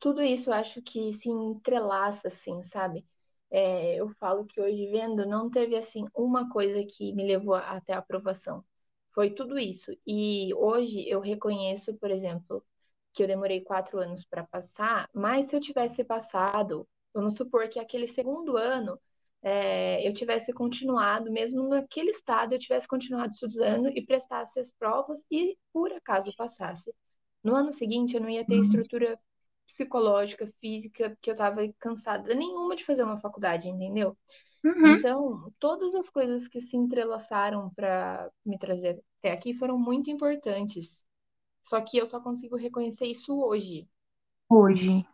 tudo 0.00 0.22
isso 0.22 0.50
eu 0.50 0.54
acho 0.54 0.82
que 0.82 1.12
se 1.14 1.28
entrelaça, 1.30 2.28
assim, 2.28 2.62
sabe? 2.64 3.06
É, 3.50 3.96
eu 3.96 4.08
falo 4.10 4.44
que 4.46 4.60
hoje 4.60 4.86
vendo 4.86 5.26
não 5.26 5.50
teve 5.50 5.76
assim 5.76 6.04
uma 6.14 6.48
coisa 6.50 6.84
que 6.84 7.12
me 7.12 7.24
levou 7.26 7.54
até 7.54 7.92
a 7.92 7.98
aprovação. 7.98 8.64
Foi 9.12 9.30
tudo 9.30 9.58
isso. 9.58 9.92
E 10.06 10.54
hoje 10.54 11.08
eu 11.08 11.20
reconheço, 11.20 11.94
por 11.94 12.10
exemplo, 12.10 12.64
que 13.12 13.22
eu 13.22 13.26
demorei 13.26 13.60
quatro 13.62 13.98
anos 13.98 14.24
para 14.24 14.44
passar, 14.44 15.08
mas 15.12 15.46
se 15.46 15.56
eu 15.56 15.60
tivesse 15.60 16.04
passado, 16.04 16.88
vamos 17.12 17.36
supor 17.36 17.68
que 17.68 17.80
aquele 17.80 18.06
segundo 18.06 18.56
ano 18.56 18.98
é, 19.42 20.06
eu 20.06 20.12
tivesse 20.12 20.52
continuado, 20.52 21.32
mesmo 21.32 21.66
naquele 21.68 22.10
estado, 22.10 22.54
eu 22.54 22.58
tivesse 22.58 22.86
continuado 22.86 23.32
estudando 23.32 23.88
e 23.88 24.04
prestasse 24.04 24.60
as 24.60 24.70
provas 24.70 25.24
e, 25.30 25.56
por 25.72 25.92
acaso, 25.92 26.32
passasse. 26.36 26.94
No 27.42 27.56
ano 27.56 27.72
seguinte, 27.72 28.14
eu 28.14 28.20
não 28.20 28.28
ia 28.28 28.44
ter 28.44 28.56
uhum. 28.56 28.62
estrutura 28.62 29.18
psicológica, 29.72 30.50
física, 30.60 31.10
porque 31.10 31.30
eu 31.30 31.34
estava 31.34 31.60
cansada 31.78 32.34
nenhuma 32.34 32.76
de 32.76 32.84
fazer 32.84 33.02
uma 33.02 33.20
faculdade, 33.20 33.68
entendeu? 33.68 34.16
Uhum. 34.64 34.96
Então, 34.96 35.52
todas 35.58 35.94
as 35.94 36.10
coisas 36.10 36.46
que 36.46 36.60
se 36.60 36.76
entrelaçaram 36.76 37.70
para 37.70 38.30
me 38.44 38.58
trazer 38.58 39.02
até 39.18 39.32
aqui 39.32 39.54
foram 39.54 39.78
muito 39.78 40.10
importantes. 40.10 41.04
Só 41.62 41.80
que 41.80 41.98
eu 41.98 42.08
só 42.08 42.20
consigo 42.20 42.56
reconhecer 42.56 43.06
isso 43.06 43.38
hoje. 43.38 43.88
Hoje. 44.48 45.06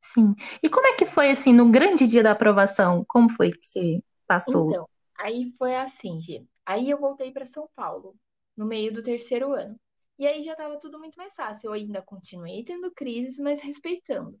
Sim. 0.00 0.34
E 0.62 0.68
como 0.68 0.86
é 0.86 0.94
que 0.94 1.04
foi 1.04 1.30
assim 1.30 1.52
no 1.52 1.70
grande 1.70 2.06
dia 2.06 2.22
da 2.22 2.30
aprovação? 2.30 3.04
Como 3.08 3.28
foi 3.28 3.50
que 3.50 3.64
você 3.64 4.02
passou? 4.26 4.70
Então, 4.70 4.88
aí 5.18 5.52
foi 5.58 5.74
assim, 5.74 6.20
Gê. 6.20 6.44
Aí 6.64 6.90
eu 6.90 6.98
voltei 6.98 7.32
para 7.32 7.46
São 7.46 7.68
Paulo 7.74 8.14
no 8.56 8.66
meio 8.66 8.92
do 8.92 9.02
terceiro 9.02 9.52
ano. 9.52 9.78
E 10.18 10.26
aí 10.26 10.44
já 10.44 10.52
estava 10.52 10.78
tudo 10.80 10.98
muito 10.98 11.16
mais 11.16 11.34
fácil. 11.34 11.68
Eu 11.68 11.72
ainda 11.74 12.02
continuei 12.02 12.64
tendo 12.64 12.90
crises, 12.92 13.38
mas 13.38 13.60
respeitando. 13.60 14.38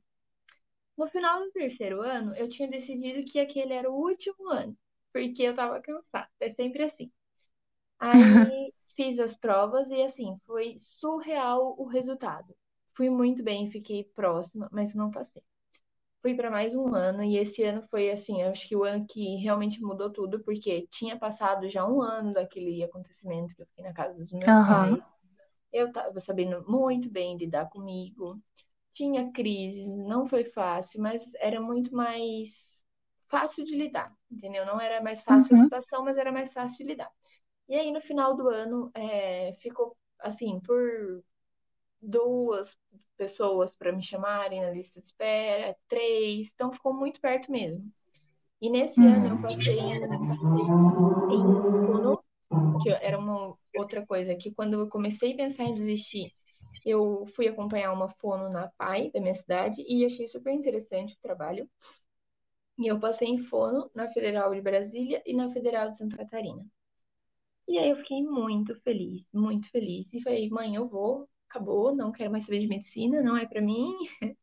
No 0.96 1.06
final 1.08 1.40
do 1.40 1.50
terceiro 1.52 2.00
ano, 2.02 2.34
eu 2.36 2.48
tinha 2.48 2.68
decidido 2.68 3.24
que 3.30 3.38
aquele 3.38 3.72
era 3.74 3.90
o 3.90 3.94
último 3.94 4.48
ano, 4.50 4.76
porque 5.12 5.42
eu 5.42 5.50
estava 5.50 5.80
cansada. 5.80 6.28
É 6.40 6.52
sempre 6.52 6.84
assim. 6.84 7.12
Aí 7.98 8.72
fiz 8.96 9.18
as 9.18 9.36
provas 9.36 9.88
e 9.90 10.02
assim, 10.02 10.38
foi 10.46 10.76
surreal 10.78 11.74
o 11.78 11.86
resultado. 11.86 12.54
Fui 12.94 13.10
muito 13.10 13.42
bem, 13.42 13.70
fiquei 13.70 14.04
próxima, 14.04 14.68
mas 14.72 14.94
não 14.94 15.10
passei. 15.10 15.42
Fui 16.22 16.34
para 16.34 16.50
mais 16.50 16.74
um 16.74 16.94
ano 16.94 17.22
e 17.22 17.36
esse 17.36 17.62
ano 17.62 17.82
foi 17.90 18.10
assim, 18.10 18.42
acho 18.42 18.66
que 18.68 18.74
o 18.76 18.84
ano 18.84 19.06
que 19.06 19.36
realmente 19.36 19.80
mudou 19.80 20.10
tudo, 20.10 20.42
porque 20.42 20.86
tinha 20.90 21.18
passado 21.18 21.68
já 21.68 21.86
um 21.86 22.02
ano 22.02 22.32
daquele 22.32 22.82
acontecimento 22.82 23.54
que 23.54 23.62
eu 23.62 23.66
fiquei 23.66 23.84
na 23.84 23.92
casa 23.92 24.14
dos 24.14 24.32
meus 24.32 24.44
uhum. 24.44 24.64
pais. 24.66 25.15
Eu 25.76 25.88
estava 25.88 26.18
sabendo 26.20 26.64
muito 26.68 27.10
bem 27.10 27.36
lidar 27.36 27.68
comigo. 27.68 28.40
Tinha 28.94 29.30
crises, 29.30 29.86
não 29.86 30.26
foi 30.26 30.44
fácil, 30.44 31.02
mas 31.02 31.22
era 31.34 31.60
muito 31.60 31.94
mais 31.94 32.48
fácil 33.26 33.64
de 33.64 33.76
lidar, 33.76 34.10
entendeu? 34.30 34.64
Não 34.64 34.80
era 34.80 35.02
mais 35.02 35.22
fácil 35.22 35.54
uhum. 35.54 35.60
a 35.60 35.64
situação, 35.64 36.04
mas 36.04 36.16
era 36.16 36.32
mais 36.32 36.52
fácil 36.52 36.78
de 36.78 36.92
lidar. 36.92 37.10
E 37.68 37.74
aí, 37.74 37.92
no 37.92 38.00
final 38.00 38.34
do 38.34 38.48
ano, 38.48 38.90
é, 38.94 39.52
ficou 39.60 39.96
assim, 40.20 40.60
por 40.60 41.22
duas 42.00 42.78
pessoas 43.16 43.74
para 43.76 43.92
me 43.92 44.02
chamarem 44.02 44.62
na 44.62 44.70
lista 44.70 45.00
de 45.00 45.06
espera, 45.06 45.76
três, 45.88 46.50
então 46.54 46.72
ficou 46.72 46.94
muito 46.94 47.20
perto 47.20 47.50
mesmo. 47.50 47.90
E 48.60 48.70
nesse 48.70 48.98
uhum. 49.00 49.12
ano 49.12 49.26
eu 49.28 49.42
passei, 49.42 49.78
em 51.30 52.15
que 52.82 52.90
era 52.90 53.18
uma 53.18 53.54
outra 53.76 54.06
coisa, 54.06 54.34
que 54.34 54.52
quando 54.52 54.74
eu 54.74 54.88
comecei 54.88 55.32
a 55.32 55.36
pensar 55.36 55.64
em 55.64 55.74
desistir, 55.74 56.32
eu 56.84 57.26
fui 57.34 57.48
acompanhar 57.48 57.92
uma 57.92 58.08
fono 58.20 58.48
na 58.48 58.68
PAI 58.78 59.10
da 59.10 59.20
minha 59.20 59.34
cidade 59.34 59.82
e 59.86 60.04
achei 60.04 60.28
super 60.28 60.52
interessante 60.52 61.14
o 61.14 61.20
trabalho. 61.22 61.68
E 62.78 62.86
eu 62.86 63.00
passei 63.00 63.28
em 63.28 63.38
fono 63.38 63.90
na 63.94 64.08
Federal 64.08 64.54
de 64.54 64.60
Brasília 64.60 65.22
e 65.24 65.34
na 65.34 65.50
Federal 65.50 65.88
de 65.88 65.96
Santa 65.96 66.16
Catarina. 66.16 66.64
E 67.66 67.78
aí 67.78 67.90
eu 67.90 67.96
fiquei 67.96 68.22
muito 68.22 68.74
feliz, 68.82 69.26
muito 69.32 69.68
feliz. 69.70 70.06
E 70.12 70.22
falei, 70.22 70.48
mãe, 70.50 70.74
eu 70.74 70.86
vou, 70.86 71.28
acabou, 71.48 71.94
não 71.94 72.12
quero 72.12 72.30
mais 72.30 72.44
saber 72.44 72.60
de 72.60 72.68
medicina, 72.68 73.22
não 73.22 73.36
é 73.36 73.46
para 73.46 73.60
mim. 73.60 73.92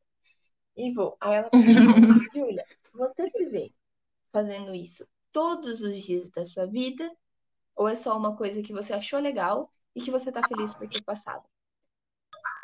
e 0.75 0.91
vou. 0.93 1.15
Aí 1.21 1.35
ela 1.35 1.49
falou, 1.49 2.19
Júlia, 2.33 2.65
você 2.93 3.29
se 3.29 3.45
vê 3.49 3.71
fazendo 4.31 4.73
isso 4.73 5.07
todos 5.31 5.81
os 5.81 6.01
dias 6.01 6.29
da 6.31 6.43
sua 6.45 6.65
vida? 6.65 7.09
Ou 7.75 7.87
é 7.87 7.95
só 7.95 8.17
uma 8.17 8.35
coisa 8.35 8.61
que 8.61 8.73
você 8.73 8.93
achou 8.93 9.19
legal 9.19 9.71
e 9.95 10.01
que 10.01 10.11
você 10.11 10.31
tá 10.31 10.47
feliz 10.47 10.73
por 10.73 10.87
ter 10.89 11.03
passado? 11.03 11.43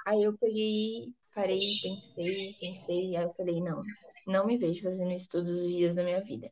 Aí 0.05 0.23
eu 0.23 0.37
peguei, 0.37 1.13
parei, 1.33 1.59
pensei, 1.81 2.55
pensei, 2.59 3.15
aí 3.15 3.23
eu 3.23 3.33
falei, 3.33 3.61
não, 3.61 3.83
não 4.25 4.45
me 4.45 4.57
vejo 4.57 4.83
fazendo 4.83 5.11
isso 5.11 5.29
todos 5.29 5.49
os 5.49 5.69
dias 5.71 5.95
da 5.95 6.03
minha 6.03 6.21
vida. 6.21 6.47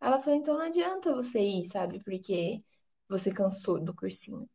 Aí 0.00 0.08
ela 0.08 0.20
falou, 0.20 0.38
então 0.40 0.54
não 0.54 0.64
adianta 0.66 1.14
você 1.14 1.40
ir, 1.40 1.68
sabe? 1.68 2.02
Porque 2.04 2.62
você 3.08 3.30
cansou 3.32 3.80
do 3.82 3.94
cursinho. 3.94 4.48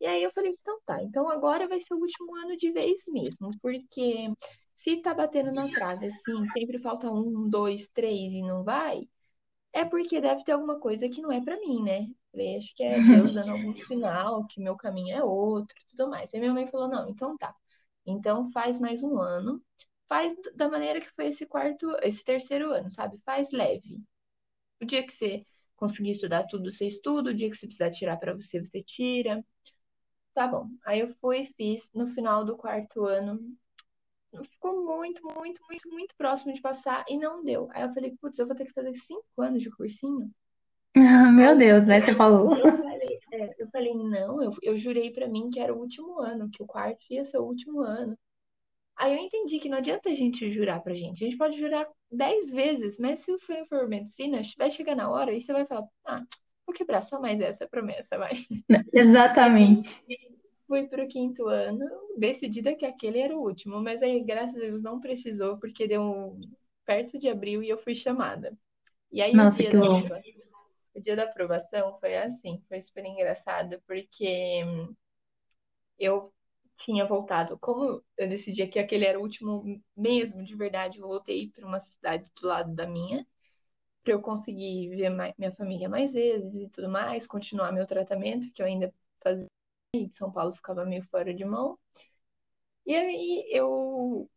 E 0.00 0.06
aí 0.06 0.22
eu 0.22 0.32
falei, 0.32 0.52
então 0.52 0.78
tá, 0.84 1.02
então 1.02 1.28
agora 1.30 1.68
vai 1.68 1.80
ser 1.80 1.94
o 1.94 1.98
último 1.98 2.36
ano 2.36 2.56
de 2.56 2.70
vez 2.72 3.02
mesmo, 3.08 3.50
porque 3.60 4.28
se 4.74 5.00
tá 5.00 5.14
batendo 5.14 5.52
na 5.52 5.68
trave 5.70 6.06
assim, 6.06 6.48
sempre 6.52 6.78
falta 6.78 7.10
um, 7.10 7.48
dois, 7.48 7.88
três 7.90 8.32
e 8.32 8.42
não 8.42 8.64
vai, 8.64 9.08
é 9.72 9.84
porque 9.84 10.20
deve 10.20 10.44
ter 10.44 10.52
alguma 10.52 10.78
coisa 10.80 11.08
que 11.08 11.22
não 11.22 11.32
é 11.32 11.40
para 11.40 11.58
mim, 11.60 11.82
né? 11.82 12.08
Falei, 12.34 12.56
acho 12.56 12.74
que 12.74 12.82
é 12.82 12.90
Deus 13.06 13.32
dando 13.32 13.52
algum 13.52 13.74
sinal, 13.86 14.44
que 14.48 14.60
meu 14.60 14.76
caminho 14.76 15.16
é 15.16 15.22
outro 15.22 15.76
e 15.80 15.86
tudo 15.86 16.10
mais. 16.10 16.32
Aí 16.34 16.40
minha 16.40 16.52
mãe 16.52 16.66
falou, 16.66 16.88
não, 16.88 17.08
então 17.08 17.36
tá. 17.38 17.54
Então 18.04 18.50
faz 18.50 18.80
mais 18.80 19.02
um 19.04 19.18
ano, 19.20 19.62
faz 20.08 20.36
da 20.56 20.68
maneira 20.68 21.00
que 21.00 21.10
foi 21.12 21.28
esse 21.28 21.46
quarto, 21.46 21.96
esse 22.02 22.24
terceiro 22.24 22.70
ano, 22.72 22.90
sabe? 22.90 23.18
Faz 23.24 23.50
leve. 23.52 24.02
O 24.82 24.84
dia 24.84 25.06
que 25.06 25.12
você 25.12 25.40
conseguir 25.76 26.12
estudar 26.12 26.44
tudo, 26.48 26.72
você 26.72 26.86
estuda, 26.86 27.30
o 27.30 27.34
dia 27.34 27.48
que 27.48 27.56
você 27.56 27.66
precisar 27.66 27.90
tirar 27.90 28.16
para 28.16 28.34
você, 28.34 28.58
você 28.58 28.82
tira. 28.82 29.44
Tá 30.34 30.48
bom. 30.48 30.68
Aí 30.84 31.00
eu 31.00 31.14
fui 31.20 31.42
e 31.42 31.54
fiz 31.54 31.88
no 31.94 32.08
final 32.08 32.44
do 32.44 32.56
quarto 32.56 33.04
ano. 33.06 33.38
Ficou 34.50 34.84
muito, 34.84 35.22
muito, 35.34 35.62
muito, 35.68 35.88
muito 35.88 36.14
próximo 36.16 36.52
de 36.52 36.60
passar 36.60 37.04
e 37.08 37.16
não 37.16 37.44
deu. 37.44 37.68
Aí 37.72 37.82
eu 37.84 37.94
falei, 37.94 38.16
putz, 38.20 38.38
eu 38.38 38.46
vou 38.46 38.56
ter 38.56 38.66
que 38.66 38.72
fazer 38.72 38.94
cinco 38.96 39.40
anos 39.40 39.62
de 39.62 39.70
cursinho? 39.70 40.30
Meu 41.34 41.56
Deus, 41.56 41.86
né? 41.86 42.00
Você 42.00 42.14
falou. 42.14 42.54
Eu 42.64 42.78
falei, 42.78 43.18
é, 43.32 43.54
eu 43.58 43.68
falei 43.68 43.94
não, 43.94 44.42
eu, 44.42 44.52
eu 44.62 44.78
jurei 44.78 45.10
para 45.10 45.28
mim 45.28 45.50
que 45.50 45.58
era 45.58 45.74
o 45.74 45.78
último 45.78 46.20
ano, 46.20 46.48
que 46.48 46.62
o 46.62 46.66
quarto 46.66 47.04
ia 47.10 47.24
ser 47.24 47.38
o 47.38 47.44
último 47.44 47.80
ano. 47.80 48.16
Aí 48.96 49.12
eu 49.12 49.18
entendi 49.18 49.58
que 49.58 49.68
não 49.68 49.78
adianta 49.78 50.08
a 50.08 50.14
gente 50.14 50.52
jurar 50.52 50.80
pra 50.80 50.94
gente. 50.94 51.24
A 51.24 51.26
gente 51.26 51.36
pode 51.36 51.58
jurar 51.58 51.86
dez 52.10 52.52
vezes, 52.52 52.96
mas 52.98 53.20
se 53.20 53.32
o 53.32 53.38
sonho 53.38 53.66
for 53.66 53.88
medicina, 53.88 54.40
vai 54.56 54.70
chegar 54.70 54.94
na 54.94 55.10
hora 55.10 55.32
e 55.32 55.40
você 55.40 55.52
vai 55.52 55.66
falar, 55.66 55.84
ah, 56.06 56.22
vou 56.64 56.74
quebrar 56.74 57.02
só 57.02 57.20
mais 57.20 57.40
essa 57.40 57.66
promessa, 57.66 58.16
vai. 58.16 58.44
Exatamente. 58.92 60.00
Fui 60.66 60.86
pro 60.86 61.06
quinto 61.06 61.46
ano, 61.46 61.84
decidida 62.16 62.74
que 62.74 62.86
aquele 62.86 63.18
era 63.18 63.36
o 63.36 63.42
último, 63.42 63.82
mas 63.82 64.00
aí, 64.02 64.24
graças 64.24 64.56
a 64.56 64.60
Deus, 64.60 64.82
não 64.82 64.98
precisou, 64.98 65.58
porque 65.58 65.86
deu 65.86 66.00
um... 66.00 66.40
perto 66.86 67.18
de 67.18 67.28
abril 67.28 67.62
e 67.62 67.68
eu 67.68 67.76
fui 67.76 67.94
chamada. 67.94 68.56
E 69.12 69.20
aí, 69.20 69.34
Nossa, 69.34 69.62
o 69.62 69.68
dia, 69.68 69.70
da... 69.70 70.22
dia 71.04 71.16
da 71.16 71.24
aprovação 71.24 71.98
foi 72.00 72.16
assim, 72.16 72.62
foi 72.68 72.80
super 72.80 73.04
engraçado, 73.04 73.80
porque 73.86 74.64
eu 75.98 76.32
tinha 76.78 77.06
voltado. 77.06 77.58
Como 77.58 78.02
eu 78.16 78.28
decidi 78.28 78.66
que 78.66 78.78
aquele 78.78 79.04
era 79.04 79.18
o 79.18 79.22
último 79.22 79.80
mesmo, 79.96 80.44
de 80.44 80.54
verdade, 80.56 80.98
eu 80.98 81.06
voltei 81.08 81.50
para 81.50 81.66
uma 81.66 81.80
cidade 81.80 82.30
do 82.40 82.46
lado 82.46 82.74
da 82.74 82.86
minha, 82.86 83.26
para 84.04 84.12
eu 84.14 84.20
conseguir 84.22 84.90
ver 84.90 85.10
minha 85.38 85.52
família 85.56 85.88
mais 85.88 86.12
vezes 86.12 86.54
e 86.54 86.68
tudo 86.70 86.88
mais, 86.90 87.26
continuar 87.26 87.72
meu 87.72 87.86
tratamento, 87.86 88.52
que 88.52 88.62
eu 88.62 88.66
ainda 88.66 88.92
fazia 89.22 89.48
de 89.94 90.10
São 90.16 90.32
Paulo 90.32 90.52
ficava 90.54 90.84
meio 90.84 91.04
fora 91.04 91.34
de 91.34 91.44
mão. 91.44 91.78
E 92.86 92.94
aí 92.94 93.46
eu 93.50 94.30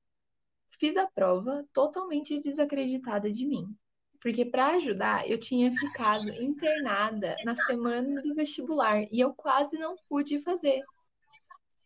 fiz 0.79 0.97
a 0.97 1.07
prova 1.07 1.65
totalmente 1.73 2.41
desacreditada 2.41 3.31
de 3.31 3.45
mim. 3.45 3.77
Porque 4.21 4.43
para 4.45 4.75
ajudar, 4.75 5.29
eu 5.29 5.39
tinha 5.39 5.71
ficado 5.71 6.29
internada 6.29 7.35
na 7.45 7.55
semana 7.55 8.21
do 8.21 8.33
vestibular 8.33 9.03
e 9.11 9.19
eu 9.19 9.33
quase 9.33 9.77
não 9.77 9.95
pude 10.09 10.41
fazer. 10.41 10.83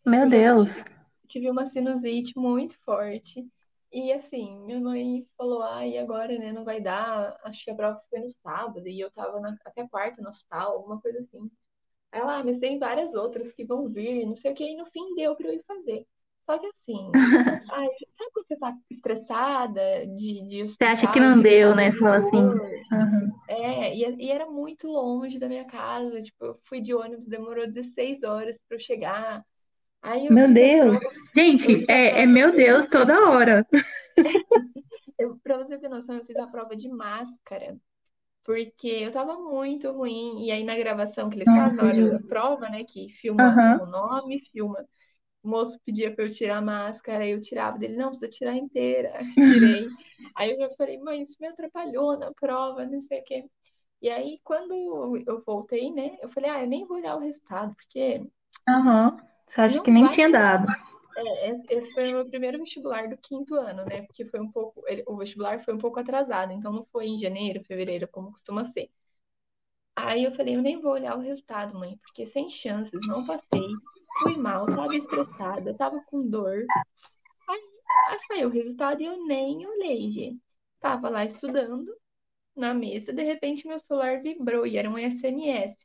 Meu 0.06 0.28
Deus. 0.28 0.84
Tive 1.28 1.50
uma 1.50 1.67
sinusite 1.67 2.38
muito 2.38 2.78
forte. 2.84 3.48
E 3.91 4.13
assim, 4.13 4.58
minha 4.60 4.80
mãe 4.80 5.28
falou, 5.38 5.62
ah, 5.63 5.86
e 5.86 5.98
agora, 5.98 6.38
né, 6.39 6.54
não 6.54 6.63
vai 6.63 6.80
dar. 6.80 7.38
Acho 7.44 7.65
que 7.65 7.72
a 7.72 7.76
prova 7.76 8.02
foi 8.10 8.20
no 8.20 8.32
sábado 8.41 8.88
e 8.88 9.00
eu 9.00 9.12
tava 9.12 9.39
na, 9.41 9.56
até 9.65 9.86
quarta 9.88 10.22
no 10.22 10.30
hospital, 10.30 10.74
alguma 10.74 11.02
coisa 11.02 11.20
assim. 11.20 11.52
Aí 12.12 12.22
ela, 12.22 12.39
ah, 12.39 12.44
mas 12.44 12.60
tem 12.60 12.80
várias 12.80 13.13
outras 13.13 13.52
que 13.52 13.65
vão 13.65 13.89
vir, 13.89 14.26
não 14.26 14.36
sei 14.36 14.52
o 14.52 14.56
que, 14.56 14.63
e 14.63 14.78
no 14.78 14.86
fim 14.88 15.13
deu 15.15 15.36
pra 15.36 15.48
eu 15.48 15.54
ir 15.54 15.63
fazer. 15.65 16.08
Só 16.45 16.58
que 16.58 16.67
assim, 16.67 17.12
ai, 17.71 17.88
sabe 18.17 18.32
quando 18.34 18.47
você 18.47 18.58
tá 18.58 18.77
estressada 18.89 20.08
de, 20.08 20.47
de 20.47 20.67
Você 20.67 20.84
acha 20.84 21.12
que 21.12 21.19
não 21.19 21.41
deu, 21.41 21.75
né? 21.75 21.91
Fala 21.93 22.17
assim. 22.17 22.38
Uhum. 22.38 23.32
É, 23.47 23.95
e, 23.95 24.15
e, 24.25 24.32
era 24.32 24.49
muito 24.49 24.88
longe 24.88 25.38
da 25.39 25.47
minha 25.47 25.65
casa. 25.65 26.21
Tipo, 26.21 26.45
eu 26.45 26.60
fui 26.65 26.82
de 26.82 26.93
ônibus, 26.93 27.27
demorou 27.27 27.67
16 27.67 28.23
horas 28.23 28.56
pra 28.67 28.77
eu 28.77 28.82
chegar. 28.82 29.45
Aí 30.01 30.25
eu 30.25 30.34
meu 30.34 30.51
Deus! 30.51 30.99
Prova, 30.99 31.15
Gente, 31.36 31.86
é, 31.89 32.21
é 32.21 32.25
meu 32.25 32.51
Deus 32.56 32.88
toda 32.89 33.30
hora. 33.30 33.65
Eu, 35.17 35.38
pra 35.43 35.58
você 35.58 35.77
ter 35.77 35.88
noção, 35.88 36.15
eu 36.17 36.25
fiz 36.25 36.36
a 36.36 36.47
prova 36.47 36.75
de 36.75 36.89
máscara, 36.89 37.77
porque 38.43 38.88
eu 38.88 39.12
tava 39.12 39.38
muito 39.38 39.91
ruim. 39.91 40.43
E 40.43 40.51
aí 40.51 40.63
na 40.63 40.75
gravação 40.75 41.30
que 41.30 41.38
eles 41.38 41.47
fazem 41.47 41.77
na 41.77 41.84
hora 41.86 42.10
da 42.10 42.19
prova, 42.27 42.69
né? 42.69 42.84
Que 42.84 43.10
filma 43.10 43.43
Aham. 43.43 43.84
o 43.84 43.86
nome, 43.86 44.39
filma. 44.51 44.84
O 45.43 45.49
moço 45.49 45.80
pedia 45.86 46.13
pra 46.13 46.25
eu 46.25 46.32
tirar 46.32 46.58
a 46.58 46.62
máscara, 46.62 47.27
eu 47.27 47.41
tirava 47.41 47.77
dele, 47.80 47.95
não, 47.95 48.10
precisa 48.10 48.30
tirar 48.30 48.56
inteira. 48.56 49.12
Eu 49.21 49.34
tirei. 49.34 49.88
Aí 50.36 50.51
eu 50.51 50.58
já 50.58 50.69
falei, 50.75 50.97
mãe, 50.99 51.21
isso 51.21 51.36
me 51.39 51.47
atrapalhou 51.47 52.17
na 52.17 52.32
prova, 52.34 52.86
não 52.86 53.01
sei 53.01 53.19
o 53.21 53.23
quê. 53.23 53.45
E 54.01 54.10
aí, 54.10 54.39
quando 54.43 54.73
eu 55.27 55.43
voltei, 55.45 55.91
né, 55.91 56.17
eu 56.21 56.30
falei, 56.30 56.49
ah, 56.49 56.62
eu 56.63 56.67
nem 56.67 56.86
vou 56.86 56.97
olhar 56.97 57.15
o 57.15 57.19
resultado, 57.19 57.75
porque 57.75 58.21
Aham. 58.67 59.17
Você 59.45 59.62
acha 59.62 59.82
que 59.82 59.91
nem 59.91 60.08
tinha 60.08 60.30
dado? 60.30 60.67
É, 61.17 61.49
esse 61.49 61.73
esse 61.73 61.91
foi 61.93 62.10
o 62.10 62.15
meu 62.15 62.25
primeiro 62.30 62.58
vestibular 62.60 63.10
do 63.10 63.17
quinto 63.17 63.56
ano, 63.56 63.84
né? 63.86 64.04
Porque 64.04 64.25
foi 64.25 64.39
um 64.39 64.49
pouco, 64.51 64.82
o 65.08 65.17
vestibular 65.17 65.63
foi 65.63 65.73
um 65.73 65.77
pouco 65.77 65.99
atrasado, 65.99 66.54
então 66.54 66.71
não 66.71 66.86
foi 66.91 67.08
em 67.08 67.19
janeiro, 67.19 67.63
fevereiro, 67.65 68.08
como 68.08 68.32
costuma 68.32 68.65
ser. 68.65 68.89
Aí 69.95 70.23
eu 70.23 70.34
falei, 70.34 70.56
eu 70.56 70.62
nem 70.62 70.80
vou 70.82 70.91
olhar 70.93 71.17
o 71.17 71.21
resultado, 71.21 71.77
mãe, 71.77 71.97
porque 71.97 72.25
sem 72.25 72.49
chances, 72.49 72.99
não 73.08 73.25
passei. 73.25 73.62
Fui 74.21 74.38
mal, 74.38 74.65
tava 74.65 74.95
estressada, 74.95 75.73
tava 75.75 76.01
com 76.07 76.27
dor. 76.27 76.65
Aí, 77.49 77.60
aí 78.10 78.19
saiu 78.27 78.49
o 78.49 78.51
resultado 78.51 79.01
e 79.01 79.05
eu 79.05 79.25
nem 79.25 79.65
olhei, 79.65 80.12
gente. 80.12 80.41
Tava 80.79 81.10
lá 81.10 81.25
estudando 81.25 81.91
na 82.55 82.73
mesa, 82.73 83.13
de 83.13 83.23
repente 83.23 83.67
meu 83.67 83.79
celular 83.79 84.21
vibrou 84.21 84.65
e 84.65 84.77
era 84.77 84.89
um 84.89 84.97
SMS. 84.97 85.75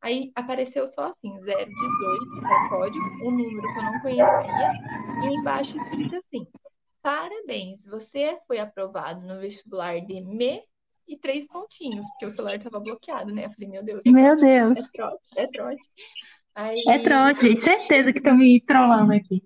Aí 0.00 0.32
apareceu 0.34 0.86
só 0.88 1.06
assim, 1.06 1.32
018, 1.40 2.40
que 2.40 2.46
é 2.46 2.66
o 2.66 2.68
código, 2.68 3.04
um 3.24 3.30
número 3.30 3.62
que 3.72 3.78
eu 3.78 3.82
não 3.84 4.00
conhecia, 4.00 4.72
e 5.22 5.26
embaixo 5.36 5.78
escrito 5.78 6.16
assim: 6.16 6.46
Parabéns, 7.00 7.84
você 7.86 8.38
foi 8.46 8.58
aprovado 8.58 9.20
no 9.26 9.40
vestibular 9.40 10.00
de 10.00 10.20
Me 10.20 10.62
e 11.06 11.16
três 11.16 11.46
pontinhos, 11.46 12.06
porque 12.10 12.26
o 12.26 12.30
celular 12.30 12.56
estava 12.56 12.80
bloqueado, 12.80 13.32
né? 13.32 13.46
Eu 13.46 13.50
falei, 13.50 13.68
meu 13.68 13.84
Deus, 13.84 14.02
Meu 14.04 14.36
Deus. 14.36 14.84
é 14.84 14.88
trote, 14.92 15.28
é 15.36 15.46
trote. 15.46 15.90
É 16.86 16.98
Aí, 16.98 17.02
trote. 17.02 17.60
Certeza 17.60 18.12
que 18.12 18.18
estão 18.18 18.36
me 18.36 18.60
trollando 18.60 19.12
aqui. 19.12 19.42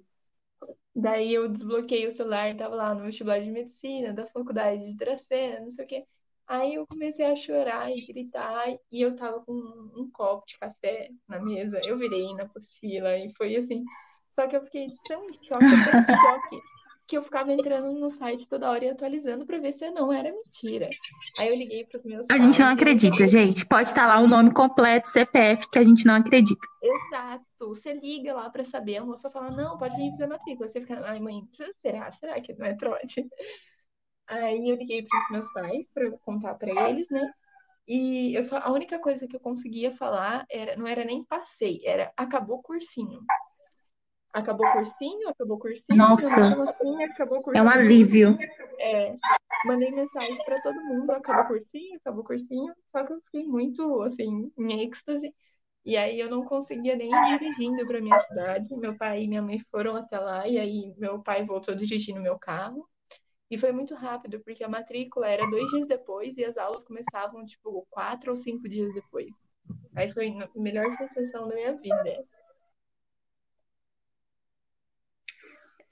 daí 0.94 1.34
eu 1.34 1.48
desbloqueei 1.48 2.06
o 2.06 2.12
celular, 2.12 2.56
tava 2.56 2.74
lá 2.74 2.94
no 2.94 3.04
vestibular 3.04 3.40
de 3.40 3.50
medicina, 3.50 4.12
da 4.12 4.26
faculdade 4.26 4.86
de 4.86 4.96
Dracena, 4.96 5.60
não 5.60 5.70
sei 5.70 5.84
o 5.84 5.88
quê. 5.88 6.06
Aí 6.46 6.74
eu 6.74 6.86
comecei 6.86 7.24
a 7.26 7.34
chorar 7.36 7.90
e 7.90 8.06
gritar, 8.06 8.68
e 8.90 9.00
eu 9.02 9.16
tava 9.16 9.40
com 9.44 9.52
um, 9.52 10.02
um 10.02 10.10
copo 10.10 10.46
de 10.46 10.56
café 10.58 11.10
na 11.28 11.40
mesa. 11.40 11.80
Eu 11.84 11.98
virei 11.98 12.32
na 12.34 12.44
apostila 12.44 13.16
e 13.18 13.32
foi 13.34 13.56
assim. 13.56 13.84
Só 14.30 14.46
que 14.46 14.56
eu 14.56 14.62
fiquei 14.64 14.88
tão 15.08 15.28
em 15.28 15.32
choque, 15.32 15.82
tão 15.82 15.94
em 15.94 16.06
choque, 16.20 16.64
que 17.06 17.16
eu 17.16 17.22
ficava 17.22 17.52
entrando 17.52 17.92
no 17.92 18.10
site 18.10 18.46
toda 18.48 18.68
hora 18.70 18.84
e 18.84 18.88
atualizando 18.90 19.46
pra 19.46 19.58
ver 19.58 19.72
se 19.72 19.90
não 19.90 20.12
era 20.12 20.32
mentira. 20.32 20.88
Aí 21.38 21.48
eu 21.48 21.54
liguei 21.54 21.84
pros 21.84 22.04
meus 22.04 22.26
A 22.28 22.36
gente 22.36 22.58
não 22.58 22.68
e 22.68 22.72
acredita, 22.72 23.28
gente. 23.28 23.66
Pode 23.66 23.88
estar 23.88 24.06
lá 24.06 24.18
o 24.18 24.26
nome 24.26 24.52
completo, 24.52 25.08
CPF, 25.08 25.70
que 25.70 25.78
a 25.78 25.84
gente 25.84 26.04
não 26.04 26.14
acredita. 26.16 26.66
exato, 26.82 27.44
você 27.60 27.92
liga 27.92 28.34
lá 28.34 28.50
pra 28.50 28.64
saber. 28.64 28.96
A 28.96 29.04
moça 29.04 29.30
fala, 29.30 29.50
não, 29.50 29.78
pode 29.78 29.96
vir 29.96 30.10
fazer 30.12 30.26
matrícula. 30.26 30.68
Você 30.68 30.80
fica, 30.80 31.00
ai 31.04 31.20
mãe, 31.20 31.42
será? 31.80 32.10
Será 32.12 32.40
que 32.40 32.54
não 32.54 32.66
é 32.66 32.74
trote? 32.74 33.24
Aí 34.26 34.68
eu 34.68 34.76
liguei 34.76 35.06
pros 35.06 35.30
meus 35.30 35.52
pais 35.52 35.86
eu 35.96 36.18
contar 36.18 36.54
pra 36.54 36.68
eles, 36.90 37.08
né? 37.08 37.32
E 37.86 38.34
eu, 38.34 38.44
a 38.56 38.72
única 38.72 38.98
coisa 38.98 39.28
que 39.28 39.36
eu 39.36 39.40
conseguia 39.40 39.92
falar 39.96 40.44
era, 40.50 40.76
não 40.76 40.86
era 40.88 41.04
nem 41.04 41.24
passei, 41.24 41.80
era 41.84 42.12
acabou 42.16 42.58
o 42.58 42.62
cursinho. 42.62 43.20
Acabou 44.36 44.66
o 44.66 44.72
cursinho, 44.72 45.28
acabou 45.30 45.56
o 45.56 45.58
cursinho, 45.58 45.96
Nossa, 45.96 46.26
assim, 46.26 47.04
acabou 47.04 47.38
o 47.38 47.56
é 47.56 47.62
um 47.62 47.64
cursinho. 47.64 47.70
alívio. 47.70 48.38
É, 48.78 49.16
mandei 49.64 49.90
mensagem 49.90 50.36
pra 50.44 50.60
todo 50.60 50.78
mundo, 50.84 51.10
acabou 51.10 51.44
o 51.44 51.46
cursinho, 51.46 51.96
acabou 51.96 52.20
o 52.20 52.26
cursinho, 52.26 52.74
só 52.92 53.02
que 53.02 53.14
eu 53.14 53.20
fiquei 53.22 53.44
muito, 53.46 54.02
assim, 54.02 54.52
em 54.58 54.82
êxtase. 54.84 55.34
E 55.86 55.96
aí 55.96 56.20
eu 56.20 56.28
não 56.28 56.44
conseguia 56.44 56.94
nem 56.94 57.10
ir 57.10 57.38
dirigindo 57.38 57.86
pra 57.86 57.98
minha 57.98 58.18
cidade. 58.20 58.76
Meu 58.76 58.94
pai 58.94 59.22
e 59.22 59.28
minha 59.28 59.40
mãe 59.40 59.58
foram 59.70 59.96
até 59.96 60.18
lá, 60.18 60.46
e 60.46 60.58
aí 60.58 60.94
meu 60.98 61.22
pai 61.22 61.42
voltou 61.46 61.74
dirigindo 61.74 62.20
meu 62.20 62.38
carro. 62.38 62.86
E 63.50 63.56
foi 63.56 63.72
muito 63.72 63.94
rápido, 63.94 64.40
porque 64.40 64.62
a 64.62 64.68
matrícula 64.68 65.28
era 65.28 65.48
dois 65.48 65.70
dias 65.70 65.86
depois 65.86 66.36
e 66.36 66.44
as 66.44 66.58
aulas 66.58 66.84
começavam, 66.84 67.46
tipo, 67.46 67.86
quatro 67.88 68.32
ou 68.32 68.36
cinco 68.36 68.68
dias 68.68 68.92
depois. 68.92 69.30
Aí 69.94 70.12
foi 70.12 70.28
a 70.28 70.60
melhor 70.60 70.84
sensação 70.98 71.48
da 71.48 71.54
minha 71.54 71.72
vida. 71.72 72.26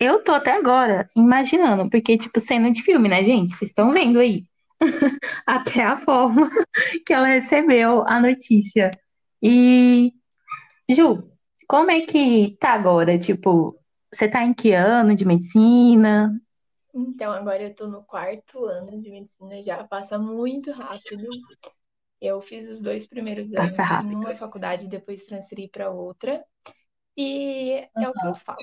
Eu 0.05 0.23
tô 0.23 0.33
até 0.33 0.53
agora 0.53 1.09
imaginando, 1.17 1.89
porque, 1.89 2.19
tipo, 2.19 2.39
cena 2.39 2.71
de 2.71 2.83
filme, 2.83 3.09
né, 3.09 3.25
gente? 3.25 3.51
Vocês 3.51 3.71
estão 3.71 3.91
vendo 3.91 4.21
aí. 4.21 4.45
Até 5.47 5.83
a 5.83 5.99
forma 5.99 6.51
que 7.07 7.13
ela 7.13 7.29
recebeu 7.29 8.07
a 8.07 8.21
notícia. 8.21 8.91
E, 9.43 10.13
Ju, 10.91 11.17
como 11.67 11.91
é 11.91 12.03
que 12.03 12.55
tá 12.61 12.75
agora? 12.75 13.19
Tipo, 13.19 13.79
você 14.13 14.29
tá 14.29 14.45
em 14.45 14.53
que 14.53 14.73
ano 14.73 15.15
de 15.15 15.25
medicina? 15.25 16.39
Então, 16.95 17.33
agora 17.33 17.63
eu 17.63 17.75
tô 17.75 17.89
no 17.89 18.03
quarto 18.05 18.67
ano 18.67 19.01
de 19.01 19.11
medicina 19.11 19.63
já, 19.63 19.85
passa 19.85 20.19
muito 20.19 20.71
rápido. 20.71 21.29
Eu 22.21 22.43
fiz 22.43 22.71
os 22.71 22.83
dois 22.83 23.07
primeiros 23.07 23.53
anos 23.55 23.79
em 24.05 24.15
uma 24.15 24.37
faculdade, 24.37 24.87
depois 24.87 25.25
transferi 25.25 25.67
para 25.67 25.91
outra. 25.91 26.45
E 27.17 27.89
é 27.97 28.09
o 28.09 28.13
que 28.13 28.27
eu 28.27 28.37
falo. 28.37 28.59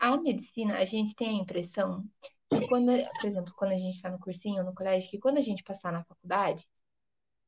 A 0.00 0.16
medicina, 0.16 0.78
a 0.78 0.84
gente 0.84 1.14
tem 1.14 1.28
a 1.28 1.42
impressão 1.42 2.04
que 2.50 2.68
quando, 2.68 2.92
por 3.20 3.26
exemplo, 3.26 3.52
quando 3.56 3.72
a 3.72 3.78
gente 3.78 3.96
está 3.96 4.10
no 4.10 4.18
cursinho, 4.18 4.64
no 4.64 4.74
colégio, 4.74 5.10
que 5.10 5.18
quando 5.18 5.38
a 5.38 5.42
gente 5.42 5.62
passar 5.62 5.92
na 5.92 6.04
faculdade, 6.04 6.66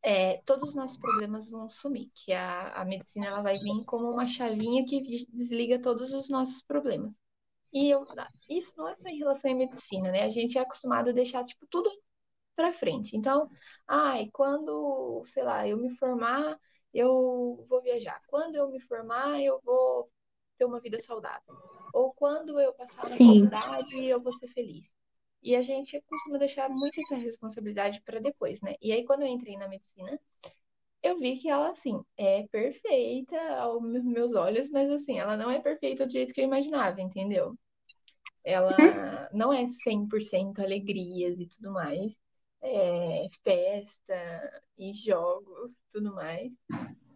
é, 0.02 0.38
todos 0.44 0.70
os 0.70 0.74
nossos 0.74 0.96
problemas 0.98 1.48
vão 1.48 1.68
sumir, 1.68 2.10
que 2.14 2.32
a, 2.32 2.70
a 2.70 2.84
medicina 2.84 3.26
ela 3.26 3.42
vai 3.42 3.58
vir 3.58 3.84
como 3.84 4.10
uma 4.10 4.26
chavinha 4.26 4.84
que 4.84 5.26
desliga 5.30 5.80
todos 5.80 6.12
os 6.14 6.28
nossos 6.28 6.62
problemas. 6.62 7.16
E 7.72 7.90
eu, 7.90 8.04
isso 8.48 8.72
não 8.76 8.88
é 8.88 8.96
só 8.96 9.08
em 9.08 9.18
relação 9.18 9.52
à 9.52 9.54
medicina, 9.54 10.10
né? 10.10 10.24
A 10.24 10.30
gente 10.30 10.56
é 10.58 10.62
acostumado 10.62 11.10
a 11.10 11.12
deixar, 11.12 11.44
tipo, 11.44 11.66
tudo 11.68 11.90
pra 12.56 12.72
frente. 12.72 13.16
Então, 13.16 13.50
ai, 13.86 14.30
quando, 14.32 15.24
sei 15.26 15.44
lá, 15.44 15.66
eu 15.68 15.76
me 15.76 15.90
formar, 15.96 16.58
eu 16.94 17.66
vou 17.68 17.82
viajar. 17.82 18.20
Quando 18.28 18.56
eu 18.56 18.70
me 18.70 18.80
formar, 18.80 19.40
eu 19.42 19.60
vou 19.64 20.10
ter 20.58 20.64
uma 20.64 20.80
vida 20.80 21.00
saudável. 21.02 21.77
Ou 21.92 22.12
quando 22.14 22.60
eu 22.60 22.72
passar 22.74 23.02
na 23.04 23.16
Sim. 23.16 23.44
faculdade, 23.44 24.04
eu 24.04 24.20
vou 24.20 24.32
ser 24.38 24.48
feliz. 24.48 24.90
E 25.42 25.54
a 25.56 25.62
gente 25.62 26.00
costuma 26.08 26.38
deixar 26.38 26.68
muito 26.68 27.00
essa 27.00 27.16
responsabilidade 27.16 28.00
para 28.04 28.20
depois, 28.20 28.60
né? 28.60 28.74
E 28.82 28.92
aí, 28.92 29.04
quando 29.04 29.22
eu 29.22 29.28
entrei 29.28 29.56
na 29.56 29.68
medicina, 29.68 30.18
eu 31.02 31.18
vi 31.18 31.38
que 31.38 31.48
ela, 31.48 31.70
assim, 31.70 32.02
é 32.16 32.46
perfeita 32.48 33.36
aos 33.56 33.82
meus 34.04 34.34
olhos, 34.34 34.70
mas, 34.70 34.90
assim, 34.90 35.18
ela 35.18 35.36
não 35.36 35.50
é 35.50 35.60
perfeita 35.60 36.06
do 36.06 36.12
jeito 36.12 36.34
que 36.34 36.40
eu 36.40 36.44
imaginava, 36.44 37.00
entendeu? 37.00 37.56
Ela 38.44 39.28
não 39.32 39.52
é 39.52 39.66
100% 39.84 40.60
alegrias 40.60 41.38
e 41.38 41.46
tudo 41.46 41.72
mais. 41.72 42.16
É 42.62 43.28
festa 43.44 44.62
e 44.76 44.92
jogos, 44.92 45.72
tudo 45.92 46.14
mais. 46.14 46.52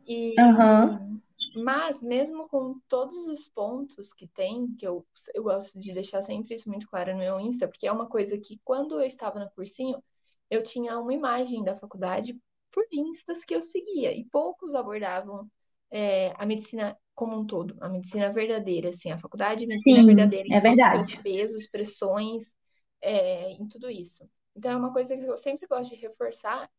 E 0.07 0.35
Aham. 0.39 1.23
Mas 1.55 2.03
mesmo 2.03 2.49
com 2.49 2.81
todos 2.89 3.17
os 3.29 3.49
pontos 3.49 4.13
que 4.13 4.27
tem, 4.27 4.75
que 4.77 4.87
eu, 4.87 5.07
eu 5.35 5.43
gosto 5.43 5.79
de 5.79 5.93
deixar 5.93 6.23
sempre 6.23 6.55
isso 6.55 6.69
muito 6.69 6.89
claro 6.89 7.13
no 7.13 7.19
meu 7.19 7.41
Insta, 7.41 7.69
porque 7.69 7.87
é 7.87 7.93
uma 7.93 8.09
coisa 8.09 8.39
que 8.39 8.61
quando 8.65 9.01
eu 9.01 9.07
estava 9.07 9.39
no 9.39 9.51
cursinho, 9.51 10.03
eu 10.51 10.63
tinha 10.63 10.99
uma 10.99 11.13
imagem 11.13 11.63
da 11.65 11.77
faculdade 11.77 12.39
por 12.71 12.85
Instas 12.93 13.45
que 13.45 13.55
eu 13.55 13.63
seguia, 13.63 14.13
e 14.15 14.25
poucos 14.25 14.75
abordavam 14.75 15.51
é, 15.91 16.33
a 16.37 16.47
medicina 16.47 16.97
como 17.15 17.39
um 17.39 17.47
todo, 17.47 17.77
a 17.81 17.89
medicina 17.89 18.33
verdadeira, 18.33 18.89
assim, 18.89 19.11
a 19.11 19.19
faculdade 19.19 19.61
de 19.61 19.67
medicina 19.67 20.03
Sim, 20.03 20.07
verdadeira, 20.07 20.49
é 20.51 20.59
os 20.59 20.63
seus 20.63 20.79
verdade. 20.79 21.23
pesos, 21.23 21.69
pressões, 21.69 22.55
é, 23.01 23.51
em 23.53 23.69
tudo 23.69 23.91
isso. 23.91 24.29
Então 24.57 24.71
é 24.71 24.77
uma 24.77 24.93
coisa 24.93 25.17
que 25.17 25.25
eu 25.25 25.37
sempre 25.37 25.67
gosto 25.67 25.91
de 25.91 25.97
reforçar 26.01 26.71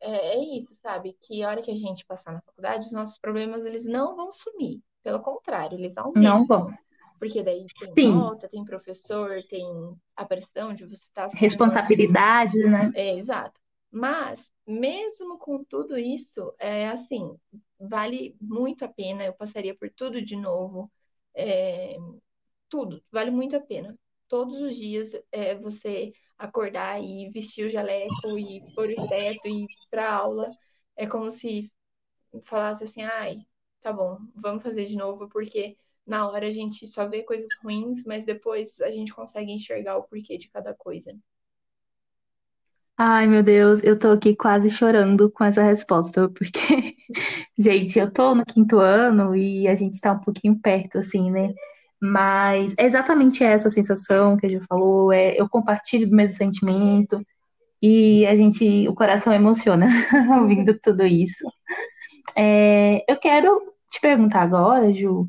é, 0.00 0.36
é 0.36 0.58
isso, 0.58 0.74
sabe? 0.82 1.14
Que 1.20 1.42
a 1.42 1.48
hora 1.50 1.62
que 1.62 1.70
a 1.70 1.74
gente 1.74 2.04
passar 2.06 2.32
na 2.32 2.42
faculdade, 2.42 2.86
os 2.86 2.92
nossos 2.92 3.18
problemas 3.18 3.64
eles 3.64 3.84
não 3.86 4.16
vão 4.16 4.32
sumir. 4.32 4.80
Pelo 5.02 5.20
contrário, 5.22 5.78
eles 5.78 5.96
Não 6.14 6.46
vão. 6.46 6.66
aumentam. 6.66 6.78
Porque 7.18 7.42
daí 7.42 7.70
tem 7.78 7.96
Sim, 7.98 8.02
nota, 8.02 8.48
tem 8.48 8.64
professor, 8.64 9.42
tem 9.48 9.64
a 10.16 10.24
pressão 10.26 10.74
de 10.74 10.84
você 10.86 11.04
estar 11.06 11.26
assumindo 11.26 11.64
uma 11.66 11.78
responsabilidade, 11.78 12.58
né? 12.58 12.92
é, 12.92 13.16
exato. 13.18 13.58
Mas, 13.90 14.40
mesmo 14.66 15.38
com 15.38 15.64
tudo 15.64 15.98
isso, 15.98 16.54
é 16.58 16.88
assim, 16.88 17.36
vale 17.78 18.36
muito 18.40 18.84
a 18.84 18.88
pena. 18.88 19.24
Eu 19.24 19.34
passaria 19.34 19.76
por 19.76 19.90
tudo 19.90 20.22
de 20.22 20.36
novo. 20.36 20.90
É, 21.34 21.96
tudo, 22.68 23.02
vale 23.12 23.30
muito 23.30 23.56
a 23.56 23.60
pena. 23.60 23.98
Todos 24.30 24.54
os 24.62 24.76
dias 24.76 25.10
é, 25.32 25.56
você 25.56 26.12
acordar 26.38 27.02
e 27.02 27.30
vestir 27.30 27.66
o 27.68 27.70
jaleco 27.70 28.38
e 28.38 28.62
pôr 28.74 28.90
o 28.92 29.08
teto 29.08 29.48
e 29.48 29.64
ir 29.64 29.68
para 29.90 30.10
aula. 30.12 30.50
É 30.96 31.06
como 31.08 31.32
se 31.32 31.72
falasse 32.44 32.84
assim, 32.84 33.02
ai, 33.02 33.38
tá 33.82 33.92
bom, 33.92 34.18
vamos 34.36 34.62
fazer 34.64 34.86
de 34.86 34.96
novo, 34.96 35.28
porque 35.28 35.76
na 36.06 36.28
hora 36.30 36.48
a 36.48 36.52
gente 36.52 36.86
só 36.86 37.08
vê 37.08 37.22
coisas 37.24 37.48
ruins, 37.62 38.04
mas 38.04 38.24
depois 38.26 38.80
a 38.82 38.90
gente 38.92 39.14
consegue 39.14 39.52
enxergar 39.52 39.98
o 39.98 40.04
porquê 40.04 40.38
de 40.38 40.48
cada 40.50 40.74
coisa. 40.74 41.12
Ai, 42.96 43.26
meu 43.26 43.42
Deus, 43.42 43.82
eu 43.82 43.98
tô 43.98 44.10
aqui 44.12 44.36
quase 44.36 44.68
chorando 44.70 45.30
com 45.32 45.42
essa 45.44 45.62
resposta, 45.62 46.28
porque, 46.30 46.58
gente, 47.58 47.98
eu 47.98 48.12
tô 48.12 48.34
no 48.34 48.44
quinto 48.44 48.78
ano 48.78 49.34
e 49.34 49.66
a 49.68 49.74
gente 49.74 50.00
tá 50.00 50.12
um 50.12 50.20
pouquinho 50.20 50.58
perto, 50.60 50.98
assim, 50.98 51.30
né? 51.30 51.54
Mas 52.00 52.74
é 52.78 52.84
exatamente 52.84 53.44
essa 53.44 53.68
sensação 53.68 54.36
que 54.36 54.46
a 54.46 54.48
gente 54.48 54.64
falou, 54.66 55.12
é, 55.12 55.38
eu 55.38 55.48
compartilho 55.48 56.08
do 56.08 56.16
mesmo 56.16 56.34
sentimento 56.34 57.24
e 57.82 58.26
a 58.26 58.34
gente, 58.34 58.88
o 58.88 58.94
coração 58.94 59.32
emociona 59.32 59.86
ouvindo 60.40 60.78
tudo 60.78 61.04
isso. 61.04 61.44
É, 62.36 63.04
eu 63.10 63.18
quero 63.18 63.74
te 63.90 64.00
perguntar 64.00 64.42
agora, 64.42 64.92
Ju, 64.92 65.28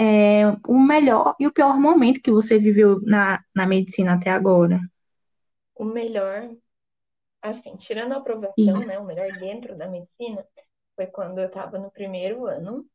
é, 0.00 0.44
o 0.66 0.78
melhor 0.78 1.34
e 1.38 1.46
o 1.46 1.52
pior 1.52 1.78
momento 1.78 2.22
que 2.22 2.30
você 2.30 2.58
viveu 2.58 3.00
na, 3.02 3.42
na 3.54 3.66
medicina 3.66 4.14
até 4.14 4.30
agora. 4.30 4.80
O 5.74 5.84
melhor, 5.84 6.50
assim, 7.42 7.76
tirando 7.76 8.12
a 8.12 8.16
aprovação, 8.16 8.80
né? 8.80 8.98
O 8.98 9.04
melhor 9.04 9.30
dentro 9.38 9.76
da 9.76 9.88
medicina 9.88 10.44
foi 10.96 11.06
quando 11.06 11.38
eu 11.38 11.46
estava 11.46 11.78
no 11.78 11.90
primeiro 11.90 12.46
ano. 12.46 12.86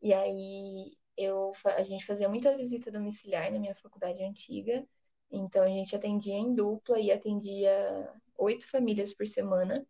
E 0.00 0.12
aí 0.12 0.92
eu, 1.16 1.52
a 1.64 1.82
gente 1.82 2.06
fazia 2.06 2.28
muita 2.28 2.56
visita 2.56 2.90
domiciliar 2.90 3.52
na 3.52 3.58
minha 3.58 3.74
faculdade 3.76 4.22
antiga. 4.22 4.86
Então 5.30 5.62
a 5.62 5.68
gente 5.68 5.94
atendia 5.96 6.34
em 6.34 6.54
dupla 6.54 7.00
e 7.00 7.10
atendia 7.10 8.12
oito 8.36 8.68
famílias 8.70 9.14
por 9.14 9.26
semana. 9.26 9.86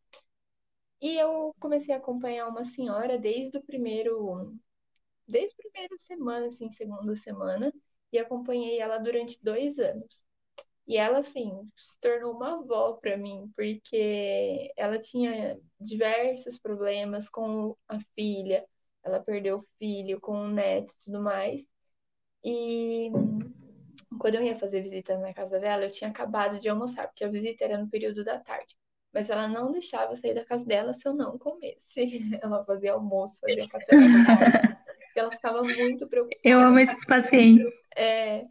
E 1.00 1.18
eu 1.18 1.54
comecei 1.60 1.94
a 1.94 1.98
acompanhar 1.98 2.48
uma 2.48 2.64
senhora 2.64 3.18
desde 3.18 3.58
o 3.58 3.62
primeiro, 3.62 4.56
desde 5.26 5.54
a 5.54 5.70
primeira 5.70 5.96
semana, 5.98 6.46
assim, 6.46 6.70
segunda 6.72 7.16
semana, 7.16 7.72
e 8.12 8.18
acompanhei 8.18 8.80
ela 8.80 8.98
durante 8.98 9.38
dois 9.42 9.78
anos. 9.78 10.24
E 10.86 10.96
ela, 10.98 11.20
assim, 11.20 11.70
se 11.76 12.00
tornou 12.00 12.34
uma 12.34 12.54
avó 12.60 12.94
para 12.94 13.16
mim, 13.16 13.50
porque 13.56 14.72
ela 14.76 14.98
tinha 14.98 15.60
diversos 15.80 16.58
problemas 16.58 17.28
com 17.28 17.76
a 17.88 18.00
filha, 18.16 18.66
ela 19.04 19.20
perdeu 19.20 19.58
o 19.58 19.66
filho 19.78 20.20
com 20.20 20.32
o 20.32 20.48
neto 20.48 20.94
e 20.94 21.04
tudo 21.04 21.20
mais. 21.20 21.64
E 22.44 23.10
quando 24.18 24.36
eu 24.36 24.42
ia 24.42 24.58
fazer 24.58 24.82
visita 24.82 25.18
na 25.18 25.32
casa 25.32 25.58
dela, 25.58 25.84
eu 25.84 25.90
tinha 25.90 26.10
acabado 26.10 26.60
de 26.60 26.68
almoçar, 26.68 27.06
porque 27.08 27.24
a 27.24 27.28
visita 27.28 27.64
era 27.64 27.78
no 27.78 27.88
período 27.88 28.24
da 28.24 28.38
tarde. 28.38 28.76
Mas 29.12 29.28
ela 29.28 29.46
não 29.46 29.72
deixava 29.72 30.12
eu 30.12 30.16
sair 30.16 30.34
da 30.34 30.44
casa 30.44 30.64
dela 30.64 30.94
se 30.94 31.06
eu 31.06 31.14
não 31.14 31.38
comesse. 31.38 31.92
Ela 32.42 32.64
fazia 32.64 32.94
almoço, 32.94 33.38
fazia 33.40 33.68
café. 33.68 34.71
Ela 35.22 35.32
ficava 35.32 35.62
muito 35.62 36.08
eu 36.44 36.60
amo 36.60 36.78
preocupada. 36.78 36.82
esse 36.82 37.06
paciente. 37.06 37.64
É, 37.96 38.42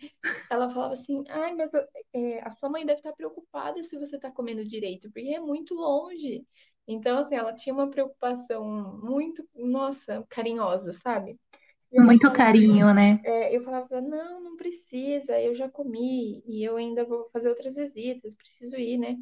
ela 0.50 0.70
falava 0.70 0.94
assim: 0.94 1.24
ai, 1.30 1.54
mas 1.56 1.72
é, 2.14 2.42
a 2.42 2.52
sua 2.52 2.70
mãe 2.70 2.86
deve 2.86 3.00
estar 3.00 3.14
preocupada 3.14 3.84
se 3.84 3.98
você 3.98 4.16
está 4.16 4.32
comendo 4.32 4.64
direito, 4.66 5.12
porque 5.12 5.30
é 5.30 5.40
muito 5.40 5.74
longe. 5.74 6.46
Então, 6.88 7.20
assim, 7.20 7.36
ela 7.36 7.54
tinha 7.54 7.74
uma 7.74 7.90
preocupação 7.90 9.00
muito, 9.04 9.48
nossa, 9.56 10.26
carinhosa, 10.30 10.94
sabe? 10.94 11.40
Muito 11.94 12.32
carinho, 12.34 12.94
né? 12.94 13.20
é, 13.24 13.56
eu 13.56 13.64
falava: 13.64 14.02
não, 14.02 14.42
não 14.42 14.56
precisa, 14.58 15.40
eu 15.40 15.54
já 15.54 15.70
comi 15.70 16.42
e 16.46 16.64
eu 16.64 16.78
ainda 16.78 17.06
vou 17.06 17.26
fazer 17.32 17.50
outras 17.50 17.76
visitas, 17.76 18.36
preciso 18.36 18.76
ir, 18.78 18.98
né? 18.98 19.18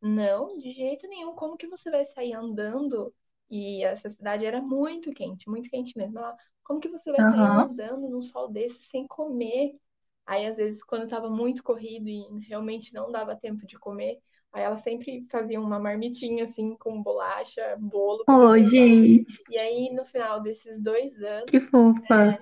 Não, 0.00 0.58
de 0.58 0.72
jeito 0.72 1.06
nenhum. 1.08 1.34
Como 1.34 1.56
que 1.56 1.66
você 1.66 1.90
vai 1.90 2.04
sair 2.06 2.34
andando? 2.34 3.12
E 3.50 3.84
essa 3.84 4.10
cidade 4.10 4.44
era 4.46 4.60
muito 4.60 5.12
quente, 5.12 5.48
muito 5.48 5.70
quente 5.70 5.96
mesmo. 5.96 6.18
Ela, 6.18 6.36
como 6.64 6.80
que 6.80 6.88
você 6.88 7.10
vai 7.12 7.22
Aham. 7.22 7.68
andando 7.68 8.08
num 8.08 8.22
sol 8.22 8.48
desse 8.50 8.82
sem 8.84 9.06
comer? 9.06 9.78
Aí, 10.26 10.46
às 10.46 10.56
vezes, 10.56 10.82
quando 10.82 11.04
estava 11.04 11.28
muito 11.30 11.62
corrido 11.62 12.08
e 12.08 12.24
realmente 12.48 12.92
não 12.94 13.12
dava 13.12 13.36
tempo 13.36 13.66
de 13.66 13.78
comer, 13.78 14.18
aí 14.52 14.62
ela 14.62 14.76
sempre 14.76 15.26
fazia 15.30 15.60
uma 15.60 15.78
marmitinha 15.78 16.44
assim 16.44 16.76
com 16.78 17.02
bolacha, 17.02 17.76
bolo 17.78 18.26
Oh, 18.28 18.54
gente, 18.58 19.32
E 19.48 19.56
aí, 19.58 19.90
no 19.92 20.04
final 20.04 20.42
desses 20.42 20.78
dois 20.82 21.14
que 21.46 21.58
anos, 21.58 21.58
fofa. 21.60 22.38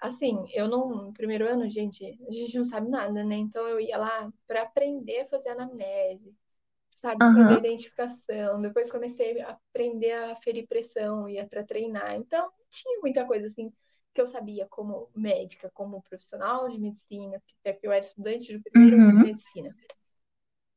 assim, 0.00 0.44
eu 0.54 0.68
não, 0.68 0.88
no 1.06 1.12
primeiro 1.12 1.48
ano, 1.48 1.68
gente, 1.70 2.04
a 2.28 2.32
gente 2.32 2.56
não 2.58 2.64
sabe 2.64 2.88
nada, 2.90 3.24
né? 3.24 3.36
Então 3.36 3.66
eu 3.68 3.80
ia 3.80 3.96
lá 3.98 4.32
para 4.46 4.62
aprender 4.62 5.20
a 5.20 5.28
fazer 5.28 5.50
anamnese 5.50 6.34
sabe, 6.94 7.26
Aham. 7.26 7.56
identificação. 7.56 8.60
Depois 8.60 8.90
comecei 8.90 9.40
a 9.40 9.50
aprender 9.50 10.12
a 10.12 10.36
ferir 10.36 10.66
pressão, 10.66 11.28
ia 11.28 11.46
para 11.46 11.64
treinar. 11.64 12.14
Então, 12.16 12.50
tinha 12.70 13.00
muita 13.00 13.26
coisa 13.26 13.46
assim 13.46 13.72
que 14.14 14.20
eu 14.20 14.26
sabia 14.26 14.66
como 14.68 15.10
médica, 15.14 15.70
como 15.74 16.02
profissional 16.02 16.68
de 16.68 16.78
medicina, 16.78 17.42
porque 17.64 17.86
eu 17.86 17.92
era 17.92 18.04
estudante 18.04 18.52
do 18.56 18.62
primeiro 18.62 18.96
ano 18.98 19.10
de 19.10 19.18
Uhum. 19.18 19.22
medicina. 19.22 19.74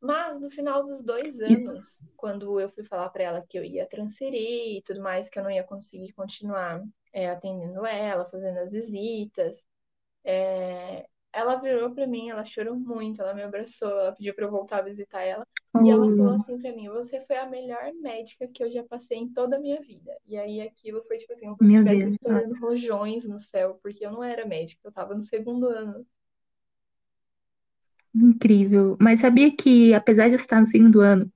Mas 0.01 0.39
no 0.39 0.49
final 0.51 0.83
dos 0.85 1.03
dois 1.03 1.39
anos, 1.41 1.85
quando 2.15 2.59
eu 2.59 2.69
fui 2.69 2.83
falar 2.85 3.09
para 3.09 3.23
ela 3.23 3.45
que 3.47 3.57
eu 3.57 3.63
ia 3.63 3.87
transferir 3.87 4.77
e 4.77 4.81
tudo 4.83 5.01
mais, 5.01 5.29
que 5.29 5.39
eu 5.39 5.43
não 5.43 5.51
ia 5.51 5.63
conseguir 5.63 6.13
continuar 6.13 6.83
é, 7.13 7.29
atendendo 7.29 7.85
ela, 7.85 8.25
fazendo 8.29 8.59
as 8.59 8.71
visitas, 8.71 9.57
é, 10.25 11.07
ela 11.35 11.57
virou 11.57 11.93
pra 11.93 12.07
mim, 12.07 12.29
ela 12.29 12.45
chorou 12.45 12.75
muito, 12.75 13.21
ela 13.21 13.33
me 13.33 13.43
abraçou, 13.43 13.89
ela 13.89 14.13
pediu 14.13 14.33
pra 14.35 14.45
eu 14.45 14.51
voltar 14.51 14.79
a 14.79 14.81
visitar 14.83 15.21
ela. 15.23 15.45
E 15.81 15.89
ela 15.91 16.09
falou 16.15 16.33
Oh, 16.33 16.37
assim 16.37 16.57
pra 16.59 16.71
mim: 16.73 16.89
Você 16.89 17.21
foi 17.25 17.37
a 17.37 17.47
melhor 17.49 17.91
médica 18.01 18.47
que 18.47 18.63
eu 18.63 18.71
já 18.71 18.83
passei 18.85 19.17
em 19.19 19.33
toda 19.33 19.57
a 19.57 19.59
minha 19.59 19.81
vida. 19.81 20.11
E 20.25 20.37
aí 20.37 20.61
aquilo 20.61 21.03
foi 21.05 21.17
tipo 21.17 21.33
assim, 21.33 21.55
se 21.55 21.63
meu 21.63 21.83
Deus. 21.83 22.15
estourando 22.15 22.59
rojões 22.59 23.25
no 23.27 23.39
céu, 23.39 23.79
porque 23.83 24.05
eu 24.05 24.11
não 24.11 24.23
era 24.23 24.45
médica, 24.47 24.81
eu 24.87 24.91
tava 24.93 25.15
no 25.15 25.23
segundo 25.23 25.67
ano. 25.67 26.05
Incrível. 28.13 28.97
Mas 28.99 29.19
sabia 29.21 29.53
que, 29.55 29.93
apesar 29.93 30.27
de 30.27 30.35
eu 30.35 30.39
estar 30.39 30.61
no 30.61 30.67
segundo 30.67 31.01
ano, 31.01 31.31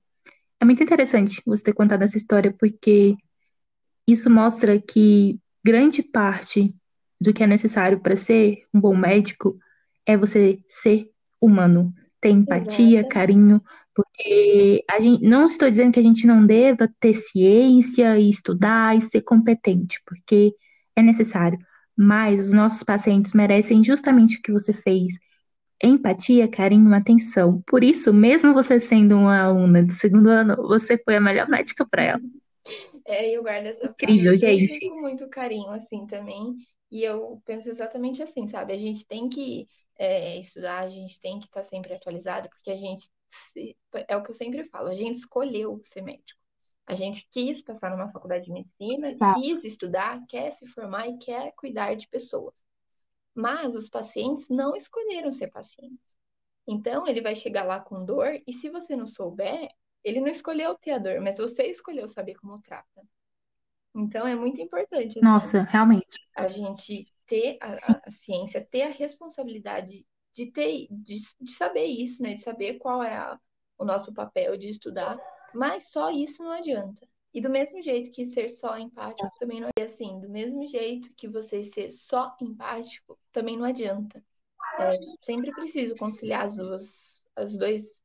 é 0.60 0.64
muito 0.66 0.82
interessante 0.82 1.42
você 1.46 1.64
ter 1.64 1.74
contado 1.74 2.02
essa 2.02 2.16
história, 2.18 2.54
porque 2.58 3.16
isso 4.08 4.30
mostra 4.30 4.80
que 4.80 5.38
grande 5.64 6.02
parte 6.02 6.74
do 7.20 7.32
que 7.34 7.42
é 7.42 7.46
necessário 7.46 8.00
para 8.00 8.16
ser 8.16 8.64
um 8.74 8.80
bom 8.80 8.96
médico 8.96 9.58
é 10.12 10.16
você 10.16 10.58
ser 10.68 11.08
humano, 11.40 11.92
ter 12.20 12.30
empatia, 12.30 13.06
carinho, 13.06 13.62
porque 13.94 14.84
a 14.90 15.00
gente, 15.00 15.24
não 15.24 15.46
estou 15.46 15.68
dizendo 15.68 15.92
que 15.92 16.00
a 16.00 16.02
gente 16.02 16.26
não 16.26 16.46
deva 16.46 16.88
ter 17.00 17.14
ciência 17.14 18.18
e 18.18 18.28
estudar 18.28 18.96
e 18.96 19.00
ser 19.00 19.22
competente, 19.22 20.00
porque 20.06 20.54
é 20.96 21.02
necessário. 21.02 21.58
Mas 21.96 22.40
os 22.40 22.52
nossos 22.52 22.82
pacientes 22.82 23.32
merecem 23.32 23.84
justamente 23.84 24.38
o 24.38 24.42
que 24.42 24.52
você 24.52 24.72
fez 24.72 25.14
Empatia, 25.82 26.46
carinho, 26.46 26.94
atenção. 26.94 27.62
Por 27.66 27.82
isso, 27.82 28.12
mesmo 28.12 28.52
você 28.52 28.78
sendo 28.78 29.16
uma 29.16 29.40
aluna 29.40 29.82
do 29.82 29.92
segundo 29.92 30.28
ano, 30.28 30.54
você 30.56 30.98
foi 31.02 31.16
a 31.16 31.20
melhor 31.20 31.48
médica 31.48 31.86
para 31.90 32.02
ela. 32.02 32.20
É, 33.06 33.34
eu 33.34 33.42
guardo 33.42 33.66
essa 33.66 33.88
Incrível, 33.88 34.38
sempre 34.38 34.66
gente. 34.66 34.88
com 34.90 35.00
muito 35.00 35.26
carinho, 35.28 35.70
assim, 35.70 36.06
também. 36.06 36.54
E 36.90 37.02
eu 37.02 37.40
penso 37.46 37.70
exatamente 37.70 38.22
assim, 38.22 38.46
sabe? 38.46 38.74
A 38.74 38.76
gente 38.76 39.06
tem 39.06 39.28
que 39.30 39.66
é, 40.00 40.38
estudar, 40.38 40.80
a 40.80 40.88
gente 40.90 41.20
tem 41.20 41.38
que 41.40 41.46
estar 41.46 41.64
sempre 41.64 41.94
atualizado, 41.94 42.48
porque 42.50 42.70
a 42.70 42.76
gente, 42.76 43.10
é 44.08 44.16
o 44.16 44.22
que 44.22 44.30
eu 44.30 44.34
sempre 44.34 44.64
falo, 44.70 44.88
a 44.88 44.94
gente 44.94 45.18
escolheu 45.18 45.80
ser 45.84 46.02
médico. 46.02 46.40
A 46.86 46.94
gente 46.94 47.28
quis 47.30 47.62
passar 47.62 47.90
numa 47.90 48.10
faculdade 48.10 48.46
de 48.46 48.52
medicina, 48.52 49.14
Tá. 49.18 49.34
quis 49.34 49.62
estudar, 49.64 50.24
quer 50.28 50.52
se 50.52 50.66
formar 50.68 51.08
e 51.08 51.18
quer 51.18 51.52
cuidar 51.54 51.94
de 51.94 52.08
pessoas. 52.08 52.54
Mas 53.34 53.76
os 53.76 53.88
pacientes 53.88 54.48
não 54.48 54.76
escolheram 54.76 55.32
ser 55.32 55.48
pacientes. 55.48 55.98
Então, 56.66 57.06
ele 57.06 57.20
vai 57.22 57.34
chegar 57.36 57.64
lá 57.64 57.80
com 57.80 58.04
dor, 58.04 58.40
e 58.46 58.54
se 58.54 58.70
você 58.70 58.96
não 58.96 59.06
souber, 59.06 59.68
ele 60.04 60.20
não 60.20 60.28
escolheu 60.28 60.76
ter 60.76 60.92
a 60.92 60.98
dor, 60.98 61.20
mas 61.20 61.38
você 61.38 61.64
escolheu 61.64 62.08
saber 62.08 62.34
como 62.36 62.60
trata. 62.62 63.02
Então, 63.94 64.26
é 64.26 64.34
muito 64.36 64.60
importante, 64.60 65.18
assim, 65.18 65.30
Nossa, 65.30 65.62
realmente. 65.62 66.06
a 66.36 66.48
gente 66.48 67.08
ter 67.30 67.58
a, 67.62 67.74
a- 68.08 68.12
ciência, 68.12 68.66
ter 68.70 68.82
a 68.84 68.90
responsabilidade 68.90 70.06
de 70.34 70.46
ter, 70.52 70.88
de, 70.90 71.16
de 71.40 71.52
saber 71.54 71.86
isso, 71.86 72.22
né? 72.22 72.34
De 72.36 72.42
saber 72.44 72.78
qual 72.78 73.02
é 73.04 73.16
a- 73.16 73.40
o 73.78 73.86
nosso 73.86 74.12
papel 74.14 74.58
de 74.58 74.68
estudar, 74.70 75.18
mas 75.54 75.90
só 75.92 76.10
isso 76.10 76.44
não 76.44 76.52
adianta. 76.52 77.08
E 77.34 77.40
do 77.40 77.50
mesmo 77.50 77.82
jeito 77.82 78.12
que 78.12 78.26
ser 78.26 78.50
só 78.50 78.78
empático 78.78 79.32
também 79.38 79.60
não 79.60 79.70
é 79.78 79.84
assim, 79.84 80.20
do 80.20 80.30
mesmo 80.30 80.66
jeito 80.68 81.14
que 81.14 81.28
você 81.28 81.64
ser 81.64 81.92
só 81.92 82.36
empático 82.42 83.18
também 83.32 83.58
não 83.58 83.66
adianta. 83.66 84.24
É, 84.78 84.98
sempre 85.22 85.52
preciso 85.54 85.96
conciliar 85.96 86.46
as 86.48 86.56
duas, 86.56 87.22
as 87.36 87.56
dois, 87.58 88.02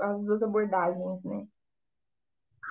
as 0.00 0.24
duas 0.24 0.42
abordagens, 0.42 1.24
né? 1.24 1.48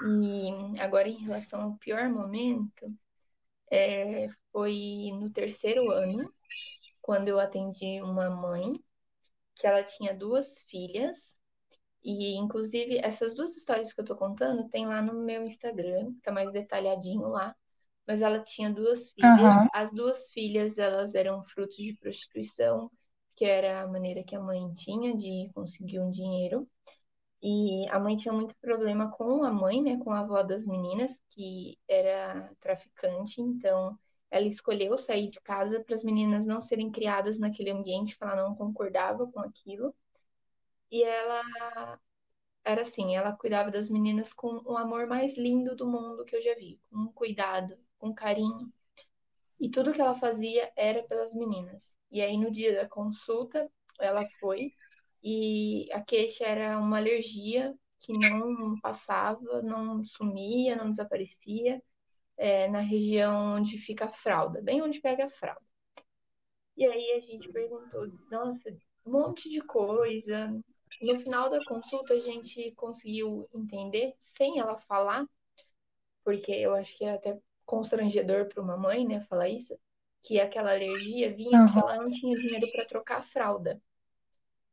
E 0.02 0.80
agora 0.80 1.08
em 1.08 1.18
relação 1.18 1.62
ao 1.62 1.78
pior 1.78 2.10
momento, 2.10 2.94
é, 3.72 4.28
foi 4.52 5.12
no 5.14 5.32
terceiro 5.32 5.92
ano, 5.92 6.34
quando 7.02 7.30
eu 7.30 7.40
atendi 7.40 8.02
uma 8.02 8.30
mãe 8.30 8.74
que 9.56 9.68
ela 9.68 9.84
tinha 9.84 10.14
duas 10.16 10.62
filhas, 10.70 11.18
e 12.04 12.36
inclusive 12.36 12.98
essas 12.98 13.36
duas 13.36 13.56
histórias 13.56 13.94
que 13.94 14.02
eu 14.02 14.06
tô 14.06 14.16
contando 14.16 14.70
tem 14.70 14.88
lá 14.88 15.02
no 15.02 15.14
meu 15.24 15.44
Instagram, 15.46 16.14
tá 16.24 16.32
mais 16.32 16.52
detalhadinho 16.52 17.28
lá. 17.30 17.56
Mas 18.08 18.22
ela 18.22 18.40
tinha 18.44 18.70
duas 18.72 19.12
filhas. 19.12 19.30
Aham. 19.34 19.70
As 19.74 19.92
duas 19.94 20.30
filhas, 20.32 20.78
elas 20.78 21.16
eram 21.16 21.44
frutos 21.46 21.76
de 21.78 21.94
prostituição, 22.00 22.92
que 23.36 23.46
era 23.46 23.82
a 23.82 23.88
maneira 23.88 24.24
que 24.24 24.36
a 24.36 24.40
mãe 24.42 24.74
tinha 24.76 25.16
de 25.16 25.50
conseguir 25.54 26.00
um 26.00 26.12
dinheiro. 26.12 26.68
E 27.42 27.88
a 27.90 28.00
mãe 28.00 28.18
tinha 28.18 28.34
muito 28.34 28.56
problema 28.62 29.12
com 29.12 29.44
a 29.44 29.52
mãe, 29.52 29.82
né, 29.82 29.98
com 29.98 30.12
a 30.12 30.20
avó 30.20 30.44
das 30.44 30.66
meninas, 30.66 31.12
que 31.30 31.78
era 31.88 32.52
traficante, 32.60 33.42
então 33.42 33.98
ela 34.30 34.46
escolheu 34.46 34.98
sair 34.98 35.30
de 35.30 35.42
casa 35.42 35.84
para 35.84 35.96
as 35.96 36.04
meninas 36.04 36.46
não 36.46 36.62
serem 36.62 36.92
criadas 36.92 37.40
naquele 37.40 37.72
ambiente 37.72 38.18
que 38.18 38.24
ela 38.24 38.36
não 38.36 38.56
concordava 38.56 39.28
com 39.28 39.40
aquilo. 39.40 39.94
E 40.92 41.04
ela 41.04 41.42
era 42.64 42.82
assim, 42.84 43.16
ela 43.16 43.36
cuidava 43.36 43.72
das 43.72 43.90
meninas 43.90 44.34
com 44.34 44.62
o 44.66 44.78
amor 44.78 45.08
mais 45.08 45.36
lindo 45.38 45.76
do 45.76 45.88
mundo 45.88 46.26
que 46.26 46.36
eu 46.36 46.42
já 46.42 46.56
vi, 46.56 46.80
com 46.92 47.08
cuidado, 47.14 47.78
com 47.98 48.14
carinho. 48.14 48.72
E 49.60 49.70
tudo 49.70 49.94
que 49.94 50.02
ela 50.02 50.20
fazia 50.20 50.72
era 50.76 51.04
pelas 51.04 51.34
meninas. 51.34 51.98
E 52.12 52.22
aí 52.22 52.38
no 52.38 52.52
dia 52.52 52.76
da 52.76 52.88
consulta, 52.90 53.72
ela 54.00 54.28
foi 54.40 54.74
e 55.24 55.88
a 55.94 56.02
queixa 56.02 56.46
era 56.46 56.78
uma 56.80 56.98
alergia 56.98 57.76
que 58.00 58.14
não 58.14 58.80
passava, 58.82 59.62
não 59.62 60.04
sumia, 60.04 60.76
não 60.76 60.90
desaparecia, 60.90 61.82
é, 62.38 62.68
na 62.68 62.80
região 62.80 63.56
onde 63.58 63.78
fica 63.80 64.06
a 64.06 64.14
fralda, 64.14 64.62
bem 64.62 64.82
onde 64.82 65.02
pega 65.02 65.26
a 65.26 65.30
fralda. 65.30 65.62
E 66.76 66.86
aí 66.86 67.12
a 67.14 67.20
gente 67.20 67.50
perguntou, 67.50 68.08
nossa, 68.30 68.70
um 69.06 69.12
monte 69.12 69.50
de 69.50 69.62
coisa. 69.62 70.60
No 71.02 71.20
final 71.20 71.50
da 71.50 71.64
consulta 71.66 72.14
a 72.14 72.20
gente 72.20 72.72
conseguiu 72.74 73.48
entender, 73.54 74.14
sem 74.22 74.60
ela 74.60 74.78
falar, 74.78 75.26
porque 76.24 76.52
eu 76.52 76.74
acho 76.76 76.96
que 76.98 77.06
é 77.06 77.14
até 77.14 77.38
constrangedor 77.66 78.48
para 78.48 78.62
uma 78.62 78.78
mãe, 78.78 79.08
né, 79.08 79.22
falar 79.22 79.50
isso, 79.50 79.78
que 80.24 80.40
aquela 80.40 80.72
alergia 80.72 81.34
vinha 81.36 81.58
Aham. 81.58 81.72
porque 81.74 81.80
ela 81.80 81.98
não 81.98 82.12
tinha 82.12 82.38
dinheiro 82.38 82.72
para 82.72 82.86
trocar 82.86 83.20
a 83.20 83.24
fralda. 83.24 83.82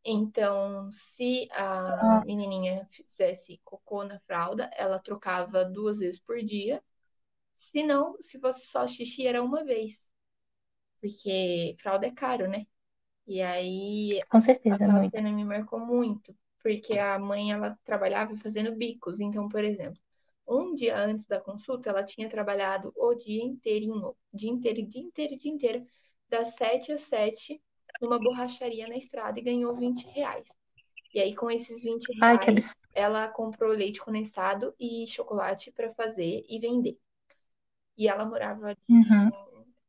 Então, 0.04 0.90
se 0.92 1.48
a 1.52 1.92
Ah, 2.00 2.24
menininha 2.24 2.86
fizesse 2.90 3.60
cocô 3.64 4.04
na 4.04 4.18
fralda, 4.20 4.70
ela 4.76 4.98
trocava 4.98 5.64
duas 5.64 5.98
vezes 5.98 6.20
por 6.20 6.38
dia. 6.42 6.82
Se 7.54 7.82
não, 7.84 8.20
se 8.20 8.40
fosse 8.40 8.66
só 8.68 8.86
xixi, 8.86 9.26
era 9.26 9.42
uma 9.42 9.64
vez, 9.64 9.98
porque 11.00 11.76
fralda 11.80 12.06
é 12.06 12.10
caro, 12.12 12.48
né? 12.48 12.66
E 13.26 13.42
aí 13.42 14.20
com 14.30 14.40
certeza, 14.40 14.88
aquela 14.88 14.88
muito. 14.88 15.22
cena 15.24 15.32
me 15.32 15.44
marcou 15.44 15.80
muito, 15.80 16.36
porque 16.62 16.98
a 16.98 17.18
mãe 17.18 17.52
ela 17.52 17.78
trabalhava 17.84 18.36
fazendo 18.38 18.76
bicos. 18.76 19.20
Então, 19.20 19.48
por 19.48 19.64
exemplo, 19.64 20.00
um 20.48 20.74
dia 20.74 20.98
antes 20.98 21.26
da 21.26 21.40
consulta, 21.40 21.90
ela 21.90 22.04
tinha 22.04 22.28
trabalhado 22.28 22.92
o 22.96 23.14
dia 23.14 23.42
inteirinho, 23.44 24.16
dia 24.32 24.50
inteiro, 24.50 24.86
dia 24.88 25.02
inteiro, 25.02 25.36
dia 25.38 25.52
inteiro, 25.52 25.86
das 26.28 26.54
sete 26.56 26.92
às 26.92 27.02
sete, 27.02 27.62
numa 28.00 28.18
borracharia 28.18 28.88
na 28.88 28.96
estrada 28.96 29.38
e 29.38 29.42
ganhou 29.42 29.76
20 29.76 30.06
reais. 30.08 30.46
E 31.14 31.20
aí, 31.20 31.34
com 31.34 31.50
esses 31.50 31.82
20 31.82 32.12
Ai, 32.20 32.38
que 32.38 32.50
reais, 32.50 32.50
absurdo. 32.50 32.88
ela 32.94 33.28
comprou 33.28 33.72
leite 33.72 34.00
condensado 34.00 34.74
e 34.80 35.06
chocolate 35.06 35.72
para 35.72 35.92
fazer 35.94 36.44
e 36.48 36.58
vender. 36.60 36.98
E 37.98 38.08
ela 38.08 38.24
morava 38.24 38.74
Uhum. 38.88 39.32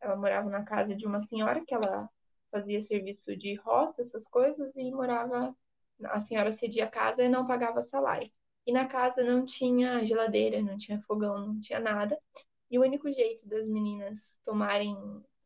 ela 0.02 0.16
morava 0.16 0.50
na 0.50 0.64
casa 0.64 0.96
de 0.96 1.06
uma 1.06 1.22
senhora 1.28 1.64
que 1.66 1.74
ela 1.74 2.10
fazia 2.52 2.82
serviço 2.82 3.36
de 3.36 3.56
roça, 3.56 4.02
essas 4.02 4.28
coisas, 4.28 4.76
e 4.76 4.92
morava. 4.92 5.56
A 6.06 6.22
senhora 6.22 6.52
cedia 6.54 6.86
a 6.86 6.90
casa 6.90 7.24
e 7.24 7.30
não 7.30 7.46
pagava 7.46 7.82
salário. 7.82 8.30
E 8.66 8.72
na 8.72 8.86
casa 8.88 9.24
não 9.24 9.46
tinha 9.46 10.04
geladeira, 10.06 10.62
não 10.62 10.78
tinha 10.78 11.02
fogão, 11.02 11.48
não 11.48 11.60
tinha 11.60 11.80
nada. 11.80 12.18
E 12.72 12.80
o 12.80 12.82
único 12.84 13.12
jeito 13.12 13.48
das 13.48 13.68
meninas 13.68 14.40
tomarem 14.46 14.96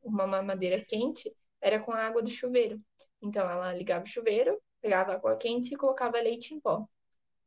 uma 0.03 0.27
mamadeira 0.27 0.83
quente 0.85 1.33
era 1.63 1.79
com 1.79 1.93
a 1.93 2.05
água 2.05 2.21
do 2.21 2.29
chuveiro. 2.29 2.79
Então 3.21 3.49
ela 3.49 3.73
ligava 3.73 4.03
o 4.03 4.07
chuveiro, 4.07 4.61
pegava 4.81 5.13
água 5.13 5.37
quente 5.37 5.73
e 5.73 5.77
colocava 5.77 6.19
leite 6.19 6.53
em 6.53 6.59
pó. 6.59 6.85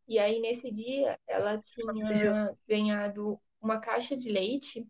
E 0.09 0.19
aí 0.19 0.41
nesse 0.41 0.71
dia 0.71 1.19
ela 1.27 1.63
tinha 1.63 2.57
ganhado 2.67 3.39
uma 3.61 3.79
caixa 3.79 4.17
de 4.17 4.31
leite 4.31 4.87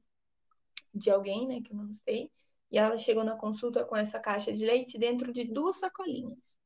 de 0.95 1.11
alguém, 1.11 1.47
né, 1.47 1.61
que 1.61 1.73
eu 1.73 1.77
não 1.77 1.93
sei. 1.93 2.31
E 2.71 2.79
ela 2.79 2.97
chegou 2.99 3.25
na 3.25 3.37
consulta 3.37 3.85
com 3.85 3.97
essa 3.97 4.21
caixa 4.21 4.53
de 4.53 4.65
leite 4.65 4.99
dentro 4.99 5.33
de 5.33 5.45
duas 5.45 5.77
sacolinhas, 5.77 6.57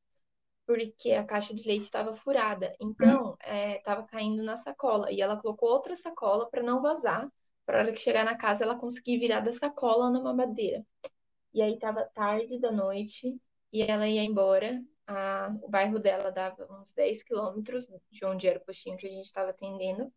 porque 0.65 1.11
a 1.13 1.23
caixa 1.23 1.53
de 1.53 1.67
leite 1.67 1.83
estava 1.83 2.15
furada. 2.15 2.73
Então, 2.79 3.37
estava 3.77 4.03
caindo 4.03 4.43
na 4.43 4.57
sacola. 4.57 5.11
E 5.11 5.21
ela 5.21 5.37
colocou 5.37 5.69
outra 5.69 5.95
sacola 5.95 6.49
para 6.49 6.63
não 6.63 6.81
vazar, 6.81 7.27
para 7.65 7.79
hora 7.79 7.93
que 7.93 7.99
chegar 7.99 8.25
na 8.25 8.35
casa 8.35 8.63
ela 8.63 8.75
conseguir 8.75 9.19
virar 9.19 9.39
da 9.41 9.53
sacola 9.53 10.09
na 10.09 10.19
mamadeira. 10.19 10.85
E 11.53 11.61
aí 11.61 11.73
estava 11.73 12.05
tarde 12.13 12.59
da 12.59 12.71
noite 12.71 13.39
e 13.71 13.81
ela 13.83 14.07
ia 14.07 14.23
embora. 14.23 14.83
A, 15.07 15.53
o 15.61 15.69
bairro 15.69 15.99
dela 15.99 16.31
dava 16.31 16.65
uns 16.79 16.93
10 16.93 17.23
quilômetros 17.23 17.85
de 18.11 18.25
onde 18.25 18.47
era 18.47 18.59
o 18.59 18.65
postinho 18.65 18.97
que 18.97 19.07
a 19.07 19.09
gente 19.11 19.25
estava 19.25 19.49
atendendo. 19.51 20.11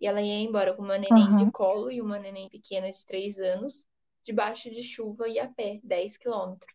E 0.00 0.06
ela 0.06 0.22
ia 0.22 0.34
embora 0.40 0.74
com 0.74 0.82
uma 0.82 0.98
neném 0.98 1.34
de 1.34 1.46
Aham. 1.46 1.52
colo 1.52 1.90
e 1.90 2.00
uma 2.02 2.18
neném 2.18 2.48
pequena 2.50 2.92
de 2.92 3.04
3 3.06 3.38
anos, 3.38 3.86
debaixo 4.24 4.70
de 4.70 4.82
chuva 4.84 5.28
e 5.28 5.38
a 5.38 5.48
pé, 5.48 5.80
10 5.84 6.16
quilômetros, 6.18 6.72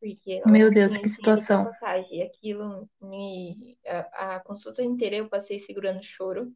porque 0.00 0.42
Meu 0.44 0.70
Deus, 0.72 0.96
que 0.96 1.08
situação. 1.08 1.62
passagem. 1.62 2.18
E 2.18 2.22
aquilo 2.22 2.88
me. 3.00 3.78
A, 3.86 4.36
a 4.36 4.40
consulta 4.40 4.82
inteira 4.82 5.16
eu 5.16 5.28
passei 5.28 5.60
segurando 5.60 6.02
choro. 6.02 6.52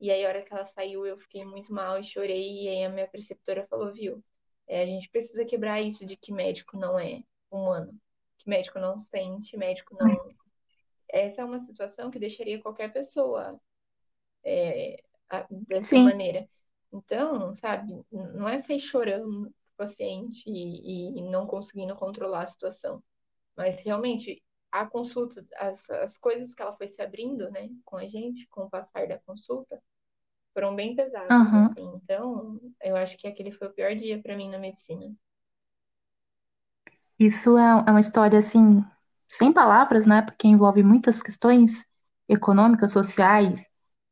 E 0.00 0.10
aí, 0.10 0.24
a 0.26 0.28
hora 0.28 0.42
que 0.44 0.52
ela 0.54 0.66
saiu, 0.66 1.06
eu 1.06 1.18
fiquei 1.18 1.44
muito 1.46 1.72
mal 1.72 1.98
e 2.00 2.04
chorei. 2.04 2.64
E 2.64 2.68
aí, 2.68 2.84
a 2.84 2.90
minha 2.90 3.08
preceptora 3.08 3.66
falou: 3.68 3.92
Viu, 3.92 4.24
é, 4.68 4.82
a 4.82 4.86
gente 4.86 5.10
precisa 5.10 5.44
quebrar 5.44 5.80
isso 5.82 6.04
de 6.06 6.16
que 6.16 6.32
médico 6.32 6.76
não 6.76 6.98
é 6.98 7.22
humano, 7.50 7.98
que 8.38 8.48
médico 8.48 8.78
não 8.78 9.00
sente, 9.00 9.56
médico 9.56 9.96
não. 9.96 10.34
Essa 11.10 11.42
é 11.42 11.44
uma 11.44 11.60
situação 11.60 12.10
que 12.10 12.18
deixaria 12.18 12.60
qualquer 12.62 12.92
pessoa 12.92 13.60
é, 14.44 15.02
a- 15.30 15.46
dessa 15.50 15.98
Sim, 15.98 16.00
maneira. 16.00 16.48
Então, 16.92 17.52
sabe, 17.54 17.92
não 18.12 18.48
é 18.48 18.60
sair 18.60 18.80
chorando 18.80 19.48
o 19.48 19.54
paciente 19.76 20.44
e, 20.48 21.18
e 21.18 21.22
não 21.22 21.46
conseguindo 21.46 21.96
controlar 21.96 22.42
a 22.42 22.46
situação, 22.46 23.02
mas 23.56 23.80
realmente 23.80 24.42
a 24.72 24.86
consulta, 24.86 25.46
as, 25.56 25.88
as 25.90 26.18
coisas 26.18 26.54
que 26.54 26.62
ela 26.62 26.76
foi 26.76 26.88
se 26.88 27.02
abrindo, 27.02 27.50
né, 27.50 27.68
com 27.84 27.96
a 27.96 28.06
gente, 28.06 28.46
com 28.48 28.62
o 28.64 28.70
passar 28.70 29.08
da 29.08 29.18
consulta, 29.20 29.82
foram 30.54 30.74
bem 30.76 30.96
pesadas, 30.96 31.36
aham. 31.36 31.70
assim. 31.70 31.84
Então, 32.02 32.60
eu 32.82 32.96
acho 32.96 33.16
que 33.18 33.28
aquele 33.28 33.52
foi 33.52 33.68
o 33.68 33.74
pior 33.74 33.94
dia 33.96 34.22
para 34.22 34.36
mim 34.36 34.50
na 34.50 34.58
medicina. 34.58 35.14
Isso 37.18 37.56
é, 37.58 37.62
é 37.86 37.90
uma 37.90 38.00
história 38.00 38.38
assim, 38.38 38.82
sem 39.28 39.52
palavras, 39.52 40.06
né? 40.06 40.22
Porque 40.22 40.48
envolve 40.48 40.82
muitas 40.82 41.22
questões 41.22 41.86
econômicas, 42.28 42.92
sociais 42.92 43.66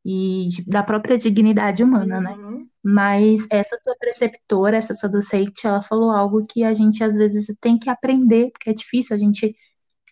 e 0.04 0.46
da 0.68 0.82
própria 0.82 1.18
dignidade 1.18 1.82
humana, 1.82 2.20
né? 2.20 2.36
Uhum. 2.36 2.68
Mas 2.84 3.46
essa 3.50 3.76
sua 3.82 3.96
preceptora, 3.96 4.76
essa 4.76 4.94
sua 4.94 5.08
docente, 5.08 5.66
ela 5.66 5.82
falou 5.82 6.10
algo 6.10 6.46
que 6.46 6.64
a 6.64 6.74
gente 6.74 7.02
às 7.04 7.14
vezes 7.14 7.46
tem 7.60 7.78
que 7.78 7.88
aprender, 7.88 8.50
porque 8.52 8.70
é 8.70 8.74
difícil, 8.74 9.14
a 9.14 9.18
gente 9.18 9.54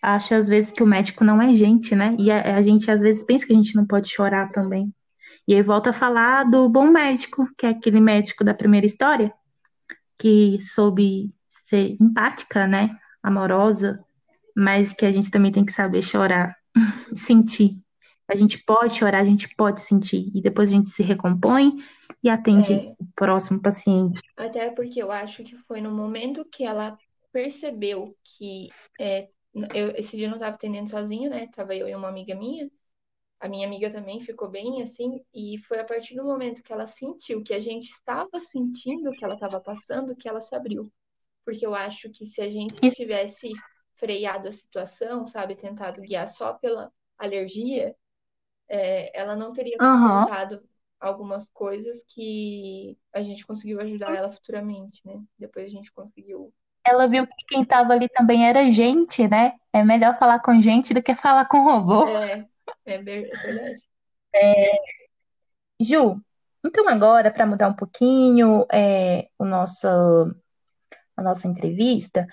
acha 0.02 0.36
às 0.36 0.48
vezes 0.48 0.72
que 0.72 0.82
o 0.82 0.86
médico 0.86 1.24
não 1.24 1.42
é 1.42 1.54
gente, 1.54 1.94
né? 1.96 2.16
E 2.18 2.30
a, 2.30 2.56
a 2.58 2.62
gente 2.62 2.90
às 2.90 3.00
vezes 3.02 3.24
pensa 3.24 3.46
que 3.46 3.52
a 3.52 3.56
gente 3.56 3.76
não 3.76 3.86
pode 3.86 4.08
chorar 4.10 4.50
também. 4.52 4.92
E 5.50 5.54
aí 5.56 5.62
volta 5.62 5.90
a 5.90 5.92
falar 5.92 6.44
do 6.44 6.68
bom 6.68 6.86
médico, 6.92 7.44
que 7.58 7.66
é 7.66 7.70
aquele 7.70 8.00
médico 8.00 8.44
da 8.44 8.54
primeira 8.54 8.86
história, 8.86 9.34
que 10.16 10.60
soube 10.60 11.34
ser 11.48 11.96
empática, 12.00 12.68
né? 12.68 12.96
Amorosa, 13.20 13.98
mas 14.56 14.92
que 14.92 15.04
a 15.04 15.10
gente 15.10 15.28
também 15.28 15.50
tem 15.50 15.64
que 15.64 15.72
saber 15.72 16.02
chorar, 16.02 16.56
sentir. 17.16 17.82
A 18.28 18.36
gente 18.36 18.62
pode 18.64 18.94
chorar, 18.94 19.18
a 19.18 19.24
gente 19.24 19.52
pode 19.56 19.80
sentir, 19.80 20.30
e 20.32 20.40
depois 20.40 20.68
a 20.68 20.76
gente 20.76 20.88
se 20.88 21.02
recompõe 21.02 21.82
e 22.22 22.30
atende 22.30 22.74
É, 22.74 22.94
o 23.00 23.06
próximo 23.16 23.60
paciente. 23.60 24.20
até 24.36 24.70
porque 24.70 25.02
eu 25.02 25.10
acho 25.10 25.42
que 25.42 25.56
foi 25.66 25.80
no 25.80 25.90
momento 25.90 26.44
que 26.44 26.62
ela 26.62 26.96
percebeu 27.32 28.16
que 28.22 28.68
é, 29.00 29.28
eu, 29.74 29.90
esse 29.96 30.16
dia 30.16 30.26
eu 30.26 30.30
não 30.30 30.36
estava 30.36 30.54
atendendo 30.54 30.90
sozinha, 30.90 31.28
né? 31.28 31.48
Tava 31.48 31.74
eu 31.74 31.88
e 31.88 31.94
uma 31.96 32.08
amiga 32.08 32.36
minha. 32.36 32.70
A 33.40 33.48
minha 33.48 33.66
amiga 33.66 33.90
também 33.90 34.20
ficou 34.20 34.48
bem 34.48 34.82
assim, 34.82 35.24
e 35.34 35.58
foi 35.66 35.80
a 35.80 35.84
partir 35.84 36.14
do 36.14 36.22
momento 36.22 36.62
que 36.62 36.72
ela 36.72 36.86
sentiu 36.86 37.42
que 37.42 37.54
a 37.54 37.58
gente 37.58 37.86
estava 37.86 38.38
sentindo 38.38 39.10
o 39.10 39.12
que 39.12 39.24
ela 39.24 39.34
estava 39.34 39.58
passando 39.58 40.14
que 40.14 40.28
ela 40.28 40.42
se 40.42 40.54
abriu. 40.54 40.92
Porque 41.44 41.64
eu 41.64 41.74
acho 41.74 42.10
que 42.10 42.26
se 42.26 42.40
a 42.42 42.50
gente 42.50 42.78
tivesse 42.94 43.50
freado 43.96 44.48
a 44.48 44.52
situação, 44.52 45.26
sabe, 45.26 45.56
tentado 45.56 46.02
guiar 46.02 46.28
só 46.28 46.52
pela 46.52 46.92
alergia, 47.18 47.96
é, 48.68 49.18
ela 49.18 49.34
não 49.34 49.52
teria 49.52 49.76
contado 49.78 50.62
algumas 51.00 51.46
coisas 51.52 51.98
que 52.08 52.96
a 53.12 53.22
gente 53.22 53.46
conseguiu 53.46 53.80
ajudar 53.80 54.14
ela 54.14 54.30
futuramente, 54.30 55.00
né? 55.04 55.20
Depois 55.38 55.66
a 55.66 55.70
gente 55.70 55.90
conseguiu. 55.92 56.52
Ela 56.86 57.06
viu 57.06 57.26
que 57.26 57.44
quem 57.48 57.62
estava 57.62 57.92
ali 57.94 58.08
também 58.08 58.46
era 58.46 58.70
gente, 58.70 59.26
né? 59.26 59.54
É 59.72 59.82
melhor 59.82 60.18
falar 60.18 60.40
com 60.40 60.60
gente 60.60 60.92
do 60.92 61.02
que 61.02 61.14
falar 61.14 61.46
com 61.46 61.62
robô. 61.62 62.06
É, 62.08 62.46
é 62.84 62.94
é 62.94 62.98
verdade. 63.02 63.82
Ju, 65.80 66.20
então 66.64 66.88
agora, 66.88 67.30
para 67.30 67.46
mudar 67.46 67.68
um 67.68 67.74
pouquinho 67.74 68.66
é, 68.72 69.28
o 69.38 69.44
nosso, 69.44 69.86
a 69.88 71.22
nossa 71.22 71.48
entrevista, 71.48 72.26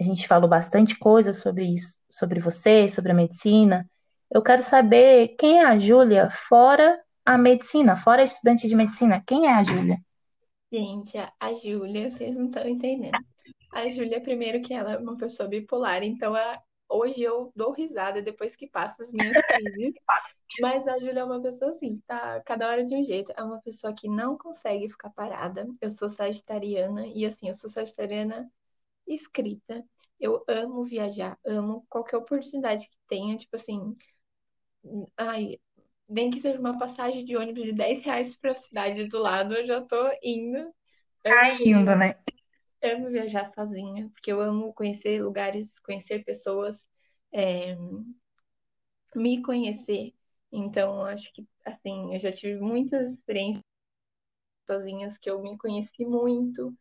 a 0.00 0.04
gente 0.04 0.26
falou 0.26 0.48
bastante 0.48 0.98
coisa 0.98 1.32
sobre 1.32 1.64
isso, 1.64 1.98
sobre 2.10 2.40
você, 2.40 2.88
sobre 2.88 3.12
a 3.12 3.14
medicina. 3.14 3.88
Eu 4.30 4.42
quero 4.42 4.62
saber 4.62 5.36
quem 5.38 5.60
é 5.60 5.66
a 5.66 5.78
Júlia 5.78 6.28
fora 6.30 6.98
a 7.24 7.36
medicina, 7.36 7.94
fora 7.94 8.22
a 8.22 8.24
estudante 8.24 8.66
de 8.66 8.74
medicina. 8.74 9.22
Quem 9.26 9.46
é 9.46 9.52
a 9.52 9.62
Júlia? 9.62 9.98
Gente, 10.72 11.18
a, 11.18 11.32
a 11.38 11.52
Júlia, 11.52 12.10
vocês 12.10 12.34
não 12.34 12.46
estão 12.46 12.66
entendendo. 12.66 13.18
A 13.72 13.88
Júlia, 13.90 14.20
primeiro 14.20 14.62
que 14.62 14.72
ela 14.72 14.94
é 14.94 14.98
uma 14.98 15.16
pessoa 15.16 15.48
bipolar, 15.48 16.02
então 16.02 16.34
a- 16.34 16.60
hoje 16.90 17.22
eu 17.22 17.52
dou 17.56 17.72
risada 17.72 18.22
depois 18.22 18.56
que 18.56 18.68
passa 18.68 19.02
as 19.02 19.12
minhas 19.12 19.40
crises. 19.42 19.94
Mas 20.60 20.86
a 20.88 20.98
Júlia 20.98 21.20
é 21.20 21.24
uma 21.24 21.42
pessoa 21.42 21.72
assim, 21.72 22.02
tá 22.06 22.40
cada 22.42 22.68
hora 22.68 22.84
de 22.84 22.94
um 22.94 23.04
jeito. 23.04 23.32
É 23.36 23.42
uma 23.42 23.60
pessoa 23.62 23.94
que 23.94 24.08
não 24.08 24.36
consegue 24.38 24.88
ficar 24.90 25.10
parada. 25.10 25.66
Eu 25.80 25.90
sou 25.90 26.10
sagitariana 26.10 27.06
e 27.06 27.26
assim, 27.26 27.48
eu 27.48 27.54
sou 27.54 27.70
sagitariana 27.70 28.50
escrita. 29.06 29.84
Eu 30.20 30.44
amo 30.48 30.84
viajar, 30.84 31.38
amo 31.44 31.86
qualquer 31.88 32.18
oportunidade 32.18 32.88
que 32.88 32.96
tenha, 33.08 33.36
tipo 33.38 33.56
assim, 33.56 33.96
ai, 35.16 35.58
nem 36.08 36.30
que 36.30 36.40
seja 36.40 36.58
uma 36.58 36.78
passagem 36.78 37.24
de 37.24 37.36
ônibus 37.36 37.64
de 37.64 37.72
10 37.72 38.00
reais 38.04 38.36
pra 38.36 38.54
cidade 38.56 39.06
do 39.08 39.18
lado, 39.18 39.54
eu 39.54 39.66
já 39.66 39.80
tô 39.82 39.96
indo. 40.22 40.72
Tá 41.22 41.42
Amo 41.42 41.64
rindo, 41.64 41.94
viajar, 41.94 41.96
né? 41.96 42.14
Amo 42.82 43.10
viajar 43.10 43.52
sozinha, 43.54 44.08
porque 44.10 44.32
eu 44.32 44.40
amo 44.40 44.72
conhecer 44.74 45.22
lugares, 45.22 45.78
conhecer 45.80 46.24
pessoas, 46.24 46.86
é, 47.32 47.76
me 49.14 49.42
conhecer. 49.42 50.14
Então, 50.52 51.02
acho 51.02 51.32
que, 51.32 51.46
assim, 51.64 52.14
eu 52.14 52.20
já 52.20 52.32
tive 52.32 52.60
muitas 52.60 53.12
experiências 53.12 53.64
sozinhas 54.66 55.18
que 55.18 55.30
eu 55.30 55.42
me 55.42 55.56
conheci 55.58 56.04
muito. 56.04 56.74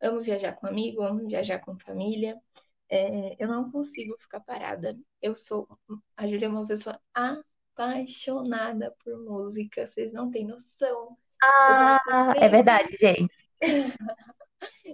Amo 0.00 0.20
viajar 0.20 0.52
com 0.52 0.66
amigo, 0.66 1.02
amo 1.02 1.26
viajar 1.26 1.60
com 1.60 1.78
família. 1.78 2.40
É, 2.88 3.42
eu 3.42 3.48
não 3.48 3.70
consigo 3.70 4.16
ficar 4.18 4.40
parada. 4.40 4.96
Eu 5.20 5.34
sou. 5.34 5.68
A 6.16 6.26
Júlia 6.26 6.46
é 6.46 6.48
uma 6.48 6.66
pessoa 6.66 7.00
apaixonada 7.14 8.94
por 9.02 9.18
música. 9.24 9.88
Vocês 9.88 10.12
não 10.12 10.30
têm 10.30 10.46
noção. 10.46 11.16
Ah, 11.42 12.34
é 12.36 12.48
verdade, 12.48 12.96
gente. 13.00 13.34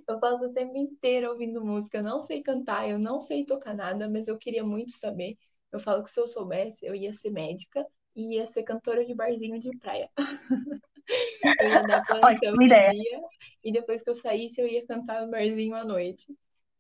eu 0.08 0.18
passo 0.20 0.46
o 0.46 0.52
tempo 0.52 0.76
inteiro 0.76 1.30
ouvindo 1.30 1.64
música. 1.64 1.98
Eu 1.98 2.02
não 2.02 2.22
sei 2.22 2.42
cantar, 2.42 2.88
eu 2.88 2.98
não 2.98 3.20
sei 3.20 3.44
tocar 3.44 3.74
nada, 3.74 4.08
mas 4.08 4.28
eu 4.28 4.38
queria 4.38 4.64
muito 4.64 4.92
saber. 4.92 5.36
Eu 5.70 5.80
falo 5.80 6.02
que 6.02 6.10
se 6.10 6.20
eu 6.20 6.28
soubesse, 6.28 6.84
eu 6.84 6.94
ia 6.94 7.12
ser 7.12 7.30
médica 7.30 7.84
e 8.14 8.36
ia 8.36 8.46
ser 8.46 8.62
cantora 8.62 9.04
de 9.04 9.14
barzinho 9.14 9.58
de 9.60 9.76
praia. 9.78 10.10
Eu 11.60 11.68
ia 11.68 11.82
dar 11.82 12.04
plantão 12.04 12.56
de 12.56 12.64
ideia. 12.64 12.92
dia 12.92 13.20
e 13.64 13.72
depois 13.72 14.02
que 14.02 14.10
eu 14.10 14.14
saísse, 14.14 14.60
eu 14.60 14.68
ia 14.68 14.86
cantar 14.86 15.26
barzinho 15.26 15.74
à 15.74 15.84
noite. 15.84 16.26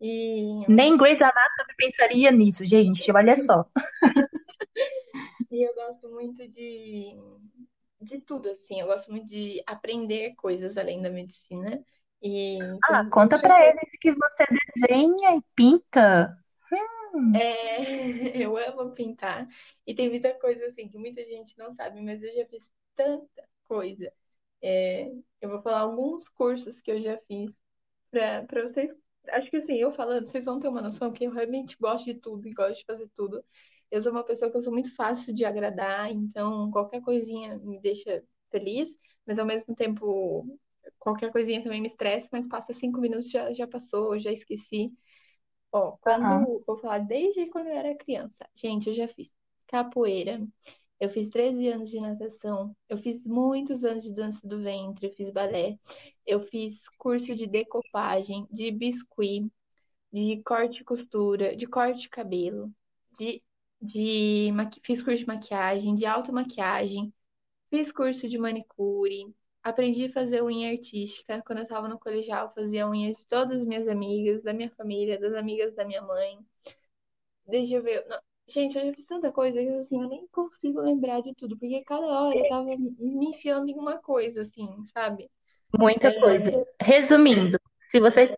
E, 0.00 0.64
Nem 0.68 0.96
Grey's 0.96 1.20
Anatomy 1.20 1.74
pensaria 1.76 2.30
nisso, 2.30 2.64
gente. 2.64 3.10
Olha 3.12 3.36
só. 3.36 3.64
e 5.50 5.62
eu 5.62 5.74
gosto 5.74 6.08
muito 6.08 6.46
de, 6.48 7.16
de 8.00 8.20
tudo, 8.20 8.48
assim. 8.50 8.80
Eu 8.80 8.86
gosto 8.86 9.10
muito 9.10 9.26
de 9.26 9.62
aprender 9.66 10.34
coisas 10.34 10.76
além 10.76 11.00
da 11.00 11.10
medicina. 11.10 11.82
E 12.22 12.80
Ah, 12.90 13.04
conta 13.10 13.38
coisa. 13.38 13.56
eles 13.64 13.90
que 14.00 14.12
você 14.12 14.46
desenha 14.76 15.36
e 15.36 15.42
pinta. 15.54 16.36
Hum, 17.14 17.40
É, 17.40 17.78
eu 18.44 18.56
amo 18.56 18.92
pintar. 18.94 19.48
E 19.86 19.94
tem 19.94 20.08
muita 20.10 20.34
coisa, 20.38 20.66
assim, 20.66 20.88
que 20.88 20.98
muita 20.98 21.22
gente 21.24 21.56
não 21.58 21.74
sabe, 21.74 22.00
mas 22.00 22.22
eu 22.22 22.34
já 22.34 22.46
fiz 22.46 22.62
tanta 22.94 23.48
coisa. 23.64 24.12
É, 24.62 25.10
eu 25.40 25.48
vou 25.50 25.62
falar 25.62 25.80
alguns 25.80 26.28
cursos 26.30 26.80
que 26.80 26.90
eu 26.90 27.00
já 27.02 27.18
fiz 27.26 27.50
pra 28.10 28.46
vocês, 28.64 28.90
acho 29.30 29.50
que 29.50 29.58
assim, 29.58 29.74
eu 29.76 29.92
falando, 29.92 30.26
vocês 30.28 30.44
vão 30.46 30.60
ter 30.60 30.68
uma 30.68 30.82
noção 30.82 31.12
que 31.12 31.24
eu 31.24 31.32
realmente 31.32 31.76
gosto 31.80 32.06
de 32.06 32.14
tudo 32.14 32.46
e 32.48 32.52
gosto 32.54 32.78
de 32.80 32.84
fazer 32.86 33.10
tudo. 33.16 33.44
Eu 33.90 34.00
sou 34.02 34.12
uma 34.12 34.24
pessoa 34.24 34.50
que 34.50 34.56
eu 34.58 34.62
sou 34.62 34.72
muito 34.72 34.94
fácil 34.96 35.34
de 35.34 35.44
agradar, 35.44 36.10
então 36.12 36.70
qualquer 36.70 37.02
coisinha 37.02 37.58
me 37.58 37.80
deixa 37.80 38.24
feliz, 38.50 38.90
mas 39.26 39.38
ao 39.38 39.46
mesmo 39.46 39.74
tempo 39.76 40.46
qualquer 40.98 41.32
coisinha 41.32 41.62
também 41.62 41.80
me 41.80 41.88
estressa, 41.88 42.28
mas 42.32 42.46
passa 42.48 42.72
cinco 42.74 43.00
minutos 43.00 43.30
já, 43.30 43.52
já 43.54 43.66
passou, 43.66 44.18
já 44.18 44.32
esqueci. 44.32 44.92
Ó, 45.72 45.92
quando, 46.00 46.62
vou 46.66 46.78
falar 46.78 46.98
desde 47.00 47.46
quando 47.48 47.68
eu 47.68 47.76
era 47.76 47.94
criança. 47.96 48.48
Gente, 48.54 48.88
eu 48.88 48.94
já 48.94 49.08
fiz 49.08 49.30
capoeira, 49.66 50.46
eu 51.00 51.10
fiz 51.10 51.30
13 51.30 51.68
anos 51.68 51.90
de 51.90 52.00
natação, 52.00 52.76
eu 52.88 52.98
fiz 52.98 53.24
muitos 53.26 53.84
anos 53.84 54.04
de 54.04 54.14
dança 54.14 54.46
do 54.46 54.60
ventre, 54.62 55.06
eu 55.08 55.12
fiz 55.14 55.30
balé, 55.30 55.78
eu 56.26 56.40
fiz 56.48 56.88
curso 56.98 57.34
de 57.34 57.46
decopagem, 57.46 58.46
de 58.50 58.70
biscuit, 58.70 59.50
de 60.12 60.42
corte 60.44 60.80
e 60.82 60.84
costura, 60.84 61.56
de 61.56 61.66
corte 61.66 62.02
de 62.02 62.08
cabelo, 62.08 62.72
de, 63.18 63.42
de 63.80 64.52
maqui- 64.52 64.80
fiz 64.84 65.02
curso 65.02 65.18
de 65.20 65.26
maquiagem, 65.26 65.94
de 65.94 66.06
automaquiagem, 66.06 67.12
fiz 67.70 67.92
curso 67.92 68.28
de 68.28 68.38
manicure, 68.38 69.34
aprendi 69.62 70.06
a 70.06 70.12
fazer 70.12 70.42
unha 70.42 70.70
artística. 70.70 71.42
Quando 71.46 71.60
eu 71.60 71.64
estava 71.64 71.88
no 71.88 71.98
colegial, 71.98 72.46
eu 72.46 72.52
fazia 72.54 72.86
unhas 72.88 73.18
de 73.18 73.26
todas 73.26 73.60
as 73.60 73.66
minhas 73.66 73.88
amigas, 73.88 74.42
da 74.42 74.52
minha 74.52 74.70
família, 74.70 75.18
das 75.18 75.34
amigas 75.34 75.74
da 75.74 75.84
minha 75.84 76.02
mãe. 76.02 76.38
Deixa 77.46 77.76
eu 77.76 77.82
ver. 77.82 78.04
Não, 78.08 78.18
Gente, 78.48 78.76
eu 78.76 78.84
já 78.84 78.92
fiz 78.92 79.04
tanta 79.04 79.32
coisa 79.32 79.56
que 79.58 79.68
assim, 79.68 80.02
eu 80.02 80.08
nem 80.08 80.26
consigo 80.28 80.80
lembrar 80.80 81.22
de 81.22 81.34
tudo, 81.34 81.56
porque 81.58 81.82
cada 81.84 82.04
hora 82.06 82.36
eu 82.36 82.48
tava 82.48 82.64
me 82.76 83.30
enfiando 83.30 83.70
em 83.70 83.78
uma 83.78 83.98
coisa, 83.98 84.42
assim, 84.42 84.68
sabe? 84.92 85.30
Muita 85.78 86.12
coisa. 86.20 86.50
É, 86.50 86.84
Resumindo, 86.84 87.58
se 87.90 87.98
você, 87.98 88.36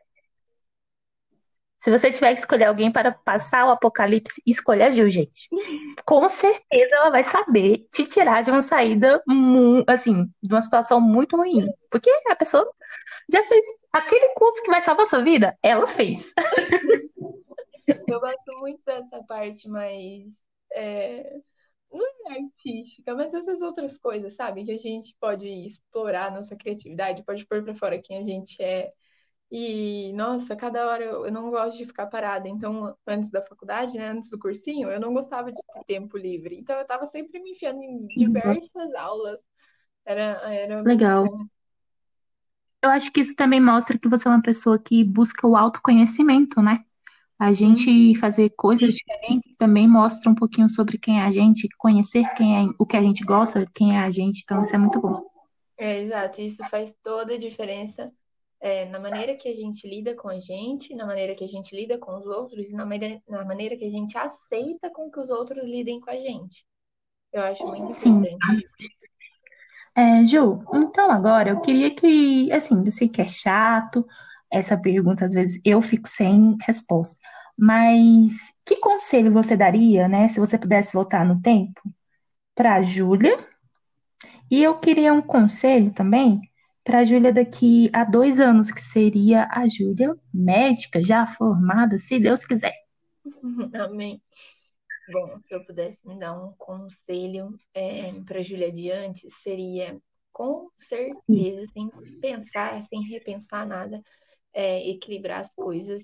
se 1.85 1.91
você 1.91 2.11
tiver 2.11 2.32
que 2.32 2.41
escolher 2.41 2.64
alguém 2.64 2.91
para 2.91 3.12
passar 3.12 3.66
o 3.66 3.70
apocalipse, 3.70 4.41
escolha 4.47 4.87
a 4.87 4.91
Gil, 4.91 5.11
gente. 5.11 5.51
Com 6.07 6.26
certeza 6.30 6.97
ela 6.97 7.11
vai 7.11 7.22
saber 7.22 7.87
te 7.93 8.07
tirar 8.07 8.43
de 8.43 8.51
uma 8.51 8.62
saída, 8.62 9.22
assim, 9.87 10.24
de 10.43 10.55
uma 10.55 10.62
situação 10.62 10.99
muito 10.99 11.37
ruim. 11.37 11.68
Porque 11.91 12.11
a 12.26 12.35
pessoa 12.35 12.66
já 13.30 13.43
fez 13.43 13.66
aquele 13.93 14.28
curso 14.30 14.62
que 14.62 14.70
vai 14.70 14.80
salvar 14.80 15.05
a 15.05 15.09
sua 15.11 15.22
vida, 15.22 15.59
ela 15.62 15.87
fez. 15.87 16.32
eu 18.09 18.18
gosto 18.18 18.59
muito 18.61 18.80
dessa 18.87 19.22
parte 19.24 19.68
mais. 19.68 20.24
é, 20.72 21.37
não 21.93 22.32
é 22.32 22.39
artística, 22.39 23.14
mas 23.14 23.35
essas 23.35 23.61
outras 23.61 23.99
coisas, 23.99 24.35
sabe? 24.35 24.64
Que 24.64 24.72
a 24.72 24.78
gente 24.78 25.14
pode 25.20 25.47
explorar 25.47 26.32
nossa 26.32 26.57
criatividade, 26.57 27.22
pode 27.24 27.45
pôr 27.45 27.62
pra 27.62 27.74
fora 27.74 28.01
quem 28.01 28.16
a 28.16 28.24
gente 28.24 28.62
é. 28.62 28.89
E, 29.51 30.13
nossa, 30.15 30.57
cada 30.57 30.87
hora 30.89 31.05
eu, 31.05 31.27
eu 31.27 31.33
não 31.33 31.51
gosto 31.51 31.77
de 31.79 31.87
ficar 31.87 32.07
parada. 32.09 32.49
Então, 32.49 32.97
antes 33.07 33.31
da 33.31 33.43
faculdade, 33.43 33.97
né, 33.99 34.09
antes 34.11 34.31
do 34.31 34.39
cursinho, 34.39 34.91
eu 34.91 35.01
não 35.01 35.15
gostava 35.15 35.53
de 35.53 35.63
ter 35.73 35.85
tempo 35.87 36.17
livre. 36.19 36.59
Então, 36.59 36.79
eu 36.79 36.87
tava 36.87 37.07
sempre 37.07 37.41
me 37.41 37.53
enfiando 37.53 37.83
em 37.83 38.07
diversas 38.09 38.95
aulas. 38.95 39.39
Era, 40.07 40.23
era 40.53 40.85
Legal. 40.85 41.25
bom. 41.25 41.47
Eu 42.83 42.91
acho 42.91 43.11
que 43.13 43.21
isso 43.21 43.35
também 43.35 43.61
mostra 43.61 43.99
que 43.99 44.09
você 44.09 44.29
é 44.29 44.31
uma 44.31 44.43
pessoa 44.43 44.79
que 44.79 45.03
busca 45.03 45.47
o 45.47 45.57
autoconhecimento, 45.57 46.61
né? 46.63 46.75
A 47.39 47.53
gente 47.53 48.15
Uhum. 48.15 48.17
fazer 48.17 48.51
coisas 48.57 48.91
diferentes 48.91 49.57
também 49.59 49.89
mostra 49.89 50.31
um 50.31 50.35
pouquinho 50.37 50.69
sobre 50.69 50.99
quem 50.99 51.21
é 51.21 51.25
a 51.25 51.33
gente, 51.33 51.69
conhecer 51.79 52.25
quem 52.37 52.59
é, 52.59 52.71
o 52.79 52.87
que 52.87 52.97
a 52.97 53.03
gente 53.03 53.25
gosta, 53.25 53.67
quem 53.75 53.97
é 53.97 54.01
a 54.01 54.11
gente, 54.11 54.43
então 54.45 54.61
isso 54.63 54.75
é 54.75 54.79
muito 54.79 55.01
bom. 55.01 55.25
É, 55.77 56.01
exato. 56.03 56.41
Isso 56.41 56.65
faz 56.65 56.95
toda 57.03 57.35
a 57.35 57.39
diferença, 57.39 58.13
é, 58.65 58.87
na 58.87 58.99
maneira 58.99 59.37
que 59.37 59.47
a 59.47 59.53
gente 59.53 59.87
lida 59.87 60.15
com 60.15 60.27
a 60.27 60.41
gente, 60.41 60.95
na 60.95 61.05
maneira 61.05 61.35
que 61.35 61.45
a 61.45 61.47
gente 61.47 61.77
lida 61.77 61.99
com 61.99 62.17
os 62.17 62.25
outros 62.25 62.71
e 62.71 62.75
na 62.75 62.87
maneira, 62.87 63.21
na 63.29 63.45
maneira 63.45 63.77
que 63.77 63.85
a 63.85 63.91
gente 63.91 64.17
aceita 64.17 64.89
com 64.89 65.11
que 65.11 65.21
os 65.21 65.29
outros 65.29 65.62
lidem 65.67 66.01
com 66.01 66.11
a 66.11 66.17
gente. 66.17 66.65
Eu 67.31 67.43
acho 67.43 67.67
muito 67.67 67.93
Sim. 67.93 68.21
importante 68.21 68.65
isso. 68.65 68.75
É, 69.95 70.25
Ju, 70.25 70.65
então 70.73 71.11
agora 71.11 71.51
eu 71.51 71.61
queria 71.61 71.95
que, 71.95 72.51
assim, 72.53 72.83
eu 72.87 72.91
sei 72.91 73.07
que 73.07 73.21
é 73.21 73.27
chato 73.27 74.07
essa 74.51 74.79
pergunta, 74.79 75.27
às 75.27 75.35
vezes 75.35 75.61
eu 75.62 75.83
fico 75.83 76.09
sem 76.09 76.57
resposta, 76.67 77.19
mas 77.59 78.51
que 78.65 78.77
conselho 78.77 79.31
você 79.31 79.59
daria, 79.59 80.09
né, 80.09 80.27
se 80.27 80.41
você 80.41 80.57
pudesse 80.57 80.95
voltar 80.95 81.27
no 81.27 81.43
tempo 81.43 81.83
para 82.55 82.77
a 82.77 82.83
Júlia? 82.83 83.39
E 84.51 84.62
eu 84.62 84.79
queria 84.79 85.12
um 85.12 85.21
conselho 85.21 85.93
também 85.93 86.41
para 86.85 86.99
a 86.99 87.05
Júlia 87.05 87.32
daqui 87.32 87.91
a 87.93 88.05
dois 88.05 88.39
anos, 88.39 88.70
que 88.70 88.80
seria 88.80 89.49
a 89.51 89.66
Júlia 89.66 90.14
médica, 90.32 91.03
já 91.03 91.26
formada, 91.26 91.97
se 91.97 92.20
Deus 92.20 92.45
quiser. 92.45 92.74
Amém. 93.74 94.20
Bom, 95.11 95.39
se 95.49 95.55
eu 95.55 95.64
pudesse 95.64 95.99
me 96.05 96.18
dar 96.18 96.32
um 96.35 96.53
conselho 96.59 97.55
para 98.26 98.39
a 98.39 98.43
Júlia 98.43 98.70
de 98.70 98.91
antes, 98.91 99.32
seria 99.43 99.99
com 100.32 100.68
certeza, 100.74 101.66
sem 101.72 101.89
pensar, 102.20 102.82
sem 102.89 103.03
repensar 103.05 103.66
nada, 103.66 104.03
é, 104.53 104.89
equilibrar 104.89 105.41
as 105.41 105.51
coisas, 105.55 106.03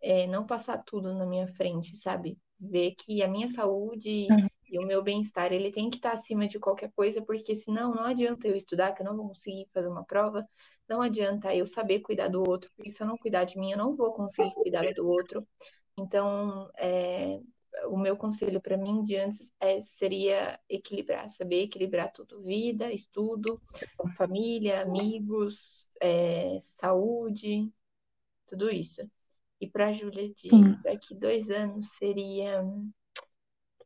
é, 0.00 0.26
não 0.26 0.46
passar 0.46 0.78
tudo 0.84 1.12
na 1.12 1.26
minha 1.26 1.48
frente, 1.48 1.96
sabe? 1.96 2.38
Ver 2.58 2.94
que 2.94 3.22
a 3.22 3.28
minha 3.28 3.48
saúde 3.48 4.28
e 4.74 4.78
o 4.78 4.82
meu 4.84 5.00
bem-estar, 5.00 5.52
ele 5.52 5.70
tem 5.70 5.88
que 5.88 5.98
estar 5.98 6.14
acima 6.14 6.48
de 6.48 6.58
qualquer 6.58 6.90
coisa, 6.96 7.22
porque 7.22 7.54
senão 7.54 7.94
não 7.94 8.02
adianta 8.02 8.48
eu 8.48 8.56
estudar, 8.56 8.92
que 8.92 9.02
eu 9.02 9.06
não 9.06 9.16
vou 9.16 9.28
conseguir 9.28 9.68
fazer 9.72 9.86
uma 9.86 10.04
prova, 10.04 10.44
não 10.88 11.00
adianta 11.00 11.54
eu 11.54 11.64
saber 11.64 12.00
cuidar 12.00 12.26
do 12.26 12.40
outro, 12.40 12.68
porque 12.74 12.90
se 12.90 13.00
eu 13.00 13.06
não 13.06 13.16
cuidar 13.16 13.44
de 13.44 13.56
mim, 13.56 13.70
eu 13.70 13.78
não 13.78 13.94
vou 13.94 14.12
conseguir 14.12 14.52
cuidar 14.52 14.92
do 14.92 15.06
outro. 15.06 15.46
Então, 15.96 16.68
é, 16.76 17.38
o 17.86 17.96
meu 17.96 18.16
conselho 18.16 18.60
para 18.60 18.76
mim 18.76 19.04
de 19.04 19.14
antes 19.14 19.52
é, 19.60 19.80
seria 19.80 20.58
equilibrar, 20.68 21.28
saber 21.28 21.62
equilibrar 21.62 22.12
tudo: 22.12 22.42
vida, 22.42 22.92
estudo, 22.92 23.62
família, 24.16 24.82
amigos, 24.82 25.86
é, 26.00 26.58
saúde, 26.60 27.72
tudo 28.44 28.68
isso. 28.68 29.08
E 29.60 29.70
para 29.70 29.90
a 29.90 29.92
Júlia, 29.92 30.28
de 30.34 30.48
daqui 30.82 31.14
dois 31.14 31.48
anos, 31.48 31.90
seria 31.90 32.60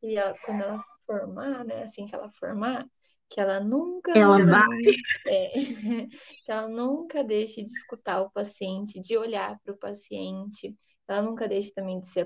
que 0.01 0.17
ela, 0.17 0.33
quando 0.45 0.63
ela 0.63 0.85
formar, 1.07 1.65
né? 1.65 1.83
Assim 1.83 2.07
que 2.07 2.15
ela 2.15 2.31
formar, 2.33 2.87
que 3.29 3.41
ela 3.41 3.61
nunca 3.61 4.13
ela 4.13 4.45
vai. 4.45 4.79
É, 5.27 5.51
que 6.45 6.51
ela 6.51 6.69
nunca 6.69 7.23
deixe 7.23 7.63
de 7.63 7.71
escutar 7.71 8.23
o 8.23 8.31
paciente, 8.31 9.01
de 9.01 9.17
olhar 9.17 9.59
para 9.63 9.75
o 9.75 9.77
paciente, 9.77 10.75
ela 11.07 11.23
nunca 11.23 11.47
deixe 11.47 11.71
também 11.73 12.01
de 12.01 12.09
se 12.09 12.21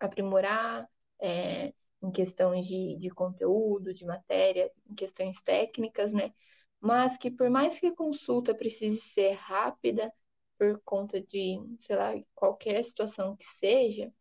aprimorar 0.00 0.88
é, 1.20 1.72
em 2.02 2.10
questões 2.10 2.66
de, 2.66 2.96
de 2.98 3.10
conteúdo, 3.10 3.92
de 3.92 4.04
matéria, 4.04 4.70
em 4.88 4.94
questões 4.94 5.40
técnicas, 5.42 6.12
né? 6.12 6.32
Mas 6.80 7.16
que 7.18 7.30
por 7.30 7.48
mais 7.48 7.78
que 7.78 7.86
a 7.86 7.94
consulta 7.94 8.54
precise 8.54 9.00
ser 9.00 9.32
rápida, 9.32 10.12
por 10.58 10.80
conta 10.84 11.20
de, 11.20 11.58
sei 11.78 11.96
lá, 11.96 12.12
qualquer 12.34 12.84
situação 12.84 13.36
que 13.36 13.46
seja, 13.58 14.12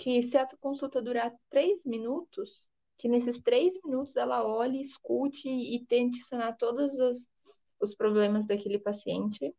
que 0.00 0.22
se 0.22 0.38
a 0.38 0.46
consulta 0.58 1.02
durar 1.02 1.30
três 1.50 1.84
minutos, 1.84 2.70
que 2.96 3.06
nesses 3.06 3.38
três 3.38 3.78
minutos 3.84 4.16
ela 4.16 4.42
olhe, 4.46 4.80
escute 4.80 5.46
e 5.46 5.84
tente 5.84 6.22
sanar 6.24 6.56
todos 6.56 6.94
os, 6.94 7.28
os 7.78 7.94
problemas 7.94 8.46
daquele 8.46 8.78
paciente 8.78 9.54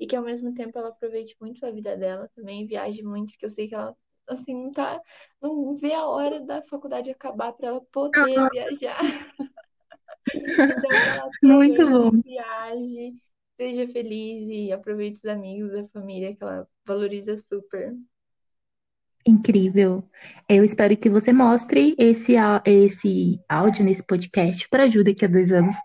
e 0.00 0.04
que 0.04 0.16
ao 0.16 0.24
mesmo 0.24 0.52
tempo 0.52 0.76
ela 0.76 0.88
aproveite 0.88 1.36
muito 1.40 1.64
a 1.64 1.70
vida 1.70 1.96
dela 1.96 2.28
também, 2.34 2.66
viaje 2.66 3.04
muito, 3.04 3.30
porque 3.30 3.44
eu 3.46 3.50
sei 3.50 3.68
que 3.68 3.74
ela 3.76 3.96
assim 4.26 4.52
não 4.52 4.72
tá 4.72 5.00
não 5.40 5.76
vê 5.76 5.94
a 5.94 6.06
hora 6.06 6.40
da 6.40 6.60
faculdade 6.62 7.08
acabar 7.08 7.52
para 7.52 7.68
ela 7.68 7.80
poder 7.92 8.36
uhum. 8.36 8.48
viajar. 8.50 8.98
então 10.34 10.90
ela 10.90 11.30
muito 11.40 11.88
bom. 11.88 12.10
Viaje, 12.20 13.14
seja 13.56 13.86
feliz 13.92 14.48
e 14.50 14.72
aproveite 14.72 15.18
os 15.18 15.24
amigos, 15.24 15.72
a 15.72 15.86
família 15.88 16.34
que 16.34 16.42
ela 16.42 16.68
valoriza 16.84 17.36
super. 17.48 17.96
Incrível. 19.28 20.02
Eu 20.48 20.64
espero 20.64 20.96
que 20.96 21.10
você 21.10 21.34
mostre 21.34 21.94
esse, 21.98 22.34
esse 22.64 23.38
áudio 23.46 23.84
nesse 23.84 24.02
podcast 24.06 24.66
para 24.70 24.84
ajuda 24.84 25.12
daqui 25.12 25.26
a 25.26 25.28
dois 25.28 25.52
anos. 25.52 25.76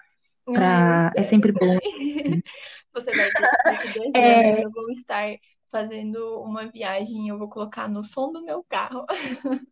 Pra... 0.45 1.11
é 1.13 1.23
sempre 1.23 1.51
bom. 1.51 1.77
Você 2.93 3.15
vai 3.15 3.29
que 3.31 3.41
daqui 3.65 3.99
dois 3.99 4.11
é... 4.15 4.51
anos 4.51 4.63
eu 4.63 4.71
vou 4.71 4.91
estar 4.91 5.35
fazendo 5.71 6.41
uma 6.41 6.67
viagem, 6.67 7.27
eu 7.27 7.37
vou 7.39 7.49
colocar 7.49 7.89
no 7.89 8.03
som 8.03 8.31
do 8.31 8.45
meu 8.45 8.63
carro. 8.69 9.05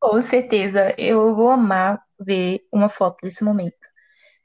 Com 0.00 0.20
certeza, 0.20 0.94
eu 0.98 1.34
vou 1.34 1.50
amar 1.50 2.02
ver 2.18 2.62
uma 2.72 2.88
foto 2.88 3.18
desse 3.22 3.44
momento. 3.44 3.76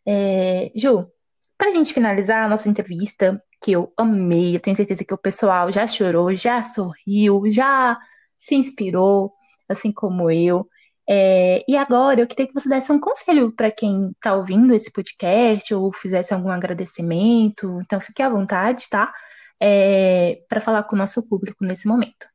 É, 0.05 0.71
Ju, 0.75 1.09
para 1.57 1.69
a 1.69 1.71
gente 1.71 1.93
finalizar 1.93 2.43
a 2.45 2.49
nossa 2.49 2.69
entrevista, 2.69 3.41
que 3.61 3.71
eu 3.71 3.91
amei, 3.97 4.55
eu 4.55 4.59
tenho 4.59 4.75
certeza 4.75 5.03
que 5.03 5.13
o 5.13 5.17
pessoal 5.17 5.71
já 5.71 5.87
chorou, 5.87 6.35
já 6.35 6.61
sorriu, 6.61 7.43
já 7.49 7.97
se 8.39 8.55
inspirou, 8.55 9.33
assim 9.67 9.91
como 9.91 10.31
eu. 10.31 10.67
É, 11.07 11.65
e 11.67 11.75
agora 11.75 12.21
eu 12.21 12.27
queria 12.27 12.47
que 12.47 12.53
você 12.53 12.69
desse 12.69 12.91
um 12.91 12.99
conselho 12.99 13.51
para 13.51 13.71
quem 13.71 14.11
está 14.11 14.35
ouvindo 14.35 14.73
esse 14.73 14.91
podcast 14.91 15.73
ou 15.73 15.91
fizesse 15.91 16.33
algum 16.33 16.49
agradecimento. 16.49 17.79
Então 17.81 17.99
fique 17.99 18.21
à 18.21 18.29
vontade, 18.29 18.87
tá? 18.89 19.13
É, 19.59 20.43
para 20.47 20.61
falar 20.61 20.83
com 20.83 20.95
o 20.95 20.99
nosso 20.99 21.27
público 21.27 21.65
nesse 21.65 21.87
momento. 21.87 22.27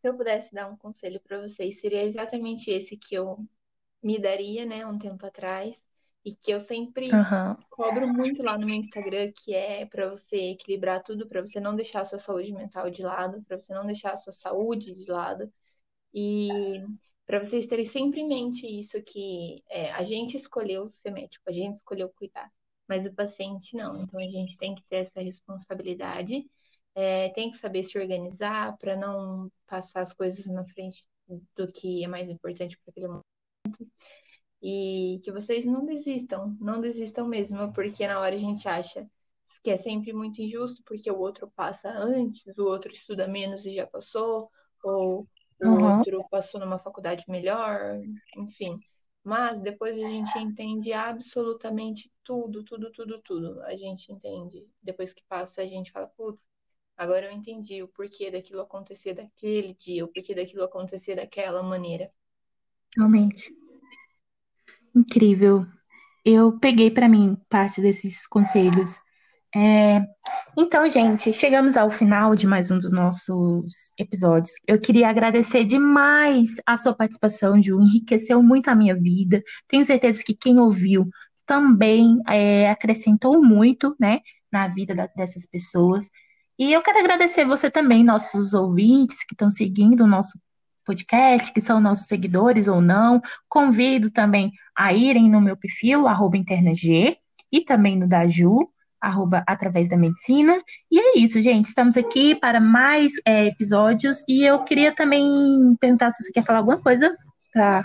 Se 0.00 0.08
eu 0.08 0.14
pudesse 0.14 0.54
dar 0.54 0.68
um 0.68 0.76
conselho 0.76 1.20
para 1.20 1.40
vocês, 1.40 1.80
seria 1.80 2.04
exatamente 2.04 2.70
esse 2.70 2.96
que 2.96 3.14
eu 3.14 3.38
me 4.02 4.18
daria, 4.18 4.64
né, 4.64 4.86
um 4.86 4.98
tempo 4.98 5.26
atrás, 5.26 5.74
e 6.24 6.34
que 6.34 6.50
eu 6.50 6.60
sempre 6.60 7.06
uhum. 7.06 7.56
cobro 7.70 8.06
muito 8.08 8.42
lá 8.42 8.58
no 8.58 8.66
meu 8.66 8.76
Instagram, 8.76 9.32
que 9.32 9.54
é 9.54 9.86
para 9.86 10.10
você 10.10 10.50
equilibrar 10.50 11.02
tudo, 11.02 11.26
para 11.26 11.40
você 11.40 11.58
não 11.58 11.74
deixar 11.74 12.02
a 12.02 12.04
sua 12.04 12.18
saúde 12.18 12.52
mental 12.52 12.90
de 12.90 13.02
lado, 13.02 13.42
para 13.42 13.58
você 13.58 13.72
não 13.72 13.86
deixar 13.86 14.12
a 14.12 14.16
sua 14.16 14.32
saúde 14.32 14.94
de 14.94 15.10
lado. 15.10 15.50
E 16.12 16.84
para 17.26 17.38
vocês 17.38 17.66
terem 17.66 17.86
sempre 17.86 18.20
em 18.20 18.28
mente 18.28 18.66
isso 18.66 19.02
que 19.02 19.62
é, 19.68 19.92
a 19.92 20.02
gente 20.02 20.36
escolheu 20.36 20.88
ser 20.90 21.10
médico, 21.10 21.44
a 21.48 21.52
gente 21.52 21.76
escolheu 21.76 22.10
cuidar, 22.10 22.50
mas 22.86 23.06
o 23.06 23.14
paciente 23.14 23.74
não. 23.76 24.02
Então 24.02 24.20
a 24.20 24.28
gente 24.28 24.58
tem 24.58 24.74
que 24.74 24.82
ter 24.88 25.06
essa 25.06 25.20
responsabilidade, 25.22 26.44
é, 26.94 27.30
tem 27.30 27.50
que 27.50 27.56
saber 27.56 27.84
se 27.84 27.98
organizar 27.98 28.76
para 28.76 28.96
não 28.96 29.50
passar 29.66 30.00
as 30.02 30.12
coisas 30.12 30.44
na 30.46 30.64
frente 30.64 31.08
do 31.56 31.70
que 31.72 32.04
é 32.04 32.08
mais 32.08 32.28
importante 32.28 32.76
para 32.78 32.90
aquele 32.90 33.06
momento. 33.06 33.90
E 34.62 35.20
que 35.24 35.32
vocês 35.32 35.64
não 35.64 35.86
desistam, 35.86 36.56
não 36.60 36.80
desistam 36.80 37.26
mesmo, 37.26 37.72
porque 37.72 38.06
na 38.06 38.20
hora 38.20 38.34
a 38.34 38.38
gente 38.38 38.68
acha 38.68 39.08
que 39.62 39.70
é 39.70 39.76
sempre 39.76 40.12
muito 40.12 40.40
injusto, 40.40 40.82
porque 40.84 41.10
o 41.10 41.18
outro 41.18 41.50
passa 41.54 41.90
antes, 41.90 42.56
o 42.56 42.64
outro 42.64 42.92
estuda 42.92 43.26
menos 43.26 43.64
e 43.66 43.74
já 43.74 43.86
passou, 43.86 44.50
ou 44.82 45.26
o 45.62 45.68
uhum. 45.68 45.96
outro 45.96 46.24
passou 46.30 46.60
numa 46.60 46.78
faculdade 46.78 47.24
melhor, 47.28 48.00
enfim. 48.36 48.76
Mas 49.22 49.60
depois 49.60 49.98
a 49.98 50.08
gente 50.08 50.38
entende 50.38 50.92
absolutamente 50.92 52.10
tudo, 52.24 52.64
tudo, 52.64 52.90
tudo, 52.90 53.20
tudo. 53.20 53.62
A 53.62 53.76
gente 53.76 54.10
entende. 54.10 54.66
Depois 54.82 55.12
que 55.12 55.22
passa, 55.28 55.60
a 55.60 55.66
gente 55.66 55.92
fala, 55.92 56.06
putz, 56.06 56.42
agora 56.96 57.26
eu 57.26 57.32
entendi 57.32 57.82
o 57.82 57.88
porquê 57.88 58.30
daquilo 58.30 58.62
acontecer 58.62 59.12
daquele 59.12 59.74
dia, 59.74 60.04
o 60.04 60.08
porquê 60.08 60.34
daquilo 60.34 60.64
acontecer 60.64 61.16
daquela 61.16 61.62
maneira. 61.62 62.10
Realmente. 62.96 63.54
Incrível. 64.94 65.66
Eu 66.24 66.58
peguei 66.58 66.90
para 66.90 67.08
mim 67.08 67.36
parte 67.48 67.80
desses 67.80 68.26
conselhos 68.26 69.00
é, 69.54 70.00
então, 70.56 70.88
gente, 70.88 71.32
chegamos 71.32 71.76
ao 71.76 71.90
final 71.90 72.36
de 72.36 72.46
mais 72.46 72.70
um 72.70 72.78
dos 72.78 72.92
nossos 72.92 73.90
episódios. 73.98 74.52
Eu 74.66 74.80
queria 74.80 75.08
agradecer 75.08 75.64
demais 75.64 76.50
a 76.64 76.76
sua 76.76 76.94
participação, 76.94 77.60
Ju, 77.60 77.80
enriqueceu 77.80 78.42
muito 78.42 78.68
a 78.68 78.74
minha 78.76 78.94
vida. 78.94 79.42
Tenho 79.66 79.84
certeza 79.84 80.22
que 80.24 80.34
quem 80.34 80.58
ouviu 80.60 81.08
também 81.46 82.20
é, 82.28 82.70
acrescentou 82.70 83.42
muito, 83.42 83.96
né, 83.98 84.20
na 84.52 84.68
vida 84.68 84.94
da, 84.94 85.06
dessas 85.08 85.46
pessoas. 85.46 86.08
E 86.58 86.72
eu 86.72 86.82
quero 86.82 87.00
agradecer 87.00 87.44
você 87.44 87.70
também, 87.70 88.04
nossos 88.04 88.54
ouvintes 88.54 89.24
que 89.24 89.34
estão 89.34 89.50
seguindo 89.50 90.04
o 90.04 90.06
nosso 90.06 90.38
podcast, 90.90 91.52
que 91.52 91.60
são 91.60 91.80
nossos 91.80 92.08
seguidores 92.08 92.66
ou 92.66 92.80
não. 92.80 93.20
Convido 93.48 94.10
também 94.10 94.50
a 94.76 94.92
irem 94.92 95.30
no 95.30 95.40
meu 95.40 95.56
perfil, 95.56 96.08
arroba 96.08 96.36
internag, 96.36 97.16
e 97.52 97.60
também 97.60 97.96
no 97.96 98.08
da 98.08 98.26
Ju 98.26 98.68
arroba 99.00 99.42
através 99.46 99.88
da 99.88 99.96
medicina. 99.96 100.62
E 100.90 101.00
é 101.00 101.18
isso, 101.18 101.40
gente. 101.40 101.66
Estamos 101.66 101.96
aqui 101.96 102.34
para 102.34 102.60
mais 102.60 103.12
é, 103.26 103.46
episódios. 103.46 104.22
E 104.28 104.42
eu 104.44 104.62
queria 104.62 104.94
também 104.94 105.74
perguntar 105.80 106.10
se 106.10 106.22
você 106.22 106.30
quer 106.30 106.44
falar 106.44 106.58
alguma 106.58 106.82
coisa 106.82 107.10
para 107.52 107.82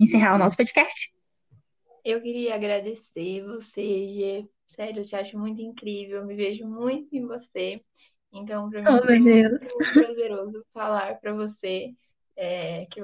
encerrar 0.00 0.34
o 0.34 0.38
nosso 0.38 0.56
podcast. 0.56 1.12
Eu 2.02 2.22
queria 2.22 2.54
agradecer 2.54 3.44
você, 3.44 4.08
Gê. 4.08 4.48
Sério, 4.68 5.02
eu 5.02 5.04
te 5.04 5.14
acho 5.14 5.38
muito 5.38 5.60
incrível. 5.60 6.18
Eu 6.18 6.26
me 6.26 6.34
vejo 6.34 6.66
muito 6.66 7.14
em 7.14 7.26
você. 7.26 7.82
Então, 8.32 8.68
para 8.68 8.82
mim, 8.82 8.86
oh, 8.88 9.10
é 9.10 9.18
muito 9.48 9.92
prazeroso 9.94 10.66
falar 10.72 11.18
para 11.20 11.32
você 11.32 11.94
é, 12.36 12.86
que 12.86 13.02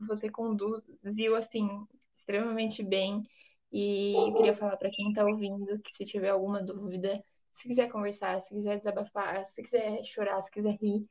você 0.00 0.28
conduziu 0.28 1.36
assim 1.36 1.68
extremamente 2.16 2.82
bem 2.82 3.22
e 3.70 4.14
eu 4.14 4.34
queria 4.34 4.56
falar 4.56 4.76
para 4.76 4.90
quem 4.90 5.08
está 5.08 5.24
ouvindo 5.24 5.78
que 5.80 5.96
se 5.96 6.04
tiver 6.04 6.30
alguma 6.30 6.62
dúvida, 6.62 7.22
se 7.52 7.68
quiser 7.68 7.90
conversar, 7.90 8.40
se 8.40 8.54
quiser 8.54 8.78
desabafar, 8.78 9.44
se 9.46 9.62
quiser 9.62 10.02
chorar, 10.04 10.40
se 10.42 10.50
quiser 10.50 10.76
rir, 10.80 11.06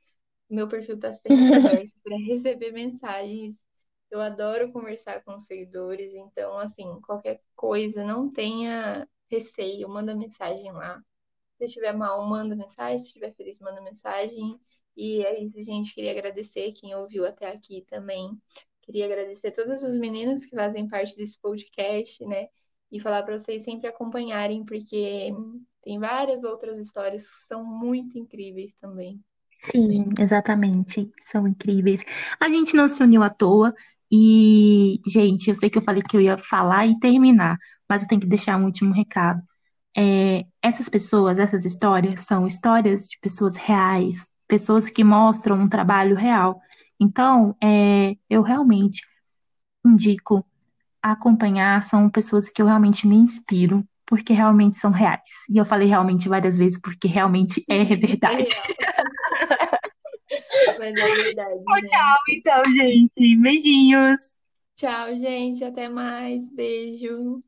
meu 0.50 0.68
perfil 0.68 0.96
está 0.96 1.12
sempre 1.14 1.28
aberto 1.84 1.94
para 2.04 2.18
receber 2.18 2.72
mensagens. 2.72 3.56
Eu 4.10 4.22
adoro 4.22 4.72
conversar 4.72 5.24
com 5.24 5.36
os 5.36 5.46
seguidores, 5.46 6.14
então, 6.14 6.58
assim, 6.58 7.02
qualquer 7.02 7.42
coisa, 7.56 8.04
não 8.04 8.32
tenha 8.32 9.08
receio, 9.30 9.90
manda 9.90 10.16
mensagem 10.16 10.72
lá. 10.72 11.02
Se 11.64 11.68
estiver 11.68 11.94
mal, 11.94 12.28
manda 12.28 12.58
mensagem, 12.58 12.98
se 12.98 13.06
estiver 13.06 13.34
feliz, 13.36 13.58
manda 13.60 13.80
mensagem. 13.82 14.60
E 14.98 15.26
é 15.26 15.42
isso, 15.42 15.62
gente. 15.62 15.94
Queria 15.94 16.12
agradecer 16.12 16.74
quem 16.74 16.94
ouviu 16.94 17.26
até 17.26 17.50
aqui 17.50 17.86
também. 17.90 18.38
Queria 18.82 19.06
agradecer 19.06 19.52
todas 19.52 19.82
as 19.82 19.98
meninas 19.98 20.46
que 20.46 20.54
fazem 20.54 20.90
parte 20.90 21.16
desse 21.16 21.40
podcast, 21.40 22.26
né? 22.26 22.48
E 22.92 23.00
falar 23.00 23.24
para 23.24 23.40
vocês 23.40 23.64
sempre 23.64 23.88
acompanharem, 23.88 24.66
porque 24.66 25.34
tem 25.82 25.98
várias 26.00 26.44
outras 26.44 26.78
histórias 26.78 27.24
que 27.26 27.48
são 27.48 27.64
muito 27.64 28.18
incríveis 28.20 28.74
também. 28.82 29.24
Sim, 29.64 30.10
exatamente. 30.20 31.10
São 31.22 31.48
incríveis. 31.48 32.04
A 32.42 32.50
gente 32.50 32.76
não 32.76 32.90
se 32.90 33.02
uniu 33.02 33.24
à 33.24 33.30
toa. 33.30 33.74
E, 34.12 35.00
gente, 35.08 35.48
eu 35.50 35.56
sei 35.56 35.70
que 35.70 35.78
eu 35.78 35.82
falei 35.82 36.04
que 36.04 36.18
eu 36.18 36.22
ia 36.22 36.38
falar 36.38 36.86
e 36.86 37.00
terminar, 37.00 37.58
mas 37.90 38.04
eu 38.04 38.08
tenho 38.10 38.20
que 38.22 38.28
deixar 38.28 38.60
um 38.60 38.66
último 38.66 38.94
recado. 38.94 39.42
É, 39.96 40.46
essas 40.62 40.90
pessoas, 40.90 41.40
essas 41.40 41.66
histórias, 41.66 42.22
são 42.22 42.48
histórias 42.48 43.08
de 43.08 43.20
pessoas 43.20 43.56
reais, 43.56 44.34
pessoas 44.48 44.90
que 44.90 45.04
mostram 45.04 45.58
um 45.58 45.70
trabalho 45.70 46.16
real. 46.16 46.60
Então, 47.00 47.56
é, 47.62 48.16
eu 48.30 48.42
realmente 48.42 49.02
indico 49.86 50.46
acompanhar, 51.02 51.84
são 51.84 52.10
pessoas 52.10 52.50
que 52.50 52.62
eu 52.62 52.66
realmente 52.66 53.08
me 53.08 53.16
inspiro, 53.16 53.84
porque 54.06 54.32
realmente 54.34 54.76
são 54.76 54.92
reais. 54.92 55.30
E 55.50 55.58
eu 55.58 55.66
falei 55.66 55.88
realmente 55.88 56.30
várias 56.30 56.58
vezes, 56.58 56.80
porque 56.80 57.08
realmente 57.08 57.64
é 57.70 57.84
verdade. 57.96 58.48
Mas 60.80 60.80
é 60.80 60.92
verdade, 60.94 61.56
né? 61.56 61.90
Tchau, 61.90 62.18
então, 62.30 62.64
gente. 62.74 63.36
Beijinhos. 63.38 64.38
Tchau, 64.76 65.14
gente. 65.16 65.64
Até 65.64 65.90
mais. 65.90 66.42
Beijo. 66.52 67.44